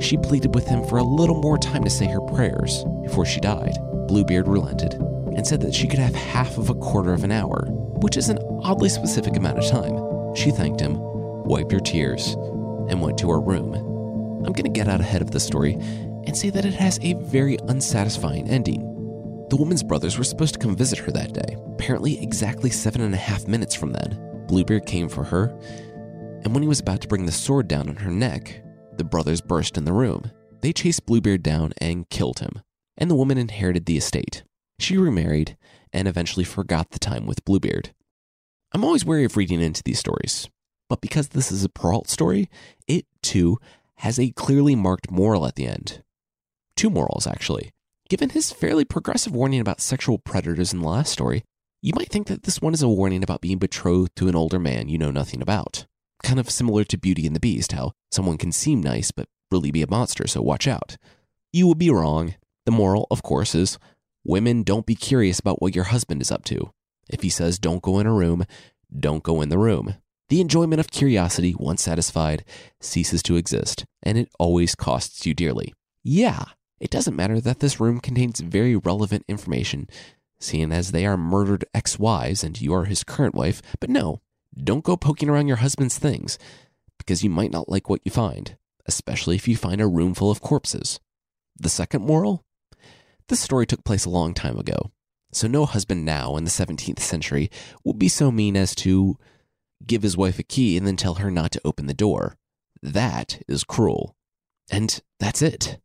She 0.00 0.16
pleaded 0.16 0.54
with 0.54 0.66
him 0.66 0.84
for 0.84 0.98
a 0.98 1.04
little 1.04 1.40
more 1.40 1.58
time 1.58 1.84
to 1.84 1.90
say 1.90 2.06
her 2.06 2.20
prayers 2.20 2.84
before 3.02 3.26
she 3.26 3.40
died. 3.40 3.76
Bluebeard 4.08 4.48
relented 4.48 4.94
and 5.34 5.46
said 5.46 5.60
that 5.62 5.74
she 5.74 5.88
could 5.88 5.98
have 5.98 6.14
half 6.14 6.58
of 6.58 6.70
a 6.70 6.74
quarter 6.74 7.12
of 7.12 7.24
an 7.24 7.32
hour, 7.32 7.66
which 8.02 8.16
is 8.16 8.28
an 8.28 8.38
oddly 8.62 8.88
specific 8.88 9.36
amount 9.36 9.58
of 9.58 9.70
time. 9.70 10.34
She 10.34 10.50
thanked 10.50 10.80
him, 10.80 10.96
wiped 10.98 11.72
her 11.72 11.80
tears, 11.80 12.34
and 12.88 13.00
went 13.00 13.18
to 13.18 13.30
her 13.30 13.40
room. 13.40 13.74
I'm 14.44 14.52
going 14.52 14.64
to 14.64 14.70
get 14.70 14.88
out 14.88 15.00
ahead 15.00 15.22
of 15.22 15.30
the 15.30 15.40
story 15.40 15.74
and 15.74 16.36
say 16.36 16.50
that 16.50 16.64
it 16.64 16.74
has 16.74 16.98
a 17.02 17.14
very 17.14 17.56
unsatisfying 17.68 18.48
ending. 18.48 18.80
The 19.50 19.56
woman's 19.56 19.82
brothers 19.82 20.18
were 20.18 20.24
supposed 20.24 20.54
to 20.54 20.60
come 20.60 20.74
visit 20.74 20.98
her 21.00 21.12
that 21.12 21.32
day, 21.32 21.56
apparently 21.66 22.22
exactly 22.22 22.70
seven 22.70 23.02
and 23.02 23.14
a 23.14 23.18
half 23.18 23.46
minutes 23.46 23.74
from 23.74 23.92
then. 23.92 24.18
Bluebeard 24.46 24.86
came 24.86 25.08
for 25.08 25.24
her, 25.24 25.56
and 26.44 26.52
when 26.52 26.62
he 26.62 26.68
was 26.68 26.80
about 26.80 27.00
to 27.02 27.08
bring 27.08 27.26
the 27.26 27.32
sword 27.32 27.68
down 27.68 27.88
on 27.88 27.96
her 27.96 28.10
neck, 28.10 28.62
the 28.96 29.04
brothers 29.04 29.40
burst 29.40 29.76
in 29.76 29.84
the 29.84 29.92
room. 29.92 30.30
They 30.60 30.72
chased 30.72 31.06
Bluebeard 31.06 31.42
down 31.42 31.72
and 31.78 32.08
killed 32.08 32.38
him, 32.38 32.62
and 32.96 33.10
the 33.10 33.14
woman 33.14 33.38
inherited 33.38 33.86
the 33.86 33.96
estate. 33.96 34.44
She 34.78 34.96
remarried 34.96 35.56
and 35.92 36.08
eventually 36.08 36.44
forgot 36.44 36.90
the 36.90 36.98
time 36.98 37.26
with 37.26 37.44
Bluebeard. 37.44 37.92
I'm 38.72 38.84
always 38.84 39.04
wary 39.04 39.24
of 39.24 39.36
reading 39.36 39.60
into 39.60 39.82
these 39.82 39.98
stories, 39.98 40.48
but 40.88 41.00
because 41.00 41.28
this 41.28 41.52
is 41.52 41.64
a 41.64 41.68
Perrault 41.68 42.08
story, 42.08 42.48
it 42.86 43.06
too 43.22 43.58
has 43.96 44.18
a 44.18 44.30
clearly 44.30 44.74
marked 44.74 45.10
moral 45.10 45.46
at 45.46 45.56
the 45.56 45.66
end. 45.66 46.02
Two 46.76 46.90
morals, 46.90 47.26
actually. 47.26 47.70
Given 48.08 48.30
his 48.30 48.50
fairly 48.50 48.84
progressive 48.84 49.34
warning 49.34 49.60
about 49.60 49.80
sexual 49.80 50.18
predators 50.18 50.72
in 50.72 50.80
the 50.80 50.88
last 50.88 51.12
story, 51.12 51.44
you 51.80 51.92
might 51.96 52.08
think 52.08 52.26
that 52.28 52.44
this 52.44 52.60
one 52.60 52.74
is 52.74 52.82
a 52.82 52.88
warning 52.88 53.22
about 53.22 53.40
being 53.40 53.58
betrothed 53.58 54.14
to 54.16 54.28
an 54.28 54.36
older 54.36 54.58
man 54.58 54.88
you 54.88 54.98
know 54.98 55.10
nothing 55.10 55.42
about. 55.42 55.86
Kind 56.32 56.40
of 56.40 56.48
similar 56.48 56.82
to 56.84 56.96
Beauty 56.96 57.26
and 57.26 57.36
the 57.36 57.40
Beast, 57.40 57.72
how 57.72 57.92
someone 58.10 58.38
can 58.38 58.52
seem 58.52 58.82
nice 58.82 59.10
but 59.10 59.28
really 59.50 59.70
be 59.70 59.82
a 59.82 59.86
monster, 59.86 60.26
so 60.26 60.40
watch 60.40 60.66
out. 60.66 60.96
You 61.52 61.66
would 61.66 61.76
be 61.76 61.90
wrong. 61.90 62.36
The 62.64 62.72
moral, 62.72 63.06
of 63.10 63.22
course, 63.22 63.54
is 63.54 63.78
women 64.24 64.62
don't 64.62 64.86
be 64.86 64.94
curious 64.94 65.38
about 65.38 65.60
what 65.60 65.74
your 65.74 65.84
husband 65.84 66.22
is 66.22 66.32
up 66.32 66.42
to. 66.46 66.72
If 67.10 67.20
he 67.20 67.28
says 67.28 67.58
don't 67.58 67.82
go 67.82 67.98
in 67.98 68.06
a 68.06 68.14
room, 68.14 68.46
don't 68.98 69.22
go 69.22 69.42
in 69.42 69.50
the 69.50 69.58
room. 69.58 69.96
The 70.30 70.40
enjoyment 70.40 70.80
of 70.80 70.90
curiosity, 70.90 71.54
once 71.58 71.82
satisfied, 71.82 72.46
ceases 72.80 73.22
to 73.24 73.36
exist, 73.36 73.84
and 74.02 74.16
it 74.16 74.30
always 74.38 74.74
costs 74.74 75.26
you 75.26 75.34
dearly. 75.34 75.74
Yeah, 76.02 76.44
it 76.80 76.88
doesn't 76.88 77.14
matter 77.14 77.42
that 77.42 77.60
this 77.60 77.78
room 77.78 78.00
contains 78.00 78.40
very 78.40 78.74
relevant 78.74 79.26
information, 79.28 79.86
seeing 80.40 80.72
as 80.72 80.92
they 80.92 81.04
are 81.04 81.18
murdered 81.18 81.66
ex 81.74 81.98
wives 81.98 82.42
and 82.42 82.58
you 82.58 82.72
are 82.72 82.86
his 82.86 83.04
current 83.04 83.34
wife, 83.34 83.60
but 83.80 83.90
no, 83.90 84.22
don't 84.56 84.84
go 84.84 84.96
poking 84.96 85.28
around 85.28 85.48
your 85.48 85.58
husband's 85.58 85.98
things, 85.98 86.38
because 86.98 87.24
you 87.24 87.30
might 87.30 87.50
not 87.50 87.68
like 87.68 87.88
what 87.88 88.00
you 88.04 88.10
find, 88.10 88.56
especially 88.86 89.36
if 89.36 89.48
you 89.48 89.56
find 89.56 89.80
a 89.80 89.86
room 89.86 90.14
full 90.14 90.30
of 90.30 90.40
corpses. 90.40 91.00
The 91.58 91.68
second 91.68 92.02
moral? 92.02 92.44
This 93.28 93.40
story 93.40 93.66
took 93.66 93.84
place 93.84 94.04
a 94.04 94.10
long 94.10 94.34
time 94.34 94.58
ago, 94.58 94.90
so 95.32 95.46
no 95.46 95.64
husband 95.64 96.04
now 96.04 96.36
in 96.36 96.44
the 96.44 96.50
17th 96.50 97.00
century 97.00 97.50
would 97.84 97.98
be 97.98 98.08
so 98.08 98.30
mean 98.30 98.56
as 98.56 98.74
to 98.76 99.16
give 99.86 100.02
his 100.02 100.16
wife 100.16 100.38
a 100.38 100.42
key 100.42 100.76
and 100.76 100.86
then 100.86 100.96
tell 100.96 101.14
her 101.14 101.30
not 101.30 101.50
to 101.52 101.60
open 101.64 101.86
the 101.86 101.94
door. 101.94 102.36
That 102.82 103.42
is 103.48 103.64
cruel. 103.64 104.16
And 104.70 105.00
that's 105.18 105.42
it. 105.42 105.78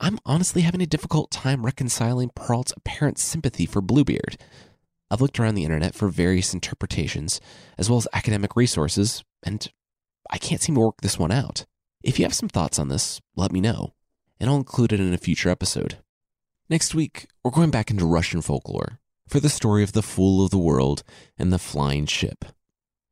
I'm 0.00 0.18
honestly 0.26 0.62
having 0.62 0.82
a 0.82 0.86
difficult 0.86 1.30
time 1.30 1.64
reconciling 1.64 2.30
Perrault's 2.34 2.72
apparent 2.76 3.18
sympathy 3.18 3.66
for 3.66 3.80
Bluebeard. 3.80 4.36
I've 5.10 5.20
looked 5.20 5.38
around 5.38 5.54
the 5.54 5.64
internet 5.64 5.94
for 5.94 6.08
various 6.08 6.54
interpretations, 6.54 7.40
as 7.78 7.88
well 7.88 7.98
as 7.98 8.08
academic 8.12 8.56
resources, 8.56 9.22
and 9.42 9.70
I 10.30 10.38
can't 10.38 10.60
seem 10.60 10.74
to 10.74 10.80
work 10.80 11.00
this 11.02 11.18
one 11.18 11.32
out. 11.32 11.66
If 12.02 12.18
you 12.18 12.24
have 12.24 12.34
some 12.34 12.48
thoughts 12.48 12.78
on 12.78 12.88
this, 12.88 13.20
let 13.36 13.52
me 13.52 13.60
know, 13.60 13.94
and 14.40 14.50
I'll 14.50 14.56
include 14.56 14.92
it 14.92 15.00
in 15.00 15.14
a 15.14 15.18
future 15.18 15.50
episode. 15.50 15.98
Next 16.68 16.94
week, 16.94 17.26
we're 17.42 17.50
going 17.50 17.70
back 17.70 17.90
into 17.90 18.06
Russian 18.06 18.40
folklore 18.40 18.98
for 19.28 19.40
the 19.40 19.48
story 19.48 19.82
of 19.82 19.92
the 19.92 20.02
Fool 20.02 20.44
of 20.44 20.50
the 20.50 20.58
World 20.58 21.02
and 21.38 21.52
the 21.52 21.58
Flying 21.58 22.06
Ship. 22.06 22.44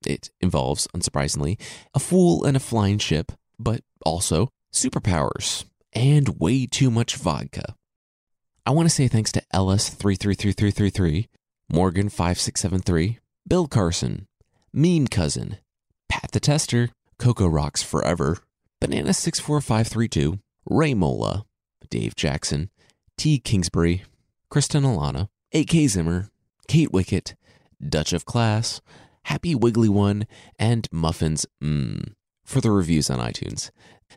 It 0.07 0.31
involves, 0.41 0.89
unsurprisingly, 0.89 1.61
a 1.95 1.99
fool 1.99 2.45
and 2.45 2.57
a 2.57 2.61
flying 2.61 2.99
ship, 2.99 3.33
but 3.59 3.83
also 4.05 4.49
superpowers 4.73 5.65
and 5.93 6.41
way 6.41 6.67
too 6.67 6.91
much 6.91 7.17
vodka. 7.17 7.77
I 8.65 8.71
want 8.71 8.89
to 8.89 8.95
say 8.95 9.09
thanks 9.09 9.33
to 9.33 9.43
LS333333, 9.55 11.29
Morgan5673, 11.73 13.19
Bill 13.49 13.67
Carson, 13.67 14.27
Meme 14.73 15.07
Cousin, 15.07 15.59
Pat 16.09 16.31
the 16.33 16.41
Tester, 16.41 16.91
Coco 17.19 17.47
Rocks 17.47 17.83
Forever, 17.83 18.39
Banana64532, 18.83 20.41
Ray 20.67 20.95
Mola, 20.95 21.47
Dave 21.89 22.15
Jackson, 22.15 22.71
T. 23.17 23.39
Kingsbury, 23.39 24.05
Kristen 24.51 24.85
Alana, 24.85 25.29
A.K. 25.53 25.87
Zimmer, 25.87 26.29
Kate 26.69 26.93
Wicket, 26.93 27.35
Dutch 27.87 28.13
of 28.13 28.25
Class, 28.25 28.81
Happy 29.25 29.55
Wiggly 29.55 29.89
One, 29.89 30.27
and 30.59 30.89
Muffins 30.93 31.47
Mmm 31.63 32.15
for 32.45 32.61
the 32.61 32.71
reviews 32.71 33.09
on 33.09 33.19
iTunes. 33.19 33.71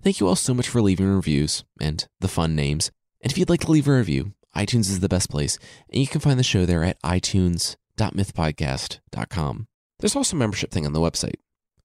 Thank 0.03 0.19
you 0.19 0.27
all 0.27 0.35
so 0.35 0.53
much 0.53 0.67
for 0.67 0.81
leaving 0.81 1.07
reviews 1.07 1.63
and 1.79 2.05
the 2.19 2.27
fun 2.27 2.55
names. 2.55 2.91
And 3.21 3.31
if 3.31 3.37
you'd 3.37 3.49
like 3.49 3.61
to 3.61 3.71
leave 3.71 3.87
a 3.87 3.97
review, 3.97 4.33
iTunes 4.55 4.89
is 4.89 5.01
the 5.01 5.09
best 5.09 5.29
place, 5.29 5.59
and 5.89 6.01
you 6.01 6.07
can 6.07 6.21
find 6.21 6.39
the 6.39 6.43
show 6.43 6.65
there 6.65 6.83
at 6.83 7.01
itunes.mythpodcast.com. 7.01 9.67
There's 9.99 10.15
also 10.15 10.35
a 10.35 10.39
membership 10.39 10.71
thing 10.71 10.85
on 10.85 10.93
the 10.93 10.99
website. 10.99 11.35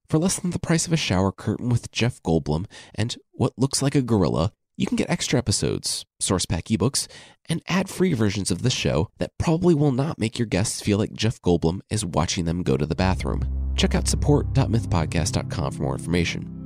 For 0.08 0.18
less 0.18 0.38
than 0.38 0.50
the 0.50 0.58
price 0.58 0.86
of 0.86 0.92
a 0.92 0.96
shower 0.96 1.30
curtain 1.30 1.68
with 1.68 1.92
Jeff 1.92 2.22
Goldblum 2.22 2.66
and 2.94 3.16
what 3.32 3.52
looks 3.56 3.80
like 3.80 3.94
a 3.94 4.02
gorilla, 4.02 4.52
you 4.76 4.86
can 4.86 4.96
get 4.96 5.10
extra 5.10 5.38
episodes, 5.38 6.04
source 6.18 6.46
pack 6.46 6.64
ebooks, 6.64 7.06
and 7.48 7.62
ad 7.68 7.88
free 7.88 8.14
versions 8.14 8.50
of 8.50 8.62
the 8.62 8.70
show 8.70 9.10
that 9.18 9.36
probably 9.38 9.74
will 9.74 9.92
not 9.92 10.18
make 10.18 10.38
your 10.38 10.46
guests 10.46 10.80
feel 10.80 10.98
like 10.98 11.12
Jeff 11.12 11.40
Goldblum 11.42 11.80
is 11.90 12.04
watching 12.04 12.44
them 12.44 12.62
go 12.62 12.76
to 12.76 12.86
the 12.86 12.94
bathroom. 12.94 13.72
Check 13.76 13.94
out 13.94 14.08
support.mythpodcast.com 14.08 15.72
for 15.72 15.82
more 15.82 15.94
information. 15.94 16.59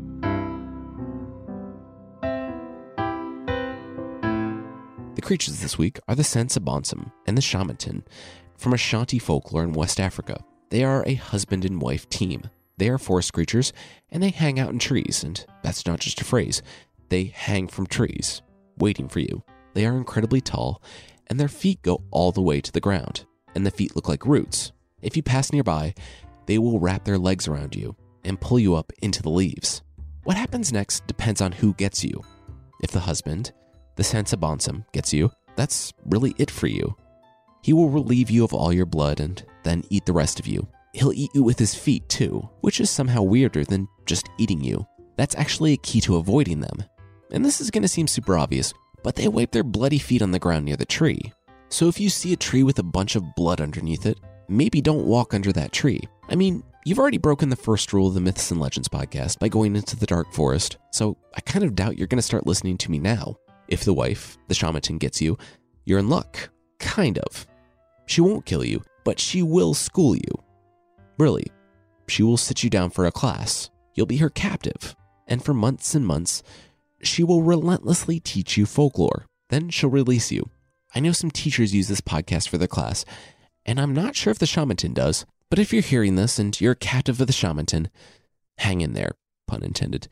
Creatures 5.24 5.60
this 5.60 5.78
week 5.78 5.98
are 6.06 6.14
the 6.14 6.22
Sansabonsum 6.22 7.10
and 7.26 7.34
the 7.34 7.40
Shamantin 7.40 8.02
from 8.58 8.74
Ashanti 8.74 9.18
folklore 9.18 9.64
in 9.64 9.72
West 9.72 9.98
Africa. 9.98 10.44
They 10.68 10.84
are 10.84 11.02
a 11.06 11.14
husband 11.14 11.64
and 11.64 11.80
wife 11.80 12.06
team. 12.10 12.42
They 12.76 12.90
are 12.90 12.98
forest 12.98 13.32
creatures 13.32 13.72
and 14.10 14.22
they 14.22 14.28
hang 14.28 14.60
out 14.60 14.70
in 14.70 14.78
trees, 14.78 15.24
and 15.24 15.42
that's 15.62 15.86
not 15.86 16.00
just 16.00 16.20
a 16.20 16.24
phrase. 16.24 16.62
They 17.08 17.24
hang 17.24 17.68
from 17.68 17.86
trees, 17.86 18.42
waiting 18.76 19.08
for 19.08 19.20
you. 19.20 19.42
They 19.72 19.86
are 19.86 19.96
incredibly 19.96 20.42
tall, 20.42 20.82
and 21.28 21.40
their 21.40 21.48
feet 21.48 21.80
go 21.80 22.02
all 22.10 22.30
the 22.30 22.42
way 22.42 22.60
to 22.60 22.70
the 22.70 22.80
ground, 22.80 23.24
and 23.54 23.64
the 23.64 23.70
feet 23.70 23.96
look 23.96 24.10
like 24.10 24.26
roots. 24.26 24.72
If 25.00 25.16
you 25.16 25.22
pass 25.22 25.54
nearby, 25.54 25.94
they 26.44 26.58
will 26.58 26.78
wrap 26.78 27.04
their 27.04 27.18
legs 27.18 27.48
around 27.48 27.74
you 27.74 27.96
and 28.24 28.40
pull 28.40 28.58
you 28.58 28.74
up 28.74 28.92
into 29.00 29.22
the 29.22 29.30
leaves. 29.30 29.80
What 30.24 30.36
happens 30.36 30.70
next 30.70 31.06
depends 31.06 31.40
on 31.40 31.52
who 31.52 31.72
gets 31.72 32.04
you. 32.04 32.22
If 32.82 32.90
the 32.90 33.00
husband, 33.00 33.52
the 33.96 34.02
Sansabonsum, 34.02 34.84
gets 34.92 35.12
you, 35.12 35.30
that's 35.56 35.92
really 36.06 36.34
it 36.38 36.50
for 36.50 36.66
you. 36.66 36.96
He 37.62 37.72
will 37.72 37.88
relieve 37.88 38.30
you 38.30 38.44
of 38.44 38.52
all 38.52 38.72
your 38.72 38.86
blood 38.86 39.20
and 39.20 39.42
then 39.62 39.84
eat 39.88 40.04
the 40.06 40.12
rest 40.12 40.38
of 40.38 40.46
you. 40.46 40.68
He'll 40.92 41.12
eat 41.12 41.30
you 41.34 41.42
with 41.42 41.58
his 41.58 41.74
feet 41.74 42.08
too, 42.08 42.48
which 42.60 42.80
is 42.80 42.90
somehow 42.90 43.22
weirder 43.22 43.64
than 43.64 43.88
just 44.06 44.28
eating 44.38 44.62
you. 44.62 44.86
That's 45.16 45.34
actually 45.36 45.72
a 45.72 45.78
key 45.78 46.00
to 46.02 46.16
avoiding 46.16 46.60
them. 46.60 46.84
And 47.32 47.44
this 47.44 47.60
is 47.60 47.70
going 47.70 47.82
to 47.82 47.88
seem 47.88 48.06
super 48.06 48.36
obvious, 48.36 48.74
but 49.02 49.14
they 49.14 49.28
wipe 49.28 49.50
their 49.50 49.64
bloody 49.64 49.98
feet 49.98 50.22
on 50.22 50.30
the 50.30 50.38
ground 50.38 50.64
near 50.64 50.76
the 50.76 50.84
tree. 50.84 51.32
So 51.68 51.88
if 51.88 51.98
you 51.98 52.10
see 52.10 52.32
a 52.32 52.36
tree 52.36 52.62
with 52.62 52.78
a 52.78 52.84
bunch 52.84 53.16
of 53.16 53.34
blood 53.34 53.60
underneath 53.60 54.06
it, 54.06 54.20
maybe 54.48 54.80
don't 54.80 55.06
walk 55.06 55.34
under 55.34 55.52
that 55.52 55.72
tree. 55.72 56.00
I 56.28 56.36
mean, 56.36 56.62
you've 56.84 56.98
already 56.98 57.18
broken 57.18 57.48
the 57.48 57.56
first 57.56 57.92
rule 57.92 58.08
of 58.08 58.14
the 58.14 58.20
Myths 58.20 58.50
and 58.50 58.60
Legends 58.60 58.88
podcast 58.88 59.38
by 59.38 59.48
going 59.48 59.74
into 59.74 59.96
the 59.96 60.06
dark 60.06 60.32
forest, 60.32 60.76
so 60.92 61.16
I 61.34 61.40
kind 61.40 61.64
of 61.64 61.74
doubt 61.74 61.98
you're 61.98 62.06
going 62.06 62.18
to 62.18 62.22
start 62.22 62.46
listening 62.46 62.78
to 62.78 62.90
me 62.90 62.98
now. 62.98 63.36
If 63.68 63.84
the 63.84 63.94
wife, 63.94 64.38
the 64.48 64.54
shaman, 64.54 64.98
gets 64.98 65.20
you, 65.20 65.38
you're 65.84 65.98
in 65.98 66.08
luck. 66.08 66.50
Kind 66.78 67.18
of. 67.18 67.46
She 68.06 68.20
won't 68.20 68.46
kill 68.46 68.64
you, 68.64 68.82
but 69.04 69.18
she 69.18 69.42
will 69.42 69.74
school 69.74 70.14
you. 70.16 70.42
Really. 71.18 71.46
She 72.08 72.22
will 72.22 72.36
sit 72.36 72.62
you 72.62 72.70
down 72.70 72.90
for 72.90 73.06
a 73.06 73.12
class. 73.12 73.70
You'll 73.94 74.06
be 74.06 74.18
her 74.18 74.30
captive. 74.30 74.94
And 75.26 75.42
for 75.42 75.54
months 75.54 75.94
and 75.94 76.06
months, 76.06 76.42
she 77.02 77.24
will 77.24 77.42
relentlessly 77.42 78.20
teach 78.20 78.56
you 78.56 78.66
folklore. 78.66 79.26
Then 79.48 79.70
she'll 79.70 79.90
release 79.90 80.30
you. 80.30 80.50
I 80.94 81.00
know 81.00 81.12
some 81.12 81.30
teachers 81.30 81.74
use 81.74 81.88
this 81.88 82.00
podcast 82.00 82.48
for 82.48 82.58
their 82.58 82.68
class, 82.68 83.04
and 83.66 83.80
I'm 83.80 83.94
not 83.94 84.14
sure 84.14 84.30
if 84.30 84.38
the 84.38 84.46
shamantin 84.46 84.94
does, 84.94 85.26
but 85.50 85.58
if 85.58 85.72
you're 85.72 85.82
hearing 85.82 86.14
this 86.14 86.38
and 86.38 86.58
you're 86.60 86.72
a 86.72 86.76
captive 86.76 87.20
of 87.20 87.26
the 87.26 87.32
shamantin, 87.32 87.88
hang 88.58 88.80
in 88.80 88.92
there, 88.92 89.12
pun 89.46 89.62
intended. 89.62 90.08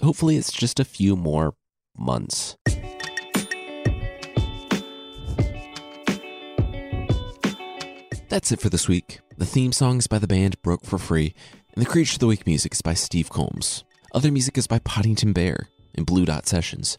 Hopefully, 0.00 0.36
it's 0.36 0.52
just 0.52 0.78
a 0.78 0.84
few 0.84 1.16
more 1.16 1.54
months. 1.96 2.56
That's 8.28 8.50
it 8.50 8.60
for 8.60 8.70
this 8.70 8.88
week. 8.88 9.20
The 9.36 9.44
theme 9.44 9.72
song 9.72 9.98
is 9.98 10.06
by 10.06 10.18
the 10.18 10.26
band 10.26 10.60
Broke 10.62 10.84
for 10.86 10.98
Free, 10.98 11.34
and 11.74 11.84
the 11.84 11.88
Creature 11.88 12.14
of 12.14 12.20
the 12.20 12.26
Week 12.26 12.46
music 12.46 12.72
is 12.72 12.80
by 12.80 12.94
Steve 12.94 13.28
Combs. 13.28 13.84
Other 14.14 14.32
music 14.32 14.56
is 14.56 14.66
by 14.66 14.78
Poddington 14.78 15.32
Bear 15.32 15.68
and 15.94 16.06
Blue 16.06 16.24
Dot 16.24 16.46
Sessions. 16.46 16.96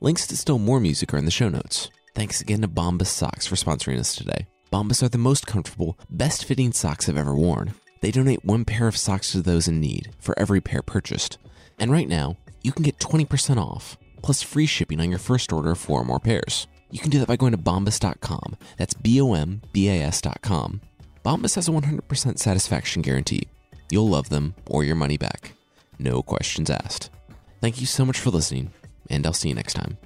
Links 0.00 0.26
to 0.28 0.36
still 0.36 0.58
more 0.58 0.78
music 0.78 1.12
are 1.12 1.16
in 1.16 1.24
the 1.24 1.30
show 1.30 1.48
notes. 1.48 1.90
Thanks 2.14 2.40
again 2.40 2.60
to 2.62 2.68
Bombas 2.68 3.06
Socks 3.06 3.46
for 3.46 3.56
sponsoring 3.56 3.98
us 3.98 4.14
today. 4.14 4.46
Bombas 4.72 5.02
are 5.02 5.08
the 5.08 5.18
most 5.18 5.46
comfortable, 5.46 5.98
best 6.10 6.44
fitting 6.44 6.72
socks 6.72 7.08
I've 7.08 7.16
ever 7.16 7.34
worn. 7.34 7.74
They 8.00 8.10
donate 8.10 8.44
one 8.44 8.64
pair 8.64 8.86
of 8.86 8.96
socks 8.96 9.32
to 9.32 9.42
those 9.42 9.68
in 9.68 9.80
need 9.80 10.10
for 10.18 10.38
every 10.38 10.60
pair 10.60 10.82
purchased. 10.82 11.38
And 11.78 11.90
right 11.90 12.08
now, 12.08 12.36
you 12.62 12.72
can 12.72 12.82
get 12.82 12.98
20% 12.98 13.58
off, 13.58 13.96
plus 14.22 14.42
free 14.42 14.66
shipping 14.66 15.00
on 15.00 15.10
your 15.10 15.18
first 15.18 15.52
order 15.52 15.72
of 15.72 15.78
four 15.78 16.00
or 16.00 16.04
more 16.04 16.20
pairs. 16.20 16.66
You 16.90 17.00
can 17.00 17.10
do 17.10 17.18
that 17.18 17.28
by 17.28 17.36
going 17.36 17.52
to 17.52 17.58
bombas.com. 17.58 18.56
That's 18.76 18.94
B 18.94 19.20
O 19.20 19.34
M 19.34 19.62
B 19.72 19.88
A 19.88 20.02
S.com. 20.02 20.80
Bombas 21.24 21.56
has 21.56 21.68
a 21.68 21.72
100% 21.72 22.38
satisfaction 22.38 23.02
guarantee. 23.02 23.48
You'll 23.90 24.08
love 24.08 24.28
them 24.28 24.54
or 24.66 24.84
your 24.84 24.96
money 24.96 25.16
back. 25.16 25.52
No 25.98 26.22
questions 26.22 26.70
asked. 26.70 27.10
Thank 27.60 27.80
you 27.80 27.86
so 27.86 28.04
much 28.04 28.18
for 28.20 28.30
listening, 28.30 28.70
and 29.10 29.26
I'll 29.26 29.32
see 29.32 29.48
you 29.48 29.54
next 29.54 29.74
time. 29.74 29.98